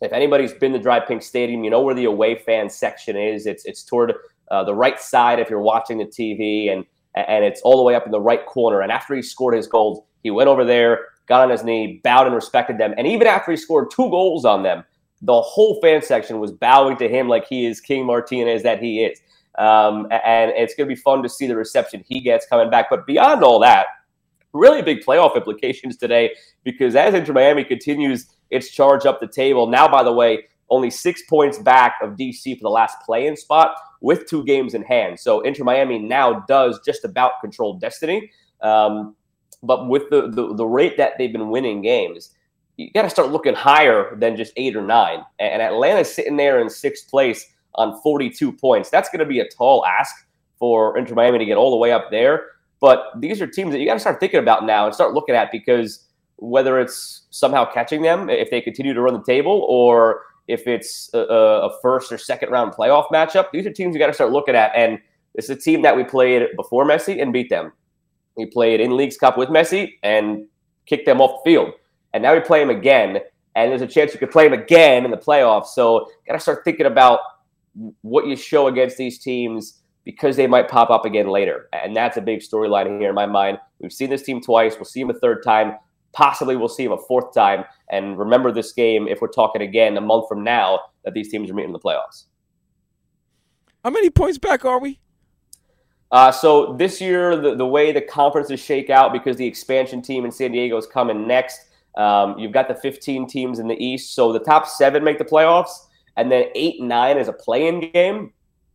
if 0.00 0.12
anybody's 0.12 0.52
been 0.52 0.72
to 0.72 0.78
DRV 0.78 1.08
PNK 1.08 1.22
Stadium, 1.22 1.64
you 1.64 1.70
know 1.70 1.80
where 1.80 1.94
the 1.94 2.04
away 2.04 2.36
fan 2.36 2.68
section 2.70 3.16
is. 3.16 3.46
It's 3.46 3.64
it's 3.64 3.82
toward 3.82 4.12
uh, 4.50 4.64
the 4.64 4.74
right 4.74 5.00
side 5.00 5.40
if 5.40 5.50
you're 5.50 5.60
watching 5.60 5.98
the 5.98 6.04
TV, 6.04 6.70
and 6.70 6.84
and 7.14 7.44
it's 7.44 7.62
all 7.62 7.78
the 7.78 7.82
way 7.82 7.94
up 7.94 8.04
in 8.04 8.12
the 8.12 8.20
right 8.20 8.44
corner. 8.46 8.82
And 8.82 8.92
after 8.92 9.14
he 9.14 9.22
scored 9.22 9.54
his 9.54 9.66
goals, 9.66 10.04
he 10.22 10.30
went 10.30 10.48
over 10.48 10.64
there, 10.64 11.06
got 11.26 11.42
on 11.42 11.50
his 11.50 11.64
knee, 11.64 12.00
bowed 12.04 12.26
and 12.26 12.34
respected 12.34 12.78
them. 12.78 12.94
And 12.98 13.06
even 13.06 13.26
after 13.26 13.50
he 13.50 13.56
scored 13.56 13.90
two 13.90 14.10
goals 14.10 14.44
on 14.44 14.62
them, 14.62 14.84
the 15.26 15.42
whole 15.42 15.80
fan 15.80 16.02
section 16.02 16.38
was 16.38 16.52
bowing 16.52 16.96
to 16.98 17.08
him 17.08 17.28
like 17.28 17.46
he 17.48 17.66
is 17.66 17.80
King 17.80 18.06
Martinez 18.06 18.62
that 18.62 18.80
he 18.80 19.04
is. 19.04 19.20
Um, 19.58 20.06
and 20.10 20.52
it's 20.54 20.74
going 20.74 20.88
to 20.88 20.94
be 20.94 21.00
fun 21.00 21.22
to 21.22 21.28
see 21.28 21.46
the 21.46 21.56
reception 21.56 22.04
he 22.06 22.20
gets 22.20 22.46
coming 22.46 22.70
back. 22.70 22.86
But 22.88 23.06
beyond 23.06 23.42
all 23.42 23.58
that, 23.60 23.86
really 24.52 24.82
big 24.82 25.00
playoff 25.00 25.34
implications 25.34 25.96
today 25.96 26.34
because 26.62 26.94
as 26.94 27.12
Inter 27.12 27.32
Miami 27.32 27.64
continues 27.64 28.28
its 28.50 28.70
charge 28.70 29.04
up 29.04 29.18
the 29.18 29.26
table. 29.26 29.66
Now, 29.66 29.88
by 29.88 30.04
the 30.04 30.12
way, 30.12 30.44
only 30.70 30.90
six 30.90 31.22
points 31.28 31.58
back 31.58 31.96
of 32.02 32.10
DC 32.10 32.56
for 32.56 32.62
the 32.62 32.70
last 32.70 32.96
play 33.04 33.26
in 33.26 33.36
spot 33.36 33.76
with 34.00 34.28
two 34.28 34.44
games 34.44 34.74
in 34.74 34.82
hand. 34.82 35.18
So 35.18 35.40
Inter 35.40 35.64
Miami 35.64 35.98
now 35.98 36.44
does 36.48 36.78
just 36.84 37.04
about 37.04 37.40
control 37.40 37.74
destiny. 37.78 38.30
Um, 38.60 39.16
but 39.62 39.88
with 39.88 40.08
the, 40.10 40.30
the, 40.30 40.54
the 40.54 40.66
rate 40.66 40.96
that 40.98 41.14
they've 41.18 41.32
been 41.32 41.50
winning 41.50 41.82
games, 41.82 42.30
you 42.76 42.90
got 42.92 43.02
to 43.02 43.10
start 43.10 43.30
looking 43.30 43.54
higher 43.54 44.16
than 44.16 44.36
just 44.36 44.52
eight 44.56 44.76
or 44.76 44.82
nine. 44.82 45.20
And 45.38 45.62
Atlanta's 45.62 46.14
sitting 46.14 46.36
there 46.36 46.60
in 46.60 46.68
sixth 46.68 47.08
place 47.08 47.46
on 47.74 48.00
42 48.02 48.52
points. 48.52 48.90
That's 48.90 49.08
going 49.08 49.20
to 49.20 49.26
be 49.26 49.40
a 49.40 49.48
tall 49.48 49.84
ask 49.86 50.26
for 50.58 50.96
Inter 50.98 51.14
Miami 51.14 51.38
to 51.38 51.44
get 51.44 51.56
all 51.56 51.70
the 51.70 51.76
way 51.76 51.92
up 51.92 52.10
there. 52.10 52.48
But 52.80 53.12
these 53.18 53.40
are 53.40 53.46
teams 53.46 53.72
that 53.72 53.80
you 53.80 53.86
got 53.86 53.94
to 53.94 54.00
start 54.00 54.20
thinking 54.20 54.40
about 54.40 54.64
now 54.64 54.86
and 54.86 54.94
start 54.94 55.14
looking 55.14 55.34
at 55.34 55.50
because 55.50 56.04
whether 56.36 56.78
it's 56.78 57.22
somehow 57.30 57.64
catching 57.64 58.02
them 58.02 58.28
if 58.28 58.50
they 58.50 58.60
continue 58.60 58.92
to 58.92 59.00
run 59.00 59.14
the 59.14 59.22
table 59.22 59.64
or 59.68 60.22
if 60.48 60.66
it's 60.66 61.10
a, 61.14 61.18
a 61.18 61.80
first 61.80 62.12
or 62.12 62.18
second 62.18 62.50
round 62.50 62.72
playoff 62.72 63.08
matchup. 63.08 63.50
These 63.52 63.66
are 63.66 63.72
teams 63.72 63.94
you 63.94 63.98
got 63.98 64.08
to 64.08 64.12
start 64.12 64.32
looking 64.32 64.54
at. 64.54 64.72
And 64.76 64.98
it's 65.34 65.48
a 65.48 65.56
team 65.56 65.82
that 65.82 65.96
we 65.96 66.04
played 66.04 66.48
before 66.56 66.84
Messi 66.84 67.20
and 67.20 67.32
beat 67.32 67.48
them. 67.48 67.72
We 68.36 68.46
played 68.46 68.80
in 68.80 68.96
Leagues 68.96 69.16
Cup 69.16 69.38
with 69.38 69.48
Messi 69.48 69.94
and 70.02 70.46
kicked 70.84 71.06
them 71.06 71.20
off 71.20 71.42
the 71.42 71.50
field. 71.50 71.72
And 72.16 72.22
now 72.22 72.32
we 72.32 72.40
play 72.40 72.60
them 72.60 72.70
again. 72.70 73.18
And 73.54 73.70
there's 73.70 73.82
a 73.82 73.86
chance 73.86 74.14
you 74.14 74.18
could 74.18 74.30
play 74.30 74.48
them 74.48 74.58
again 74.58 75.04
in 75.04 75.10
the 75.10 75.18
playoffs. 75.18 75.66
So 75.66 76.08
got 76.26 76.32
to 76.32 76.40
start 76.40 76.64
thinking 76.64 76.86
about 76.86 77.20
what 78.00 78.26
you 78.26 78.36
show 78.36 78.68
against 78.68 78.96
these 78.96 79.18
teams 79.18 79.82
because 80.02 80.34
they 80.34 80.46
might 80.46 80.66
pop 80.66 80.88
up 80.88 81.04
again 81.04 81.28
later. 81.28 81.68
And 81.74 81.94
that's 81.94 82.16
a 82.16 82.22
big 82.22 82.40
storyline 82.40 82.98
here 82.98 83.10
in 83.10 83.14
my 83.14 83.26
mind. 83.26 83.58
We've 83.80 83.92
seen 83.92 84.08
this 84.08 84.22
team 84.22 84.40
twice. 84.40 84.76
We'll 84.76 84.86
see 84.86 85.02
them 85.02 85.10
a 85.10 85.18
third 85.18 85.42
time. 85.42 85.74
Possibly 86.14 86.56
we'll 86.56 86.68
see 86.68 86.84
him 86.84 86.92
a 86.92 86.96
fourth 86.96 87.34
time. 87.34 87.64
And 87.90 88.18
remember 88.18 88.50
this 88.50 88.72
game 88.72 89.06
if 89.08 89.20
we're 89.20 89.28
talking 89.28 89.60
again 89.60 89.94
a 89.98 90.00
month 90.00 90.26
from 90.26 90.42
now 90.42 90.80
that 91.04 91.12
these 91.12 91.28
teams 91.28 91.50
are 91.50 91.54
meeting 91.54 91.68
in 91.68 91.72
the 91.74 91.78
playoffs. 91.78 92.24
How 93.84 93.90
many 93.90 94.08
points 94.08 94.38
back 94.38 94.64
are 94.64 94.80
we? 94.80 95.00
Uh, 96.10 96.32
so 96.32 96.74
this 96.78 96.98
year, 96.98 97.36
the, 97.36 97.56
the 97.56 97.66
way 97.66 97.92
the 97.92 98.00
conferences 98.00 98.58
shake 98.58 98.88
out 98.88 99.12
because 99.12 99.36
the 99.36 99.46
expansion 99.46 100.00
team 100.00 100.24
in 100.24 100.30
San 100.30 100.52
Diego 100.52 100.78
is 100.78 100.86
coming 100.86 101.26
next. 101.26 101.65
Um, 101.96 102.38
you've 102.38 102.52
got 102.52 102.68
the 102.68 102.74
15 102.74 103.26
teams 103.26 103.58
in 103.58 103.68
the 103.68 103.82
East. 103.82 104.14
So 104.14 104.32
the 104.32 104.40
top 104.40 104.68
seven 104.68 105.02
make 105.02 105.18
the 105.18 105.24
playoffs, 105.24 105.86
and 106.16 106.30
then 106.30 106.46
eight 106.54 106.80
and 106.80 106.88
nine 106.88 107.18
is 107.18 107.28
a 107.28 107.32
play 107.32 107.68
in 107.68 107.90
game. 107.92 108.32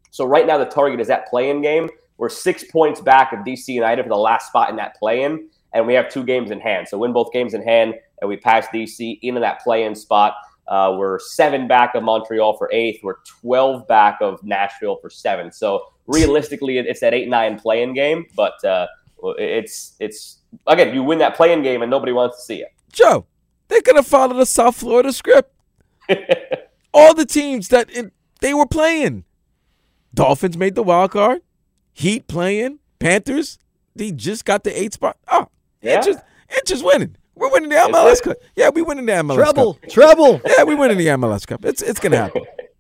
So 0.10 0.26
right 0.26 0.46
now, 0.46 0.58
the 0.58 0.66
target 0.66 1.00
is 1.00 1.08
that 1.08 1.28
play 1.28 1.50
in 1.50 1.62
game 1.62 1.90
we're 2.22 2.30
six 2.30 2.64
points 2.64 3.02
back 3.02 3.34
of 3.34 3.40
DC 3.40 3.68
United 3.70 4.04
for 4.04 4.10
the 4.10 4.16
last 4.16 4.46
spot 4.46 4.70
in 4.70 4.76
that 4.76 4.96
play-in, 4.96 5.50
and 5.74 5.88
we 5.88 5.96
have 5.96 6.08
two 6.08 6.24
games 6.24 6.52
in 6.52 6.60
hand. 6.60 6.88
So 6.88 7.00
win 7.00 7.14
both 7.14 7.34
games 7.34 7.56
in 7.56 7.64
hand, 7.64 7.96
and 8.22 8.30
we 8.30 8.38
pass 8.38 8.68
DC 8.68 9.18
into 9.24 9.40
that 9.40 9.62
play-in 9.62 9.96
spot. 9.96 10.36
Uh, 10.68 10.94
we're 11.00 11.18
seven 11.18 11.68
back 11.68 11.96
of 11.96 12.04
Montreal 12.04 12.56
for 12.58 12.70
eighth. 12.72 13.00
We're 13.02 13.16
12 13.42 13.88
back 13.88 14.20
of 14.22 14.40
Nashville 14.44 14.98
for 14.98 15.10
seventh. 15.10 15.56
So 15.56 15.88
realistically, 16.06 16.78
it's 16.78 17.00
that 17.00 17.16
eight 17.16 17.28
nine 17.28 17.60
play-in 17.60 17.96
game, 17.96 18.28
but 18.36 18.64
uh, 18.64 18.86
it's 19.40 19.96
it's 20.00 20.42
again 20.68 20.94
you 20.94 21.02
win 21.02 21.18
that 21.18 21.36
play-in 21.36 21.64
game 21.64 21.82
and 21.82 21.90
nobody 21.90 22.12
wants 22.12 22.38
to 22.38 22.44
see 22.44 22.62
it. 22.62 22.72
Joe, 22.92 23.26
they 23.68 23.82
could 23.82 23.96
have 23.96 24.08
followed 24.08 24.38
the 24.38 24.46
South 24.46 24.76
Florida 24.76 25.12
script. 25.14 25.54
All 26.94 27.14
the 27.14 27.26
teams 27.26 27.70
that 27.70 27.90
it, 27.96 28.12
they 28.42 28.54
were 28.54 28.66
playing. 28.66 29.24
Dolphins 30.14 30.58
made 30.58 30.76
the 30.76 30.84
wild 30.84 31.12
card. 31.12 31.42
Heat 31.94 32.28
playing. 32.28 32.80
Panthers. 33.00 33.58
They 33.96 34.12
just 34.12 34.46
got 34.46 34.64
the 34.64 34.78
eight 34.80 34.94
spot. 34.94 35.18
Oh, 35.30 35.48
Yeah. 35.82 35.98
it's 35.98 36.08
just 36.08 36.20
it's 36.50 36.84
winning. 36.84 37.16
We're 37.36 37.50
winning 37.52 37.70
the 37.70 37.76
MLS 37.76 38.22
Cup. 38.22 38.38
Yeah, 38.56 38.70
we 38.70 38.82
winning 38.82 39.06
the 39.06 39.14
MLS 39.14 39.36
Treble, 39.36 39.74
Cup. 39.76 39.90
treble. 39.90 40.42
Yeah, 40.46 40.64
we 40.64 40.76
winning 40.76 40.98
the 40.98 41.08
MLS 41.08 41.48
Cup. 41.48 41.64
It's 41.66 41.82
it's 41.82 42.00
gonna 42.00 42.18
happen. 42.18 42.44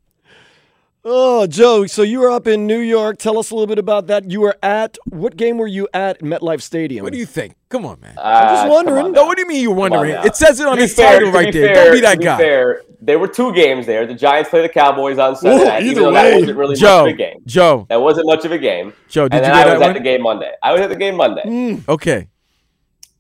Oh, 1.04 1.48
Joe, 1.48 1.88
so 1.88 2.04
you 2.04 2.20
were 2.20 2.30
up 2.30 2.46
in 2.48 2.68
New 2.68 2.78
York. 2.78 3.18
Tell 3.18 3.40
us 3.40 3.50
a 3.50 3.56
little 3.56 3.66
bit 3.66 3.80
about 3.80 4.06
that. 4.08 4.30
You 4.30 4.40
were 4.42 4.56
at 4.62 5.00
what 5.06 5.36
game 5.36 5.58
were 5.58 5.66
you 5.66 5.88
at 5.96 6.20
MetLife 6.20 6.62
Stadium? 6.62 7.04
What 7.04 7.12
do 7.12 7.18
you 7.18 7.26
think? 7.26 7.56
Come 7.70 7.88
on, 7.88 8.00
man. 8.02 8.14
I'm 8.20 8.50
just 8.56 8.68
Uh, 8.68 8.70
wondering. 8.70 9.06
on 9.06 9.12
No, 9.12 9.26
what 9.26 9.36
do 9.36 9.42
you 9.42 9.48
mean 9.48 9.64
you're 9.64 9.74
wondering? 9.74 10.12
It 10.24 10.36
says 10.36 10.60
it 10.60 10.68
on 10.68 10.74
To 10.74 10.76
be 10.78 10.82
his 10.84 10.94
fair- 10.94 11.14
title 11.14 11.32
to 11.32 11.36
right 11.38 11.52
be 11.52 11.60
there. 11.60 11.74
fair- 11.74 11.84
Don't 11.86 11.94
be 11.96 12.02
that 12.02 12.12
to 12.14 12.18
be 12.20 12.24
guy. 12.26 12.38
Fair, 12.38 12.82
there 13.02 13.18
were 13.18 13.28
two 13.28 13.52
games 13.52 13.88
there. 13.88 14.06
The 14.06 14.14
Giants 14.14 14.52
play 14.52 14.62
the 14.62 14.70
Cowboys 14.70 15.18
on 15.18 15.36
Sunday 15.36 15.64
Ooh, 15.64 15.66
night. 15.66 15.82
even 15.84 15.92
either 15.92 16.02
though 16.02 16.08
way. 16.14 16.30
that 16.32 16.40
wasn't 16.40 16.58
really 16.60 16.72
much 16.74 16.80
Joe, 16.80 17.02
of 17.02 17.08
a 17.08 17.14
game. 17.14 17.38
Joe, 17.48 17.86
That 17.90 18.02
wasn't 18.02 18.28
much 18.28 18.46
of 18.46 18.52
a 18.52 18.58
game. 18.60 18.94
Joe, 19.10 19.28
did 19.28 19.38
and 19.38 19.46
you 19.48 19.52
then 19.52 19.52
get 19.54 19.56
I 19.56 19.70
that 19.70 19.74
was 19.74 19.82
at 19.82 19.86
one? 19.88 19.94
the 19.96 20.00
game 20.02 20.22
Monday. 20.22 20.52
I 20.62 20.72
was 20.72 20.82
at 20.82 20.90
the 20.90 20.96
game 20.96 21.16
Monday. 21.16 21.80
Okay. 21.90 22.28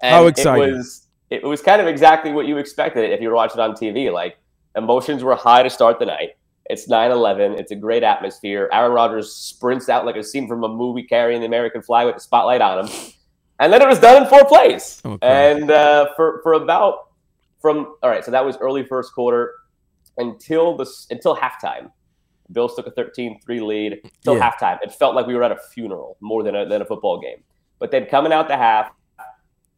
And 0.01 0.13
How 0.15 0.27
exciting. 0.27 0.69
It 0.69 0.77
was, 0.77 1.07
it 1.31 1.43
was 1.43 1.61
kind 1.63 1.81
of 1.81 1.87
exactly 1.87 2.31
what 2.31 2.45
you 2.45 2.57
expected 2.57 3.09
if 3.09 3.21
you 3.21 3.29
were 3.29 3.35
watching 3.35 3.59
on 3.59 3.73
TV. 3.73 4.11
Like, 4.13 4.37
emotions 4.75 5.23
were 5.23 5.35
high 5.35 5.63
to 5.63 5.69
start 5.71 5.97
the 5.97 6.05
night. 6.05 6.31
It's 6.71 6.87
9 6.87 7.11
11. 7.11 7.53
It's 7.53 7.71
a 7.71 7.75
great 7.75 8.03
atmosphere. 8.03 8.69
Aaron 8.71 8.91
Rodgers 8.93 9.33
sprints 9.33 9.89
out 9.89 10.05
like 10.05 10.15
a 10.15 10.23
scene 10.23 10.47
from 10.47 10.63
a 10.63 10.69
movie 10.69 11.03
carrying 11.03 11.41
the 11.41 11.47
American 11.47 11.81
flag 11.81 12.05
with 12.05 12.15
the 12.15 12.21
spotlight 12.21 12.61
on 12.61 12.85
him. 12.87 12.93
And 13.59 13.71
then 13.71 13.81
it 13.81 13.87
was 13.87 13.99
done 13.99 14.23
in 14.23 14.29
four 14.29 14.45
plays. 14.45 15.01
Okay. 15.05 15.19
And 15.51 15.69
uh, 15.69 16.07
for, 16.15 16.39
for 16.41 16.53
about, 16.53 17.09
from, 17.61 17.95
all 18.01 18.09
right, 18.09 18.25
so 18.25 18.31
that 18.31 18.43
was 18.43 18.57
early 18.57 18.83
first 18.85 19.13
quarter 19.13 19.53
until 20.17 20.75
the 20.77 20.89
until 21.09 21.35
halftime. 21.35 21.91
Bills 22.51 22.75
took 22.75 22.87
a 22.87 22.91
13-3 22.91 23.37
lead 23.65 24.01
till 24.23 24.35
Yeah. 24.35 24.49
halftime. 24.49 24.79
It 24.81 24.91
felt 24.93 25.15
like 25.15 25.27
we 25.27 25.35
were 25.35 25.43
at 25.43 25.51
a 25.51 25.57
funeral 25.73 26.17
more 26.21 26.41
than 26.43 26.55
a, 26.55 26.65
than 26.67 26.81
a 26.81 26.85
football 26.85 27.19
game. 27.19 27.43
But 27.79 27.91
then 27.91 28.05
coming 28.07 28.33
out 28.33 28.47
the 28.47 28.57
half, 28.57 28.91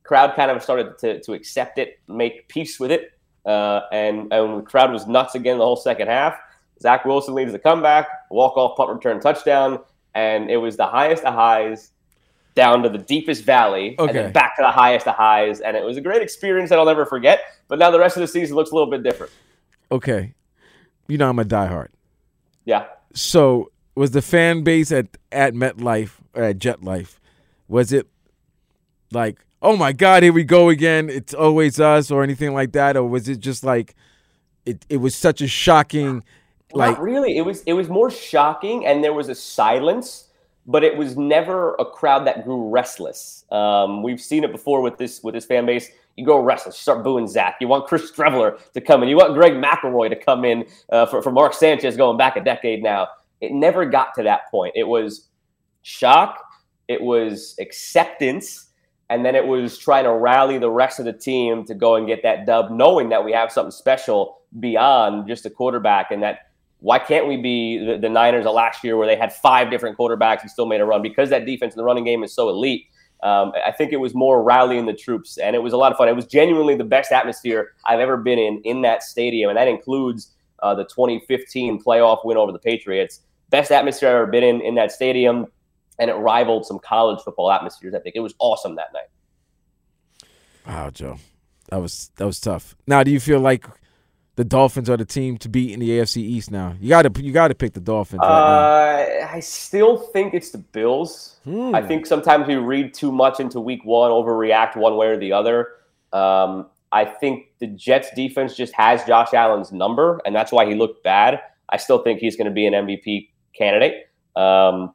crowd 0.03 0.35
kind 0.35 0.49
of 0.51 0.61
started 0.63 0.97
to, 0.99 1.21
to 1.21 1.33
accept 1.33 1.77
it, 1.77 1.99
make 2.07 2.47
peace 2.49 2.79
with 2.79 2.91
it, 2.91 3.11
uh, 3.45 3.81
and 3.91 4.31
and 4.33 4.59
the 4.59 4.61
crowd 4.63 4.91
was 4.91 5.07
nuts 5.07 5.35
again 5.35 5.57
the 5.57 5.63
whole 5.63 5.75
second 5.75 6.07
half. 6.07 6.35
Zach 6.81 7.05
Wilson 7.05 7.33
leads 7.33 7.51
the 7.51 7.59
comeback, 7.59 8.07
walk 8.29 8.57
off 8.57 8.75
punt 8.77 8.89
return 8.89 9.19
touchdown, 9.19 9.79
and 10.15 10.49
it 10.49 10.57
was 10.57 10.75
the 10.77 10.85
highest 10.85 11.23
of 11.23 11.33
highs 11.33 11.91
down 12.55 12.83
to 12.83 12.89
the 12.89 12.97
deepest 12.99 13.43
valley, 13.45 13.95
and 13.97 14.09
Okay. 14.09 14.13
then 14.13 14.31
back 14.31 14.55
to 14.57 14.61
the 14.61 14.69
highest 14.71 15.07
of 15.07 15.15
highs, 15.15 15.59
and 15.59 15.75
it 15.75 15.83
was 15.83 15.97
a 15.97 16.01
great 16.01 16.21
experience 16.21 16.69
that 16.69 16.77
I'll 16.77 16.85
never 16.85 17.05
forget. 17.05 17.41
But 17.67 17.79
now 17.79 17.89
the 17.89 17.99
rest 17.99 18.15
of 18.15 18.21
the 18.21 18.27
season 18.27 18.55
looks 18.55 18.69
a 18.71 18.75
little 18.75 18.91
bit 18.91 19.01
different. 19.01 19.31
Okay. 19.91 20.33
You 21.07 21.17
know 21.17 21.29
I'm 21.29 21.39
a 21.39 21.45
diehard. 21.45 21.87
Yeah. 22.65 22.85
So 23.13 23.71
was 23.95 24.11
the 24.11 24.21
fan 24.21 24.63
base 24.63 24.91
at 24.91 25.07
at 25.31 25.53
MetLife 25.53 26.11
or 26.33 26.43
at 26.43 26.59
JetLife? 26.59 27.17
Was 27.67 27.91
it 27.91 28.07
like, 29.11 29.39
oh 29.61 29.75
my 29.75 29.91
God, 29.91 30.21
here 30.23 30.33
we 30.33 30.43
go 30.43 30.69
again? 30.69 31.09
It's 31.09 31.33
always 31.33 31.79
us, 31.79 32.11
or 32.11 32.23
anything 32.23 32.53
like 32.53 32.71
that, 32.73 32.95
or 32.97 33.03
was 33.07 33.27
it 33.27 33.39
just 33.39 33.63
like, 33.63 33.95
it 34.65 34.85
it 34.89 34.97
was 34.97 35.15
such 35.15 35.41
a 35.41 35.47
shocking, 35.47 36.23
like 36.73 36.97
Not 36.97 37.01
really. 37.01 37.37
It 37.37 37.41
was 37.41 37.63
it 37.63 37.73
was 37.73 37.89
more 37.89 38.09
shocking, 38.09 38.85
and 38.85 39.03
there 39.03 39.13
was 39.13 39.29
a 39.29 39.35
silence, 39.35 40.29
but 40.65 40.83
it 40.83 40.97
was 40.97 41.17
never 41.17 41.75
a 41.75 41.85
crowd 41.85 42.25
that 42.27 42.43
grew 42.43 42.69
restless. 42.69 43.45
Um, 43.51 44.01
we've 44.03 44.21
seen 44.21 44.43
it 44.43 44.51
before 44.51 44.81
with 44.81 44.97
this 44.97 45.21
with 45.23 45.35
this 45.35 45.45
fan 45.45 45.65
base. 45.65 45.89
You 46.17 46.25
go 46.25 46.39
restless, 46.39 46.75
you 46.75 46.81
start 46.81 47.03
booing 47.03 47.27
Zach. 47.27 47.57
You 47.59 47.67
want 47.67 47.87
Chris 47.87 48.11
Streveler 48.11 48.59
to 48.73 48.81
come 48.81 49.01
in. 49.03 49.09
You 49.09 49.17
want 49.17 49.33
Greg 49.33 49.53
McElroy 49.53 50.09
to 50.09 50.15
come 50.15 50.45
in 50.45 50.65
uh, 50.91 51.05
for 51.05 51.21
for 51.21 51.31
Mark 51.31 51.53
Sanchez 51.53 51.95
going 51.95 52.17
back 52.17 52.35
a 52.35 52.43
decade 52.43 52.83
now. 52.83 53.07
It 53.41 53.51
never 53.51 53.85
got 53.85 54.13
to 54.15 54.23
that 54.23 54.49
point. 54.49 54.73
It 54.75 54.87
was 54.87 55.27
shock. 55.81 56.39
It 56.87 57.01
was 57.01 57.55
acceptance. 57.59 58.69
And 59.09 59.23
then 59.23 59.35
it 59.35 59.45
was 59.45 59.77
trying 59.77 60.05
to 60.05 60.13
rally 60.13 60.57
the 60.57 60.71
rest 60.71 60.97
of 60.97 61.05
the 61.05 61.13
team 61.13 61.65
to 61.65 61.75
go 61.75 61.95
and 61.95 62.07
get 62.07 62.23
that 62.23 62.45
dub, 62.45 62.71
knowing 62.71 63.09
that 63.09 63.23
we 63.23 63.31
have 63.33 63.51
something 63.51 63.71
special 63.71 64.39
beyond 64.59 65.27
just 65.27 65.45
a 65.45 65.49
quarterback. 65.49 66.09
And 66.09 66.23
that 66.23 66.47
why 66.83 66.99
can't 66.99 67.29
we 67.29 67.37
be 67.37 67.77
the, 67.77 67.97
the 67.97 68.09
Niners 68.09 68.45
of 68.45 68.53
last 68.53 68.83
year 68.83 68.97
where 68.97 69.07
they 69.07 69.15
had 69.15 69.31
five 69.31 69.71
different 69.71 69.97
quarterbacks 69.97 70.41
and 70.41 70.51
still 70.51 70.65
made 70.65 70.81
a 70.81 70.85
run? 70.85 71.01
Because 71.01 71.29
that 71.29 71.45
defense 71.45 71.73
in 71.73 71.77
the 71.77 71.83
running 71.83 72.03
game 72.03 72.25
is 72.25 72.33
so 72.33 72.49
elite. 72.49 72.87
Um, 73.23 73.53
I 73.65 73.71
think 73.71 73.93
it 73.93 74.01
was 74.01 74.13
more 74.13 74.43
rallying 74.43 74.85
the 74.85 74.93
troops, 74.93 75.37
and 75.37 75.55
it 75.55 75.59
was 75.59 75.71
a 75.71 75.77
lot 75.77 75.93
of 75.93 75.97
fun. 75.97 76.09
It 76.09 76.15
was 76.15 76.25
genuinely 76.25 76.75
the 76.75 76.83
best 76.83 77.13
atmosphere 77.13 77.71
I've 77.85 78.01
ever 78.01 78.17
been 78.17 78.37
in 78.37 78.61
in 78.65 78.81
that 78.81 79.01
stadium, 79.01 79.49
and 79.49 79.57
that 79.57 79.69
includes 79.69 80.33
uh, 80.61 80.75
the 80.75 80.83
2015 80.83 81.81
playoff 81.81 82.25
win 82.25 82.35
over 82.35 82.51
the 82.51 82.59
Patriots. 82.59 83.21
Best 83.49 83.71
atmosphere 83.71 84.09
I've 84.09 84.15
ever 84.15 84.27
been 84.27 84.43
in 84.43 84.59
in 84.59 84.75
that 84.75 84.91
stadium, 84.91 85.47
and 85.99 86.09
it 86.09 86.15
rivaled 86.15 86.65
some 86.65 86.79
college 86.79 87.21
football 87.23 87.49
atmospheres. 87.49 87.93
I 87.93 87.99
think 87.99 88.17
it 88.17 88.19
was 88.19 88.33
awesome 88.39 88.75
that 88.75 88.91
night. 88.93 90.27
Wow, 90.67 90.89
Joe, 90.89 91.17
that 91.69 91.77
was 91.77 92.11
that 92.17 92.25
was 92.25 92.41
tough. 92.41 92.75
Now, 92.87 93.03
do 93.03 93.11
you 93.11 93.21
feel 93.21 93.39
like 93.39 93.65
the 94.35 94.43
Dolphins 94.43 94.89
are 94.89 94.97
the 94.97 95.05
team 95.05 95.37
to 95.39 95.49
beat 95.49 95.71
in 95.71 95.79
the 95.79 95.89
AFC 95.89 96.17
East? 96.17 96.51
Now, 96.51 96.75
you 96.79 96.89
got 96.89 97.03
to 97.03 97.23
you 97.23 97.31
got 97.31 97.49
to 97.49 97.55
pick 97.55 97.73
the 97.73 97.79
Dolphins. 97.79 98.21
right. 98.21 99.21
Uh, 99.21 99.27
I 99.31 99.39
still 99.39 99.97
think 99.97 100.33
it's 100.33 100.49
the 100.51 100.57
Bills. 100.57 101.39
Hmm. 101.43 101.75
I 101.75 101.81
think 101.81 102.05
sometimes 102.05 102.47
we 102.47 102.55
read 102.55 102.93
too 102.93 103.11
much 103.11 103.39
into 103.39 103.59
Week 103.59 103.83
One, 103.83 104.11
overreact 104.11 104.75
one 104.75 104.97
way 104.97 105.07
or 105.07 105.17
the 105.17 105.33
other. 105.33 105.69
Um, 106.11 106.67
I 106.91 107.05
think 107.05 107.47
the 107.59 107.67
Jets 107.67 108.09
defense 108.15 108.55
just 108.55 108.73
has 108.75 109.03
Josh 109.03 109.33
Allen's 109.33 109.71
number, 109.71 110.21
and 110.25 110.35
that's 110.35 110.51
why 110.51 110.65
he 110.65 110.75
looked 110.75 111.03
bad. 111.03 111.41
I 111.69 111.77
still 111.77 112.03
think 112.03 112.19
he's 112.19 112.35
going 112.35 112.45
to 112.45 112.53
be 112.53 112.67
an 112.67 112.73
MVP 112.73 113.29
candidate. 113.57 114.07
Um, 114.35 114.93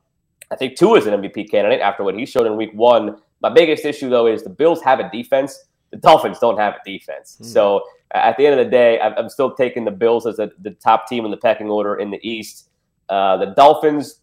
I 0.51 0.57
think 0.57 0.76
Tua 0.76 0.99
is 0.99 1.07
an 1.07 1.20
MVP 1.20 1.51
candidate 1.51 1.80
after 1.80 2.05
what 2.05 2.14
he 2.14 2.24
showed 2.24 2.47
in 2.47 2.57
Week 2.57 2.72
One. 2.72 3.16
My 3.41 3.51
biggest 3.51 3.84
issue, 3.84 4.09
though, 4.09 4.26
is 4.26 4.43
the 4.43 4.51
Bills 4.51 4.80
have 4.82 5.01
a 5.01 5.11
defense. 5.11 5.59
The 5.91 5.97
Dolphins 5.97 6.39
don't 6.39 6.59
have 6.59 6.74
a 6.74 6.91
defense. 6.91 7.39
So 7.41 7.82
at 8.12 8.36
the 8.36 8.47
end 8.47 8.59
of 8.59 8.64
the 8.64 8.70
day, 8.70 9.01
I'm, 9.01 9.14
I'm 9.16 9.28
still 9.28 9.55
taking 9.55 9.84
the 9.84 9.91
Bills 9.91 10.26
as 10.26 10.36
the, 10.36 10.51
the 10.61 10.70
top 10.72 11.07
team 11.07 11.24
in 11.24 11.30
the 11.30 11.36
pecking 11.36 11.68
order 11.68 11.97
in 11.97 12.11
the 12.11 12.20
East. 12.28 12.70
Uh, 13.09 13.36
the 13.36 13.55
Dolphins 13.57 14.20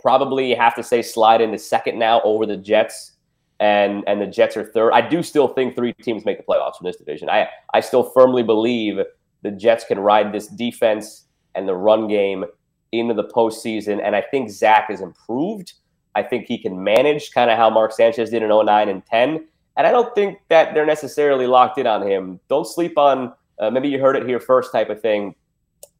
probably 0.00 0.54
have 0.54 0.74
to 0.74 0.82
say 0.82 1.02
slide 1.02 1.40
into 1.40 1.58
second 1.58 1.98
now 1.98 2.20
over 2.22 2.46
the 2.46 2.56
Jets, 2.56 3.12
and 3.60 4.04
and 4.06 4.20
the 4.20 4.26
Jets 4.26 4.56
are 4.56 4.64
third. 4.64 4.92
I 4.92 5.06
do 5.06 5.22
still 5.22 5.48
think 5.48 5.74
three 5.74 5.92
teams 5.92 6.24
make 6.24 6.38
the 6.38 6.44
playoffs 6.44 6.76
from 6.76 6.86
this 6.86 6.96
division. 6.96 7.28
I 7.28 7.48
I 7.74 7.80
still 7.80 8.02
firmly 8.02 8.42
believe 8.42 8.98
the 9.42 9.50
Jets 9.50 9.84
can 9.84 9.98
ride 9.98 10.32
this 10.32 10.48
defense 10.48 11.26
and 11.54 11.68
the 11.68 11.74
run 11.74 12.08
game 12.08 12.44
into 12.92 13.14
the 13.14 13.24
postseason, 13.24 14.00
and 14.02 14.16
I 14.16 14.22
think 14.22 14.50
Zach 14.50 14.90
has 14.90 15.00
improved. 15.00 15.74
I 16.14 16.22
think 16.22 16.46
he 16.46 16.58
can 16.58 16.82
manage 16.82 17.30
kind 17.30 17.50
of 17.50 17.56
how 17.56 17.70
Mark 17.70 17.92
Sanchez 17.92 18.30
did 18.30 18.42
in 18.42 18.48
09 18.48 18.88
and 18.88 19.06
10. 19.06 19.46
And 19.80 19.86
I 19.86 19.92
don't 19.92 20.14
think 20.14 20.40
that 20.50 20.74
they're 20.74 20.84
necessarily 20.84 21.46
locked 21.46 21.78
in 21.78 21.86
on 21.86 22.06
him. 22.06 22.38
Don't 22.50 22.66
sleep 22.66 22.98
on 22.98 23.32
uh, 23.58 23.70
maybe 23.70 23.88
you 23.88 23.98
heard 23.98 24.14
it 24.14 24.26
here 24.26 24.38
first 24.38 24.72
type 24.72 24.90
of 24.90 25.00
thing. 25.00 25.34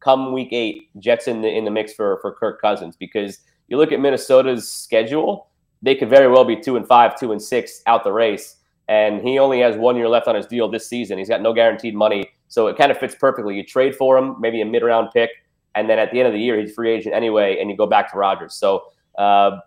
Come 0.01 0.33
week 0.33 0.49
eight, 0.51 0.91
Jets 0.99 1.27
in 1.27 1.41
the 1.41 1.49
in 1.49 1.65
the 1.65 1.71
mix 1.71 1.91
for 1.91 2.19
for 2.21 2.31
Kirk 2.31 2.61
Cousins 2.61 2.95
because 2.95 3.39
you 3.69 3.77
look 3.77 3.91
at 3.91 3.99
Minnesota's 3.99 4.71
schedule, 4.71 5.47
they 5.81 5.95
could 5.95 6.11
very 6.11 6.27
well 6.27 6.45
be 6.45 6.55
two 6.55 6.77
and 6.77 6.87
five, 6.87 7.19
two 7.19 7.31
and 7.31 7.41
six 7.41 7.81
out 7.87 8.03
the 8.03 8.11
race. 8.11 8.57
And 8.87 9.19
he 9.19 9.39
only 9.39 9.61
has 9.61 9.75
one 9.75 9.95
year 9.95 10.07
left 10.07 10.27
on 10.27 10.35
his 10.35 10.45
deal 10.45 10.69
this 10.69 10.87
season. 10.87 11.17
He's 11.17 11.29
got 11.29 11.41
no 11.41 11.51
guaranteed 11.51 11.95
money. 11.95 12.29
So 12.49 12.67
it 12.67 12.77
kind 12.77 12.91
of 12.91 12.99
fits 12.99 13.15
perfectly. 13.15 13.55
You 13.55 13.65
trade 13.65 13.95
for 13.95 14.15
him, 14.15 14.35
maybe 14.39 14.61
a 14.61 14.65
mid 14.65 14.83
round 14.83 15.09
pick, 15.11 15.31
and 15.73 15.89
then 15.89 15.97
at 15.97 16.11
the 16.11 16.19
end 16.19 16.27
of 16.27 16.33
the 16.35 16.39
year, 16.39 16.59
he's 16.59 16.71
free 16.71 16.91
agent 16.91 17.15
anyway, 17.15 17.57
and 17.59 17.71
you 17.71 17.75
go 17.75 17.87
back 17.87 18.11
to 18.11 18.17
Rodgers. 18.19 18.53
So 18.53 18.83
uh, 19.17 19.57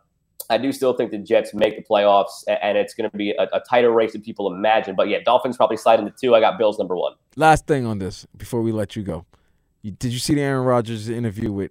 I 0.51 0.59
do 0.59 0.73
still 0.73 0.93
think 0.93 1.11
the 1.11 1.19
Jets 1.19 1.55
make 1.55 1.77
the 1.77 1.83
playoffs, 1.83 2.45
and 2.49 2.77
it's 2.77 2.95
going 2.95 3.11
to 3.11 3.17
be 3.17 3.31
a, 3.31 3.45
a 3.53 3.61
tighter 3.61 3.91
race 3.91 4.13
than 4.13 4.23
people 4.23 4.53
imagine. 4.53 4.95
But 4.95 5.09
yeah, 5.09 5.19
Dolphins 5.25 5.57
probably 5.57 5.77
slide 5.77 5.99
into 5.99 6.13
two. 6.13 6.35
I 6.35 6.41
got 6.41 6.59
Bills 6.59 6.79
number 6.79 6.97
one. 6.97 7.15
Last 7.37 7.67
thing 7.67 7.87
on 7.87 7.99
this 7.99 8.27
before 8.37 8.61
we 8.61 8.73
let 8.73 8.95
you 8.95 9.03
go, 9.03 9.25
you, 9.83 9.93
did 9.93 10.13
you 10.13 10.19
see 10.19 10.35
the 10.35 10.43
Aaron 10.43 10.65
Rodgers 10.65 11.09
interview 11.09 11.51
with 11.51 11.71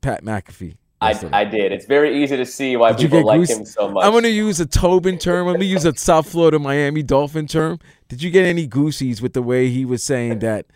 Pat 0.00 0.24
McAfee? 0.24 0.76
I, 1.02 1.18
I 1.32 1.44
did. 1.44 1.72
It's 1.72 1.86
very 1.86 2.22
easy 2.22 2.36
to 2.36 2.46
see 2.46 2.76
why 2.76 2.92
Did 2.92 3.10
people 3.10 3.26
like 3.26 3.40
goose- 3.40 3.50
him 3.50 3.64
so 3.64 3.90
much. 3.90 4.04
I'm 4.04 4.12
going 4.12 4.22
to 4.22 4.30
use 4.30 4.60
a 4.60 4.66
Tobin 4.66 5.18
term. 5.18 5.48
I'm 5.48 5.54
going 5.54 5.60
to 5.60 5.66
use 5.66 5.84
a 5.84 5.94
South 5.96 6.28
Florida 6.28 6.60
Miami 6.60 7.02
Dolphin 7.02 7.48
term. 7.48 7.80
Did 8.08 8.22
you 8.22 8.30
get 8.30 8.44
any 8.46 8.68
goosies 8.68 9.20
with 9.20 9.32
the 9.32 9.42
way 9.42 9.68
he 9.68 9.84
was 9.84 10.04
saying 10.04 10.38
that? 10.40 10.66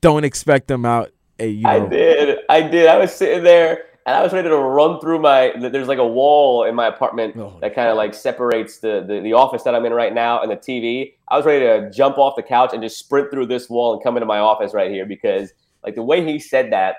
Don't 0.00 0.24
expect 0.24 0.68
them 0.68 0.86
out. 0.86 1.10
Hey, 1.38 1.50
you 1.50 1.64
know, 1.64 1.68
I 1.68 1.86
did. 1.86 2.38
I 2.48 2.62
did. 2.62 2.86
I 2.86 2.96
was 2.96 3.14
sitting 3.14 3.44
there, 3.44 3.84
and 4.06 4.14
I 4.14 4.22
was 4.22 4.32
ready 4.32 4.48
to 4.48 4.56
run 4.56 5.00
through 5.00 5.18
my. 5.20 5.52
There's 5.58 5.88
like 5.88 5.98
a 5.98 6.06
wall 6.06 6.64
in 6.64 6.74
my 6.74 6.88
apartment 6.88 7.36
oh, 7.38 7.56
that 7.60 7.74
kind 7.74 7.88
of 7.88 7.96
like 7.96 8.12
separates 8.12 8.78
the, 8.78 9.04
the 9.06 9.20
the 9.20 9.32
office 9.32 9.62
that 9.62 9.74
I'm 9.74 9.84
in 9.86 9.94
right 9.94 10.12
now 10.12 10.42
and 10.42 10.50
the 10.50 10.56
TV. 10.56 11.14
I 11.28 11.36
was 11.36 11.46
ready 11.46 11.64
to 11.64 11.90
jump 11.90 12.18
off 12.18 12.36
the 12.36 12.42
couch 12.42 12.70
and 12.74 12.82
just 12.82 12.98
sprint 12.98 13.30
through 13.30 13.46
this 13.46 13.70
wall 13.70 13.94
and 13.94 14.02
come 14.02 14.16
into 14.16 14.26
my 14.26 14.40
office 14.40 14.74
right 14.74 14.90
here 14.90 15.06
because 15.06 15.52
like 15.82 15.94
the 15.94 16.02
way 16.02 16.24
he 16.24 16.38
said 16.38 16.70
that, 16.72 16.96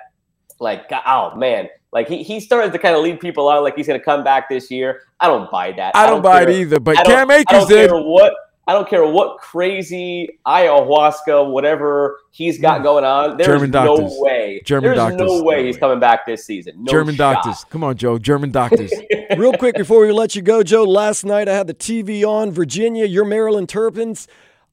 like 0.58 0.90
oh 1.06 1.34
man, 1.36 1.68
like 1.92 2.08
he, 2.08 2.24
he 2.24 2.40
started 2.40 2.72
to 2.72 2.78
kind 2.78 2.96
of 2.96 3.02
lead 3.02 3.20
people 3.20 3.48
on 3.48 3.62
like 3.62 3.76
he's 3.76 3.86
to 3.86 4.00
come 4.00 4.24
back 4.24 4.48
this 4.48 4.68
year. 4.68 5.02
I 5.20 5.28
don't 5.28 5.48
buy 5.50 5.72
that. 5.72 5.94
I 5.94 6.06
don't, 6.06 6.22
buy 6.22 6.42
it 6.42 6.50
either. 6.50 6.80
But 6.80 6.98
I 6.98 7.02
don't- 7.04 7.12
Cam 7.12 7.30
I 7.30 7.34
Akers 7.36 7.58
don't 7.60 7.68
did. 7.68 7.90
care 7.90 8.00
what 8.02 8.34
I 8.68 8.72
don't 8.72 8.88
care 8.88 9.06
what 9.06 9.38
crazy 9.38 10.38
ayahuasca, 10.46 11.50
whatever 11.50 12.18
he's 12.30 12.58
got 12.58 12.82
going 12.82 13.04
on. 13.04 13.36
There's 13.36 13.46
Mm. 13.48 13.52
German 13.52 13.70
no 13.70 13.84
doctors. 13.96 14.12
way. 14.18 14.62
German 14.64 14.96
There's 14.96 15.14
no 15.16 15.42
way 15.42 15.66
he's 15.66 15.76
coming 15.76 16.00
back 16.00 16.26
this 16.26 16.44
season. 16.44 16.74
No 16.78 16.90
German 16.90 17.14
shot. 17.14 17.34
doctors. 17.44 17.64
Come 17.70 17.84
on, 17.84 17.96
Joe. 17.96 18.18
German 18.18 18.50
doctors. 18.50 18.92
Real 19.36 19.52
quick 19.52 19.76
before 19.76 20.00
we 20.00 20.10
let 20.12 20.34
you 20.34 20.42
go, 20.42 20.62
Joe, 20.62 20.82
last 20.84 21.24
night 21.24 21.48
I 21.48 21.54
had 21.54 21.66
the 21.68 21.74
TV 21.74 22.24
on. 22.24 22.50
Virginia, 22.50 23.04
your 23.04 23.24
Maryland 23.24 23.68
Turpins. 23.68 24.26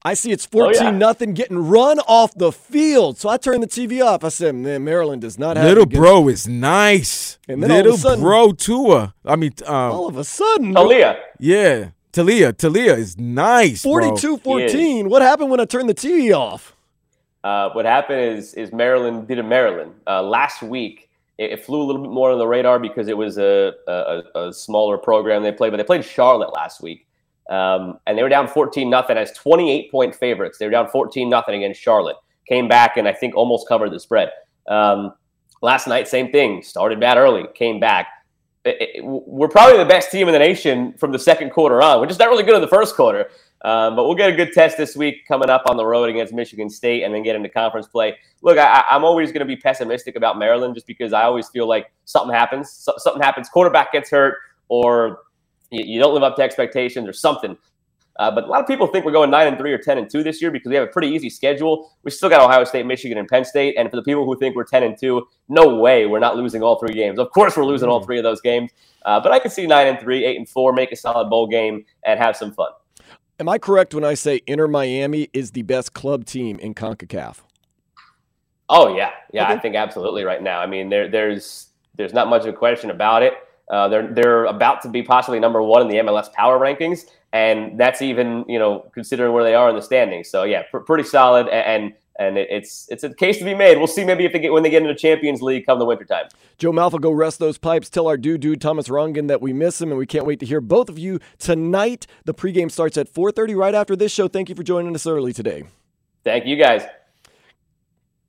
I 0.06 0.12
see 0.14 0.32
it's 0.32 0.44
14 0.44 0.82
Oh, 0.82 0.84
yeah. 0.84 0.90
nothing 0.90 1.32
getting 1.32 1.56
run 1.66 1.98
off 2.00 2.34
the 2.34 2.52
field. 2.52 3.16
So 3.16 3.30
I 3.30 3.38
turned 3.38 3.62
the 3.62 3.66
TV 3.66 4.04
off. 4.04 4.22
I 4.22 4.28
said, 4.28 4.54
man, 4.54 4.84
Maryland 4.84 5.22
does 5.22 5.38
not 5.38 5.56
have 5.56 5.64
Little 5.66 5.86
bro 5.86 6.28
is 6.28 6.46
nice. 6.46 7.38
And 7.48 7.62
then 7.62 7.70
all 7.70 7.78
of 7.78 7.80
a 7.80 7.88
Little 7.90 7.98
sudden- 7.98 8.22
bro 8.22 8.52
Tua. 8.52 9.14
I 9.24 9.36
mean, 9.36 9.52
um, 9.66 9.74
All 9.92 10.06
of 10.06 10.16
a 10.18 10.24
sudden, 10.24 10.74
Taulia. 10.74 11.16
yeah, 11.40 11.86
Taulia. 12.14 12.52
Taulia 12.52 12.96
is 12.96 13.18
nice. 13.18 13.82
bro. 13.82 13.92
42 14.16 14.38
14. 14.38 15.08
What 15.08 15.20
happened 15.20 15.50
when 15.50 15.58
I 15.58 15.64
turned 15.64 15.88
the 15.88 15.94
TV 15.94 16.34
off? 16.36 16.74
Uh, 17.42 17.70
what 17.70 17.84
happened 17.84 18.20
is 18.20 18.54
is 18.54 18.72
Maryland 18.72 19.26
did 19.28 19.38
a 19.38 19.42
Maryland 19.42 19.92
uh, 20.06 20.22
last 20.22 20.62
week. 20.62 21.10
It, 21.38 21.50
it 21.52 21.64
flew 21.64 21.82
a 21.82 21.84
little 21.84 22.00
bit 22.00 22.10
more 22.10 22.30
on 22.30 22.38
the 22.38 22.46
radar 22.46 22.78
because 22.78 23.08
it 23.08 23.16
was 23.16 23.36
a, 23.36 23.72
a, 23.88 24.22
a 24.36 24.52
smaller 24.52 24.96
program 24.96 25.42
they 25.42 25.52
played, 25.52 25.70
but 25.70 25.76
they 25.76 25.84
played 25.84 26.04
Charlotte 26.04 26.54
last 26.54 26.80
week, 26.80 27.06
um, 27.50 27.98
and 28.06 28.16
they 28.16 28.22
were 28.22 28.28
down 28.28 28.46
fourteen 28.46 28.88
nothing 28.88 29.18
as 29.18 29.32
twenty 29.32 29.70
eight 29.70 29.90
point 29.90 30.14
favorites. 30.14 30.56
They 30.56 30.66
were 30.66 30.72
down 30.72 30.88
fourteen 30.88 31.28
nothing 31.28 31.56
against 31.56 31.82
Charlotte. 31.82 32.16
Came 32.48 32.68
back 32.68 32.96
and 32.96 33.08
I 33.08 33.12
think 33.12 33.34
almost 33.34 33.66
covered 33.68 33.90
the 33.90 33.98
spread. 33.98 34.30
Um, 34.68 35.14
last 35.62 35.88
night, 35.88 36.06
same 36.06 36.30
thing. 36.30 36.62
Started 36.62 37.00
bad 37.00 37.18
early, 37.18 37.44
came 37.54 37.80
back. 37.80 38.06
It- 38.64 38.96
it- 38.96 39.04
we're 39.04 39.48
probably 39.48 39.78
the 39.78 39.84
best 39.84 40.10
team 40.10 40.26
in 40.28 40.32
the 40.32 40.38
nation 40.38 40.94
from 40.94 41.12
the 41.12 41.18
second 41.18 41.50
quarter 41.50 41.82
on. 41.82 42.00
We're 42.00 42.06
just 42.06 42.20
not 42.20 42.28
really 42.30 42.44
good 42.44 42.54
in 42.54 42.60
the 42.62 42.68
first 42.68 42.96
quarter. 42.96 43.28
Um, 43.64 43.96
but 43.96 44.04
we'll 44.04 44.14
get 44.14 44.28
a 44.28 44.36
good 44.36 44.52
test 44.52 44.76
this 44.76 44.94
week 44.94 45.26
coming 45.26 45.48
up 45.48 45.62
on 45.70 45.78
the 45.78 45.86
road 45.86 46.10
against 46.10 46.34
Michigan 46.34 46.68
State 46.68 47.02
and 47.02 47.14
then 47.14 47.22
get 47.22 47.34
into 47.34 47.48
conference 47.48 47.86
play. 47.86 48.14
Look, 48.42 48.58
I, 48.58 48.84
I'm 48.90 49.04
always 49.04 49.32
going 49.32 49.40
to 49.40 49.46
be 49.46 49.56
pessimistic 49.56 50.16
about 50.16 50.38
Maryland 50.38 50.74
just 50.74 50.86
because 50.86 51.14
I 51.14 51.22
always 51.22 51.48
feel 51.48 51.66
like 51.66 51.90
something 52.04 52.34
happens. 52.34 52.70
So, 52.70 52.92
something 52.98 53.22
happens. 53.22 53.48
Quarterback 53.48 53.90
gets 53.92 54.10
hurt 54.10 54.36
or 54.68 55.20
you, 55.70 55.94
you 55.94 56.00
don't 56.00 56.12
live 56.12 56.22
up 56.22 56.36
to 56.36 56.42
expectations 56.42 57.08
or 57.08 57.14
something. 57.14 57.56
Uh, 58.16 58.30
but 58.30 58.44
a 58.44 58.46
lot 58.46 58.60
of 58.60 58.66
people 58.66 58.86
think 58.86 59.04
we're 59.04 59.12
going 59.12 59.30
nine 59.30 59.48
and 59.48 59.58
three 59.58 59.72
or 59.72 59.78
ten 59.78 59.98
and 59.98 60.08
two 60.08 60.22
this 60.22 60.40
year 60.40 60.50
because 60.50 60.68
we 60.68 60.76
have 60.76 60.84
a 60.84 60.90
pretty 60.90 61.08
easy 61.08 61.28
schedule. 61.28 61.90
We 62.04 62.10
still 62.10 62.28
got 62.28 62.40
Ohio 62.40 62.64
State, 62.64 62.86
Michigan, 62.86 63.18
and 63.18 63.26
Penn 63.26 63.44
State. 63.44 63.74
And 63.76 63.90
for 63.90 63.96
the 63.96 64.02
people 64.02 64.24
who 64.24 64.38
think 64.38 64.54
we're 64.54 64.64
ten 64.64 64.84
and 64.84 64.96
two, 64.96 65.26
no 65.48 65.74
way 65.76 66.06
we're 66.06 66.20
not 66.20 66.36
losing 66.36 66.62
all 66.62 66.78
three 66.78 66.94
games. 66.94 67.18
Of 67.18 67.30
course, 67.32 67.56
we're 67.56 67.64
losing 67.64 67.88
all 67.88 68.04
three 68.04 68.18
of 68.18 68.22
those 68.22 68.40
games. 68.40 68.70
Uh, 69.04 69.20
but 69.20 69.32
I 69.32 69.38
can 69.38 69.50
see 69.50 69.66
nine 69.66 69.88
and 69.88 69.98
three, 69.98 70.24
eight 70.24 70.36
and 70.36 70.48
four, 70.48 70.72
make 70.72 70.92
a 70.92 70.96
solid 70.96 71.28
bowl 71.28 71.48
game, 71.48 71.84
and 72.04 72.20
have 72.20 72.36
some 72.36 72.52
fun. 72.52 72.70
Am 73.40 73.48
I 73.48 73.58
correct 73.58 73.94
when 73.94 74.04
I 74.04 74.14
say 74.14 74.42
Inter 74.46 74.68
Miami 74.68 75.28
is 75.32 75.50
the 75.50 75.62
best 75.62 75.92
club 75.92 76.24
team 76.24 76.56
in 76.60 76.72
CONCACAF? 76.72 77.38
Oh 78.68 78.96
yeah, 78.96 79.10
yeah, 79.32 79.48
I 79.48 79.58
think 79.58 79.74
absolutely 79.74 80.24
right 80.24 80.42
now. 80.42 80.60
I 80.60 80.66
mean, 80.66 80.88
there, 80.88 81.08
there's 81.08 81.68
there's 81.96 82.14
not 82.14 82.28
much 82.28 82.42
of 82.42 82.54
a 82.54 82.56
question 82.56 82.90
about 82.90 83.22
it. 83.22 83.34
Uh, 83.68 83.88
they're 83.88 84.12
they're 84.12 84.44
about 84.44 84.82
to 84.82 84.88
be 84.88 85.02
possibly 85.02 85.40
number 85.40 85.62
one 85.62 85.82
in 85.82 85.88
the 85.88 85.96
MLS 85.96 86.32
power 86.32 86.58
rankings, 86.58 87.06
and 87.32 87.78
that's 87.78 88.02
even 88.02 88.44
you 88.48 88.58
know 88.58 88.90
considering 88.92 89.32
where 89.32 89.44
they 89.44 89.54
are 89.54 89.70
in 89.70 89.76
the 89.76 89.82
standings. 89.82 90.28
So 90.28 90.44
yeah, 90.44 90.62
pr- 90.70 90.78
pretty 90.78 91.04
solid, 91.04 91.48
and 91.48 91.94
and 92.18 92.38
it, 92.38 92.48
it's 92.50 92.86
it's 92.90 93.04
a 93.04 93.12
case 93.12 93.38
to 93.38 93.44
be 93.44 93.54
made. 93.54 93.78
We'll 93.78 93.86
see 93.86 94.04
maybe 94.04 94.24
if 94.24 94.32
they 94.32 94.38
get 94.38 94.52
when 94.52 94.62
they 94.62 94.70
get 94.70 94.82
into 94.82 94.94
Champions 94.94 95.42
League 95.42 95.66
come 95.66 95.78
the 95.78 95.84
wintertime. 95.84 96.26
Joe 96.58 96.72
Malfa, 96.72 97.00
go 97.00 97.10
rest 97.10 97.38
those 97.38 97.58
pipes. 97.58 97.90
Tell 97.90 98.06
our 98.06 98.16
dude, 98.16 98.40
dude 98.40 98.60
Thomas 98.60 98.88
Rongen 98.88 99.28
that 99.28 99.40
we 99.40 99.52
miss 99.52 99.80
him, 99.80 99.90
and 99.90 99.98
we 99.98 100.06
can't 100.06 100.26
wait 100.26 100.40
to 100.40 100.46
hear 100.46 100.60
both 100.60 100.88
of 100.88 100.98
you 100.98 101.18
tonight. 101.38 102.06
The 102.24 102.34
pregame 102.34 102.70
starts 102.70 102.96
at 102.96 103.12
4:30 103.12 103.56
right 103.56 103.74
after 103.74 103.96
this 103.96 104.12
show. 104.12 104.28
Thank 104.28 104.48
you 104.48 104.54
for 104.54 104.62
joining 104.62 104.94
us 104.94 105.06
early 105.06 105.32
today. 105.32 105.64
Thank 106.22 106.46
you 106.46 106.56
guys. 106.56 106.82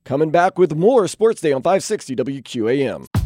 Coming 0.04 0.30
back 0.30 0.58
with 0.58 0.76
more 0.76 1.08
Sports 1.08 1.40
Day 1.40 1.52
on 1.52 1.62
560 1.62 2.14
WQAM. 2.16 3.25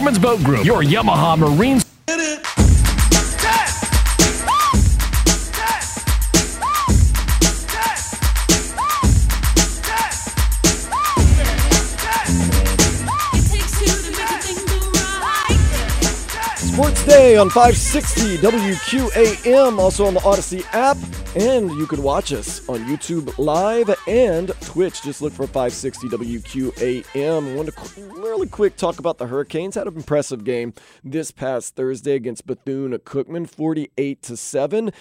German's 0.01 0.17
Boat 0.17 0.43
Group, 0.43 0.65
your 0.65 0.81
Yamaha 0.81 1.37
Marine. 1.37 1.79
Sports 16.57 17.05
Day 17.05 17.37
on 17.37 17.51
560 17.51 18.37
WQAM, 18.37 19.77
also 19.77 20.07
on 20.07 20.15
the 20.15 20.19
Audacy 20.21 20.65
app, 20.73 20.97
and 21.35 21.71
you 21.71 21.87
can 21.87 22.03
watch 22.03 22.33
us 22.33 22.67
on 22.67 22.79
YouTube 22.85 23.37
Live 23.37 23.89
and 24.07 24.51
Twitch. 24.61 25.01
Just 25.01 25.21
look 25.21 25.31
for 25.31 25.47
560 25.47 26.09
WQAM. 26.09 27.55
Want 27.55 27.73
to 27.73 28.01
really 28.19 28.47
quick 28.47 28.75
talk 28.75 28.99
about 28.99 29.17
the 29.17 29.27
Hurricanes. 29.27 29.75
Had 29.75 29.87
an 29.87 29.95
impressive 29.95 30.43
game 30.43 30.73
this 31.03 31.31
past 31.31 31.75
Thursday 31.75 32.15
against 32.15 32.45
Bethune 32.45 32.91
Cookman, 32.99 33.49
48 33.49 34.21
to 34.23 34.35
seven. 34.35 34.91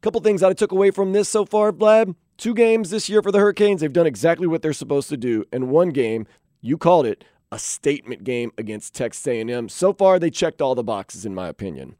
Couple 0.00 0.20
things 0.20 0.40
that 0.40 0.50
I 0.50 0.52
took 0.52 0.72
away 0.72 0.90
from 0.90 1.12
this 1.12 1.28
so 1.28 1.44
far, 1.44 1.72
Vlad. 1.72 2.14
Two 2.36 2.54
games 2.54 2.90
this 2.90 3.08
year 3.08 3.22
for 3.22 3.30
the 3.30 3.38
Hurricanes. 3.38 3.80
They've 3.80 3.92
done 3.92 4.06
exactly 4.06 4.46
what 4.46 4.62
they're 4.62 4.72
supposed 4.72 5.08
to 5.10 5.16
do. 5.16 5.44
And 5.52 5.70
one 5.70 5.90
game, 5.90 6.26
you 6.60 6.76
called 6.76 7.06
it 7.06 7.24
a 7.52 7.58
statement 7.58 8.24
game 8.24 8.50
against 8.56 8.94
Texas 8.94 9.26
A&M. 9.26 9.68
So 9.68 9.92
far, 9.92 10.18
they 10.18 10.30
checked 10.30 10.62
all 10.62 10.74
the 10.74 10.82
boxes, 10.82 11.26
in 11.26 11.34
my 11.34 11.48
opinion. 11.48 11.96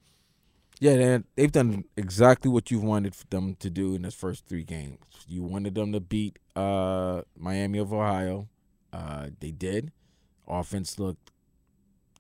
Yeah, 0.83 0.97
they- 0.97 1.25
they've 1.37 1.53
done 1.53 1.85
exactly 1.97 2.51
what 2.51 2.73
you 2.73 2.81
wanted 2.81 3.15
them 3.31 3.55
to 3.61 3.71
do 3.71 3.95
in 3.95 4.03
this 4.03 4.15
first 4.17 4.47
three 4.47 4.65
games. 4.65 4.99
You 5.29 5.45
wanted 5.45 5.77
them 5.77 5.93
to 5.93 6.01
beat 6.01 6.41
uh, 6.57 7.23
Miami 7.39 7.79
of 7.79 7.93
Ohio. 7.93 8.49
Uh, 8.93 9.29
they 9.39 9.53
did. 9.53 9.93
Offense 10.49 10.99
looked 10.99 11.31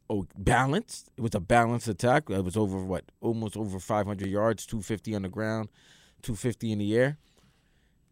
oh 0.08 0.26
balanced. 0.38 1.10
It 1.16 1.22
was 1.22 1.34
a 1.34 1.40
balanced 1.40 1.88
attack. 1.88 2.30
It 2.30 2.44
was 2.44 2.56
over 2.56 2.78
what 2.84 3.10
almost 3.20 3.56
over 3.56 3.80
500 3.80 4.28
yards, 4.28 4.64
250 4.64 5.16
on 5.16 5.22
the 5.22 5.28
ground, 5.28 5.68
250 6.22 6.70
in 6.70 6.78
the 6.78 6.96
air. 6.96 7.18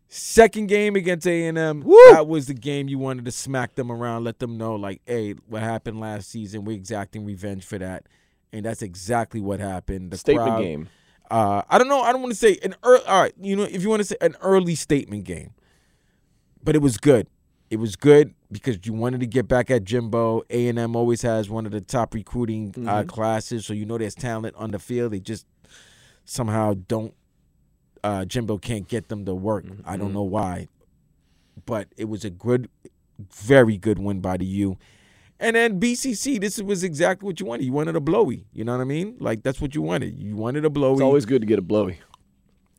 Second 0.08 0.66
game 0.66 0.96
against 0.96 1.28
A 1.28 1.46
and 1.46 1.56
M, 1.56 1.84
that 2.10 2.26
was 2.26 2.48
the 2.48 2.54
game 2.54 2.88
you 2.88 2.98
wanted 2.98 3.24
to 3.24 3.30
smack 3.30 3.76
them 3.76 3.92
around, 3.92 4.24
let 4.24 4.40
them 4.40 4.58
know 4.58 4.74
like, 4.74 5.00
hey, 5.06 5.34
what 5.46 5.62
happened 5.62 6.00
last 6.00 6.28
season? 6.28 6.64
We're 6.64 6.72
exacting 6.76 7.24
revenge 7.24 7.64
for 7.64 7.78
that, 7.78 8.06
and 8.52 8.64
that's 8.64 8.82
exactly 8.82 9.40
what 9.40 9.60
happened. 9.60 10.10
The 10.10 10.16
Statement 10.18 10.48
crowd- 10.48 10.62
game. 10.62 10.88
Uh, 11.30 11.62
I 11.68 11.78
don't 11.78 11.86
know. 11.88 12.00
I 12.02 12.10
don't 12.12 12.22
want 12.22 12.32
to 12.32 12.38
say 12.38 12.58
an 12.62 12.74
early. 12.82 13.04
All 13.06 13.22
right, 13.22 13.32
you 13.40 13.54
know, 13.54 13.62
if 13.62 13.82
you 13.82 13.88
want 13.88 14.00
to 14.00 14.04
say 14.04 14.16
an 14.20 14.34
early 14.42 14.74
statement 14.74 15.24
game, 15.24 15.52
but 16.64 16.74
it 16.74 16.82
was 16.82 16.96
good. 16.98 17.28
It 17.70 17.76
was 17.78 17.94
good 17.94 18.34
because 18.50 18.78
you 18.84 18.92
wanted 18.92 19.20
to 19.20 19.26
get 19.26 19.46
back 19.46 19.70
at 19.70 19.84
Jimbo. 19.84 20.42
A 20.50 20.66
and 20.66 20.76
M 20.76 20.96
always 20.96 21.22
has 21.22 21.48
one 21.48 21.66
of 21.66 21.72
the 21.72 21.80
top 21.80 22.14
recruiting 22.14 22.74
uh, 22.78 23.04
Mhm. 23.04 23.06
classes, 23.08 23.64
so 23.64 23.72
you 23.72 23.86
know 23.86 23.96
there's 23.96 24.16
talent 24.16 24.56
on 24.56 24.72
the 24.72 24.80
field. 24.80 25.12
They 25.12 25.20
just 25.20 25.46
somehow 26.24 26.74
don't. 26.88 27.14
Uh, 28.02 28.24
Jimbo 28.24 28.58
can't 28.58 28.88
get 28.88 29.08
them 29.08 29.24
to 29.26 29.34
work. 29.34 29.64
I 29.84 29.96
don't 29.96 30.12
know 30.12 30.22
why, 30.24 30.66
but 31.64 31.86
it 31.96 32.08
was 32.08 32.24
a 32.24 32.30
good, 32.30 32.68
very 33.32 33.76
good 33.76 34.00
win 34.00 34.20
by 34.20 34.36
the 34.38 34.46
U. 34.46 34.78
And 35.40 35.56
then 35.56 35.80
BCC, 35.80 36.38
this 36.38 36.60
was 36.60 36.84
exactly 36.84 37.26
what 37.26 37.40
you 37.40 37.46
wanted. 37.46 37.64
You 37.64 37.72
wanted 37.72 37.96
a 37.96 38.00
blowy. 38.00 38.46
You 38.52 38.62
know 38.64 38.72
what 38.72 38.82
I 38.82 38.84
mean? 38.84 39.16
Like 39.18 39.42
that's 39.42 39.60
what 39.60 39.74
you 39.74 39.82
wanted. 39.82 40.18
You 40.18 40.36
wanted 40.36 40.64
a 40.64 40.70
blowy. 40.70 40.94
It's 40.94 41.02
always 41.02 41.24
good 41.24 41.40
to 41.40 41.46
get 41.46 41.58
a 41.58 41.62
blowy. 41.62 41.98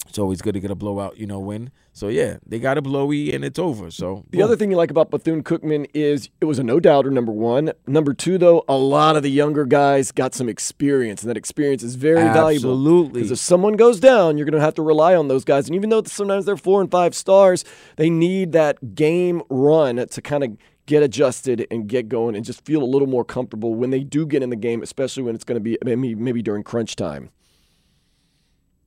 It's 0.08 0.20
always 0.20 0.42
good 0.42 0.56
to 0.56 0.60
get 0.60 0.72
a 0.72 0.76
blowout, 0.76 1.18
you 1.18 1.26
know, 1.26 1.40
win. 1.40 1.72
So 1.94 2.10
yeah, 2.10 2.38
they 2.46 2.60
got 2.60 2.78
a 2.78 2.82
blowy 2.82 3.34
and 3.34 3.46
it's 3.46 3.58
over. 3.58 3.90
So 3.90 4.26
The 4.30 4.42
other 4.42 4.58
thing 4.58 4.70
you 4.70 4.76
like 4.76 4.92
about 4.92 5.10
Bethune 5.10 5.42
Cookman 5.42 5.88
is 5.94 6.30
it 6.42 6.46
was 6.46 6.60
a 6.60 6.64
no 6.64 6.82
doubter, 6.82 7.10
number 7.10 7.32
one. 7.32 7.72
Number 7.88 8.14
two, 8.14 8.38
though, 8.38 8.66
a 8.68 8.76
lot 8.76 9.16
of 9.16 9.24
the 9.24 9.32
younger 9.32 9.66
guys 9.66 10.12
got 10.12 10.34
some 10.34 10.50
experience, 10.50 11.22
and 11.22 11.30
that 11.30 11.38
experience 11.38 11.82
is 11.82 11.96
very 11.96 12.24
valuable. 12.24 12.72
Absolutely. 12.72 13.14
Because 13.22 13.32
if 13.32 13.40
someone 13.40 13.74
goes 13.74 14.02
down, 14.02 14.38
you're 14.38 14.46
going 14.46 14.60
to 14.60 14.60
have 14.60 14.74
to 14.76 14.82
rely 14.82 15.16
on 15.16 15.30
those 15.30 15.46
guys. 15.46 15.68
And 15.68 15.76
even 15.76 15.90
though 15.90 16.04
sometimes 16.04 16.44
they're 16.44 16.58
four 16.58 16.82
and 16.82 16.92
five 16.92 17.16
stars, 17.16 17.64
they 17.96 18.10
need 18.10 18.52
that 18.52 18.96
game 18.96 19.42
run 19.50 19.96
to 19.96 20.22
kind 20.22 20.44
of 20.44 20.58
get 20.86 21.04
adjusted 21.04 21.68
and 21.72 21.88
get 21.88 22.10
going 22.10 22.36
and 22.36 22.44
just 22.44 22.66
feel 22.66 22.84
a 22.84 22.86
little 22.86 23.08
more 23.08 23.24
comfortable 23.24 23.76
when 23.76 23.90
they 23.92 24.04
do 24.04 24.26
get 24.26 24.42
in 24.44 24.50
the 24.50 24.56
game, 24.56 24.82
especially 24.82 25.24
when 25.24 25.36
it's 25.36 25.44
going 25.44 25.56
to 25.56 25.62
be 25.64 25.78
maybe, 25.84 26.16
maybe 26.16 26.42
during 26.42 26.64
crunch 26.64 26.96
time. 26.96 27.30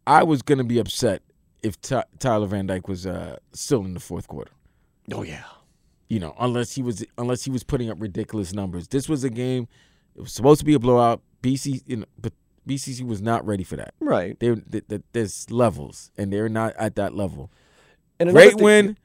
I 0.06 0.22
was 0.22 0.42
gonna 0.42 0.64
be 0.64 0.78
upset 0.78 1.22
if 1.62 1.80
Ty- 1.80 2.04
Tyler 2.18 2.46
Van 2.46 2.66
Dyke 2.66 2.88
was 2.88 3.06
uh, 3.06 3.38
still 3.52 3.84
in 3.84 3.94
the 3.94 4.00
fourth 4.00 4.28
quarter. 4.28 4.52
Oh 5.12 5.22
yeah. 5.22 5.44
You 6.08 6.20
know, 6.20 6.34
unless 6.38 6.74
he 6.74 6.82
was 6.82 7.04
unless 7.16 7.44
he 7.44 7.50
was 7.50 7.64
putting 7.64 7.88
up 7.88 8.00
ridiculous 8.00 8.52
numbers. 8.52 8.88
This 8.88 9.08
was 9.08 9.24
a 9.24 9.30
game. 9.30 9.66
It 10.14 10.20
was 10.20 10.32
supposed 10.32 10.58
to 10.60 10.66
be 10.66 10.74
a 10.74 10.78
blowout. 10.78 11.22
BC, 11.42 11.82
you 11.86 11.96
know, 11.96 12.04
but 12.20 12.32
BCC 12.68 13.06
was 13.06 13.20
not 13.22 13.46
ready 13.46 13.64
for 13.64 13.76
that. 13.76 13.94
Right. 14.00 14.38
They, 14.40 14.50
they, 14.50 14.80
they, 14.88 15.00
there's 15.12 15.50
levels, 15.50 16.10
and 16.16 16.32
they're 16.32 16.48
not 16.48 16.74
at 16.76 16.96
that 16.96 17.14
level. 17.14 17.50
And 18.20 18.30
Great 18.30 18.54
thing- 18.54 18.62
win. 18.62 18.98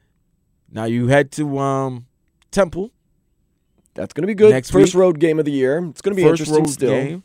Now 0.70 0.84
you 0.84 1.08
had 1.08 1.32
to 1.32 1.58
um, 1.58 2.06
Temple. 2.50 2.90
That's 3.94 4.12
going 4.12 4.22
to 4.22 4.26
be 4.26 4.34
good. 4.34 4.50
Next 4.52 4.70
First 4.70 4.94
week. 4.94 5.00
road 5.00 5.18
game 5.20 5.38
of 5.38 5.44
the 5.44 5.50
year. 5.52 5.84
It's 5.90 6.00
going 6.00 6.14
to 6.16 6.22
be 6.22 6.26
First 6.28 6.40
interesting 6.42 6.64
road 6.64 6.70
still. 6.70 6.90
game. 6.90 7.22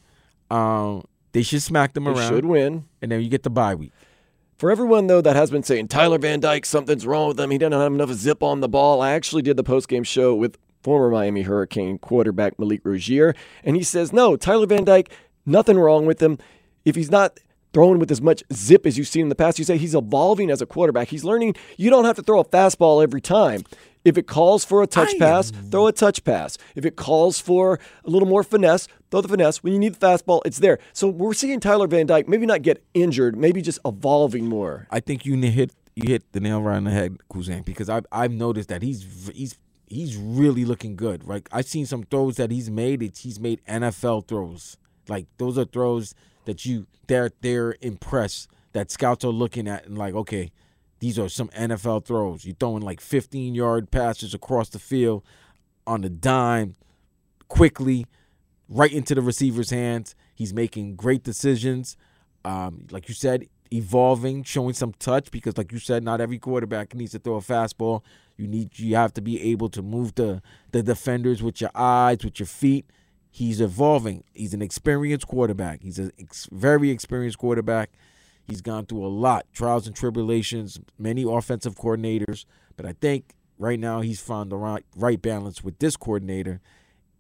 Um, 0.50 1.04
they 1.32 1.44
should 1.44 1.62
smack 1.62 1.94
them 1.94 2.06
They 2.06 2.12
around. 2.12 2.30
should 2.30 2.46
win. 2.46 2.86
and 3.02 3.12
then 3.12 3.22
you 3.22 3.30
get 3.30 3.44
the 3.44 3.50
bye 3.50 3.76
week. 3.76 3.92
For 4.58 4.72
everyone 4.72 5.08
though 5.08 5.22
that 5.22 5.36
has 5.36 5.52
been 5.52 5.64
saying 5.64 5.90
Tyler 5.90 6.18
Van 6.18 6.40
Dyke, 6.40 6.66
something's 6.66 7.06
wrong 7.06 7.28
with 7.30 7.40
him. 7.40 7.52
He 7.52 7.58
doesn't 7.58 7.74
have 7.74 7.92
enough 7.94 8.12
zip 8.14 8.42
on 8.42 8.62
the 8.62 8.70
ball. 8.70 9.02
I 9.02 9.12
actually 9.12 9.42
did 9.42 9.58
the 9.58 9.64
postgame 9.66 10.06
show 10.06 10.34
with 10.34 10.58
former 10.82 11.10
Miami 11.10 11.42
Hurricane 11.42 11.98
quarterback 12.00 12.58
Malik 12.58 12.82
Rosier, 12.86 13.36
and 13.66 13.76
he 13.76 13.84
says 13.84 14.14
no, 14.14 14.38
Tyler 14.38 14.66
Van 14.66 14.86
Dyke, 14.86 15.10
nothing 15.46 15.78
wrong 15.78 16.06
with 16.06 16.22
him. 16.22 16.38
If 16.86 16.96
he's 16.96 17.12
not 17.12 17.38
throwing 17.74 18.00
with 18.00 18.10
as 18.12 18.22
much 18.22 18.44
zip 18.54 18.86
as 18.86 18.98
you've 18.98 19.08
seen 19.10 19.24
in 19.24 19.30
the 19.30 19.36
past, 19.36 19.60
you 19.60 19.66
say 19.66 19.78
he's 19.78 19.94
evolving 19.96 20.50
as 20.50 20.62
a 20.62 20.66
quarterback. 20.66 21.10
He's 21.10 21.26
learning. 21.26 21.56
You 21.76 21.90
don't 21.90 22.06
have 22.06 22.16
to 22.16 22.24
throw 22.24 22.40
a 22.40 22.46
fastball 22.46 23.04
every 23.04 23.20
time. 23.22 23.64
If 24.06 24.18
it 24.18 24.28
calls 24.28 24.64
for 24.64 24.84
a 24.84 24.88
touch 24.88 25.18
pass, 25.20 25.51
throw 25.72 25.88
a 25.88 25.91
touch 25.91 26.24
pass. 26.24 26.58
If 26.76 26.86
it 26.86 26.95
calls 26.95 27.39
for 27.39 27.80
a 28.06 28.10
little 28.10 28.28
more 28.28 28.43
finesse, 28.43 28.88
throw 29.10 29.22
the 29.22 29.28
finesse. 29.28 29.64
When 29.64 29.74
you 29.74 29.80
need 29.80 29.95
the 29.95 30.08
fastball, 30.08 30.41
it's 30.45 30.60
there. 30.60 30.78
So 30.93 31.10
we're 31.10 31.34
seeing 31.34 31.60
Tyler 31.60 31.88
Van 31.88 32.06
Dyke 32.06 32.30
maybe 32.30 32.45
not 32.45 32.62
get 32.62 32.84
injured, 32.93 33.36
maybe 33.36 33.62
just 33.64 33.80
evolving 33.84 34.47
more. 34.47 34.88
I 34.91 34.99
think 34.99 35.26
you 35.26 35.36
hit 35.41 35.72
you 35.95 36.10
hit 36.10 36.32
the 36.34 36.39
nail 36.39 36.62
right 36.62 36.78
on 36.78 36.84
the 36.84 36.91
head, 36.91 37.18
Kuzan, 37.32 37.66
because 37.66 37.89
I've 37.89 38.06
I've 38.12 38.32
noticed 38.32 38.70
that 38.70 38.84
he's 38.84 39.32
he's 39.34 39.58
he's 39.88 40.18
really 40.18 40.66
looking 40.66 40.95
good. 40.95 41.26
Like 41.28 41.49
I've 41.51 41.66
seen 41.66 41.86
some 41.86 42.03
throws 42.03 42.36
that 42.38 42.51
he's 42.51 42.70
made. 42.70 43.01
It's 43.01 43.22
he's 43.22 43.39
made 43.39 43.62
NFL 43.66 44.28
throws. 44.28 44.78
Like 45.08 45.28
those 45.38 45.58
are 45.58 45.66
throws 45.66 46.14
that 46.45 46.66
you 46.66 46.86
they're 47.08 47.32
they're 47.41 47.76
impressed 47.82 48.49
that 48.74 48.91
scouts 48.91 49.24
are 49.24 49.30
looking 49.30 49.68
at 49.68 49.86
and 49.86 49.97
like 49.97 50.14
okay, 50.14 50.51
these 51.06 51.20
are 51.20 51.30
some 51.30 51.49
NFL 51.49 52.03
throws. 52.06 52.45
You're 52.45 52.56
throwing 52.60 52.82
like 52.82 52.99
15 52.99 53.53
yard 53.53 53.91
passes 53.91 54.34
across 54.34 54.70
the 54.70 54.80
field 54.80 55.24
on 55.86 56.01
the 56.01 56.10
dime, 56.10 56.76
quickly, 57.47 58.08
right 58.68 58.91
into 58.91 59.14
the 59.14 59.22
receiver's 59.22 59.70
hands. 59.70 60.16
He's 60.34 60.51
making 60.51 60.95
great 60.95 61.22
decisions. 61.22 61.95
Um, 62.43 62.88
like 62.89 63.08
you 63.08 63.14
said, 63.14 63.47
evolving, 63.72 64.41
showing 64.41 64.74
some 64.74 64.93
touch 64.93 65.30
because, 65.30 65.60
like 65.60 65.72
you 65.72 65.78
said, 65.78 66.03
not 66.03 66.22
every 66.22 66.39
quarterback 66.39 66.95
needs 66.95 67.12
to 67.12 67.20
throw 67.20 67.36
a 67.36 67.39
fastball. 67.41 68.01
You 68.36 68.47
need 68.47 68.80
you 68.80 68.95
have 68.95 69.14
to 69.14 69.22
be 69.22 69.51
able 69.51 69.70
to 69.70 69.84
move 69.84 70.16
the 70.16 70.41
the 70.72 70.82
defenders 70.82 71.43
with 71.43 71.62
your 71.62 71.72
eyes, 71.76 72.24
with 72.24 72.39
your 72.39 72.47
feet. 72.47 72.89
He's 73.30 73.62
evolving. 73.62 74.24
He's 74.34 74.56
an 74.56 74.64
experienced 74.64 75.28
quarterback. 75.28 75.84
He's 75.84 75.99
a 75.99 76.10
ex- 76.18 76.49
very 76.51 76.89
experienced 76.89 77.38
quarterback. 77.38 77.91
He's 78.48 78.62
gone 78.62 78.86
through 78.86 79.06
a 79.06 79.08
lot, 79.08 79.48
trials 79.54 79.88
and 79.88 79.96
tribulations, 79.96 80.80
many 81.00 81.24
offensive 81.24 81.76
coordinators, 81.76 82.46
but 82.78 82.86
I 82.86 82.93
think 82.93 83.34
right 83.58 83.80
now 83.80 84.02
he's 84.02 84.20
found 84.20 84.52
the 84.52 84.58
right 84.58 84.86
right 84.96 85.22
balance 85.22 85.64
with 85.64 85.80
this 85.80 85.98
coordinator. 85.98 86.62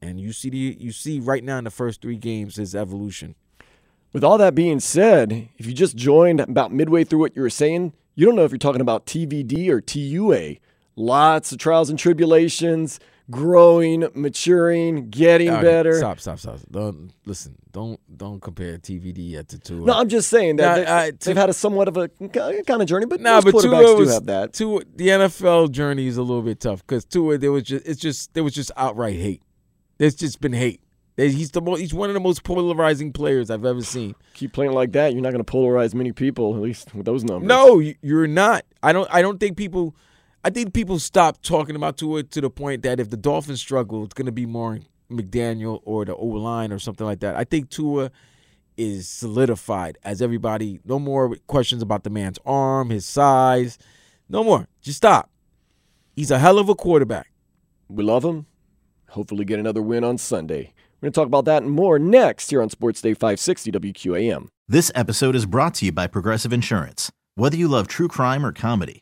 And 0.01 0.19
you 0.19 0.33
see 0.33 0.49
the 0.49 0.77
you 0.79 0.91
see 0.91 1.19
right 1.19 1.43
now 1.43 1.57
in 1.57 1.63
the 1.63 1.71
first 1.71 2.01
three 2.01 2.17
games 2.17 2.57
his 2.57 2.75
evolution. 2.75 3.35
With 4.13 4.23
all 4.23 4.37
that 4.37 4.55
being 4.55 4.79
said, 4.79 5.49
if 5.57 5.65
you 5.65 5.73
just 5.73 5.97
joined 5.97 6.39
about 6.39 6.71
midway 6.71 7.03
through 7.03 7.19
what 7.19 7.35
you 7.35 7.41
were 7.41 7.49
saying, 7.49 7.93
you 8.13 8.25
don't 8.25 8.35
know 8.35 8.45
if 8.45 8.51
you're 8.51 8.57
talking 8.57 8.81
about 8.81 9.05
TVD 9.05 9.67
or 9.69 9.81
TUA. 9.81 10.57
Lots 10.95 11.51
of 11.51 11.57
trials 11.57 11.89
and 11.89 11.99
tribulations, 11.99 12.99
growing, 13.29 14.07
maturing, 14.13 15.09
getting 15.09 15.49
oh, 15.49 15.55
Okay, 15.55 15.63
better. 15.63 15.97
Stop, 15.97 16.19
stop, 16.19 16.39
stop. 16.39 16.59
Don't 16.69 17.11
listen. 17.25 17.55
Don't 17.71 17.99
don't 18.17 18.41
compare 18.41 18.77
TVD 18.77 19.31
yet 19.31 19.49
to 19.49 19.59
Tua. 19.59 19.85
No, 19.85 19.93
I'm 19.93 20.09
just 20.09 20.29
saying 20.29 20.57
that 20.57 20.67
Nah, 20.67 20.75
they, 20.75 20.85
I- 20.85 21.11
they've 21.11 21.37
had 21.37 21.49
a 21.49 21.53
somewhat 21.53 21.87
of 21.87 21.97
a 21.97 22.07
kind 22.09 22.81
of 22.81 22.87
journey, 22.87 23.05
but 23.05 23.21
Nah, 23.21 23.41
but 23.41 23.51
Tua 23.51 23.61
do 23.61 23.97
was, 23.97 24.13
have 24.13 24.25
that. 24.27 24.53
Tua, 24.53 24.81
the 24.95 25.07
NFL 25.07 25.71
journey 25.71 26.07
is 26.07 26.17
a 26.17 26.21
little 26.21 26.43
bit 26.43 26.59
tough 26.59 26.85
because 26.85 27.05
Tua, 27.05 27.37
there 27.37 27.51
was 27.51 27.63
just 27.63 27.85
it's 27.87 27.99
just 27.99 28.33
there 28.33 28.43
was 28.43 28.53
just 28.53 28.71
outright 28.77 29.15
hate. 29.15 29.41
There's 29.97 30.15
just 30.15 30.41
been 30.41 30.53
hate. 30.53 30.81
He's 31.17 31.51
the 31.51 31.61
most, 31.61 31.79
he's 31.79 31.93
one 31.93 32.09
of 32.09 32.13
the 32.13 32.19
most 32.19 32.43
polarizing 32.43 33.13
players 33.13 33.49
I've 33.49 33.63
ever 33.63 33.81
seen. 33.81 34.15
Keep 34.33 34.51
playing 34.51 34.73
like 34.73 34.91
that, 34.91 35.13
you're 35.13 35.21
not 35.21 35.31
going 35.31 35.43
to 35.43 35.49
polarize 35.49 35.93
many 35.93 36.11
people, 36.11 36.53
at 36.55 36.61
least 36.61 36.93
with 36.93 37.05
those 37.05 37.23
numbers. 37.23 37.47
No, 37.47 37.79
you're 38.01 38.27
not. 38.27 38.65
I 38.83 38.91
don't. 38.91 39.07
I 39.11 39.21
don't 39.21 39.39
think 39.39 39.55
people. 39.55 39.95
I 40.45 40.51
think 40.51 40.75
people 40.75 40.99
stop 40.99 41.41
talking 41.41 41.75
about 41.75 41.97
Tua 41.97 42.21
to 42.21 42.39
the 42.39 42.51
point 42.51 42.83
that 42.83 42.99
if 42.99 43.09
the 43.09 43.17
Dolphins 43.17 43.59
struggle, 43.59 44.03
it's 44.03 44.13
going 44.13 44.27
to 44.27 44.31
be 44.31 44.45
more 44.45 44.77
McDaniel 45.09 45.81
or 45.85 46.05
the 46.05 46.15
O 46.15 46.23
line 46.23 46.71
or 46.71 46.77
something 46.77 47.07
like 47.07 47.21
that. 47.21 47.35
I 47.35 47.45
think 47.45 47.71
Tua 47.71 48.11
is 48.77 49.09
solidified 49.09 49.97
as 50.03 50.21
everybody. 50.21 50.79
No 50.85 50.99
more 50.99 51.35
questions 51.47 51.81
about 51.81 52.03
the 52.03 52.11
man's 52.11 52.37
arm, 52.45 52.91
his 52.91 53.07
size. 53.07 53.79
No 54.29 54.43
more. 54.43 54.67
Just 54.83 54.97
stop. 54.97 55.31
He's 56.15 56.29
a 56.29 56.37
hell 56.37 56.59
of 56.59 56.69
a 56.69 56.75
quarterback. 56.75 57.31
We 57.89 58.03
love 58.03 58.23
him. 58.23 58.45
Hopefully, 59.09 59.45
get 59.45 59.57
another 59.57 59.81
win 59.81 60.03
on 60.03 60.19
Sunday. 60.19 60.73
We're 61.01 61.07
going 61.07 61.13
to 61.13 61.19
talk 61.19 61.27
about 61.27 61.45
that 61.45 61.63
and 61.63 61.71
more 61.71 61.97
next 61.97 62.51
here 62.51 62.61
on 62.61 62.69
Sports 62.69 63.01
Day 63.01 63.15
560 63.15 63.71
WQAM. 63.71 64.49
This 64.67 64.91
episode 64.93 65.35
is 65.35 65.47
brought 65.47 65.73
to 65.75 65.85
you 65.85 65.91
by 65.91 66.05
Progressive 66.05 66.53
Insurance. 66.53 67.11
Whether 67.33 67.57
you 67.57 67.67
love 67.67 67.87
true 67.87 68.07
crime 68.07 68.45
or 68.45 68.51
comedy, 68.51 69.01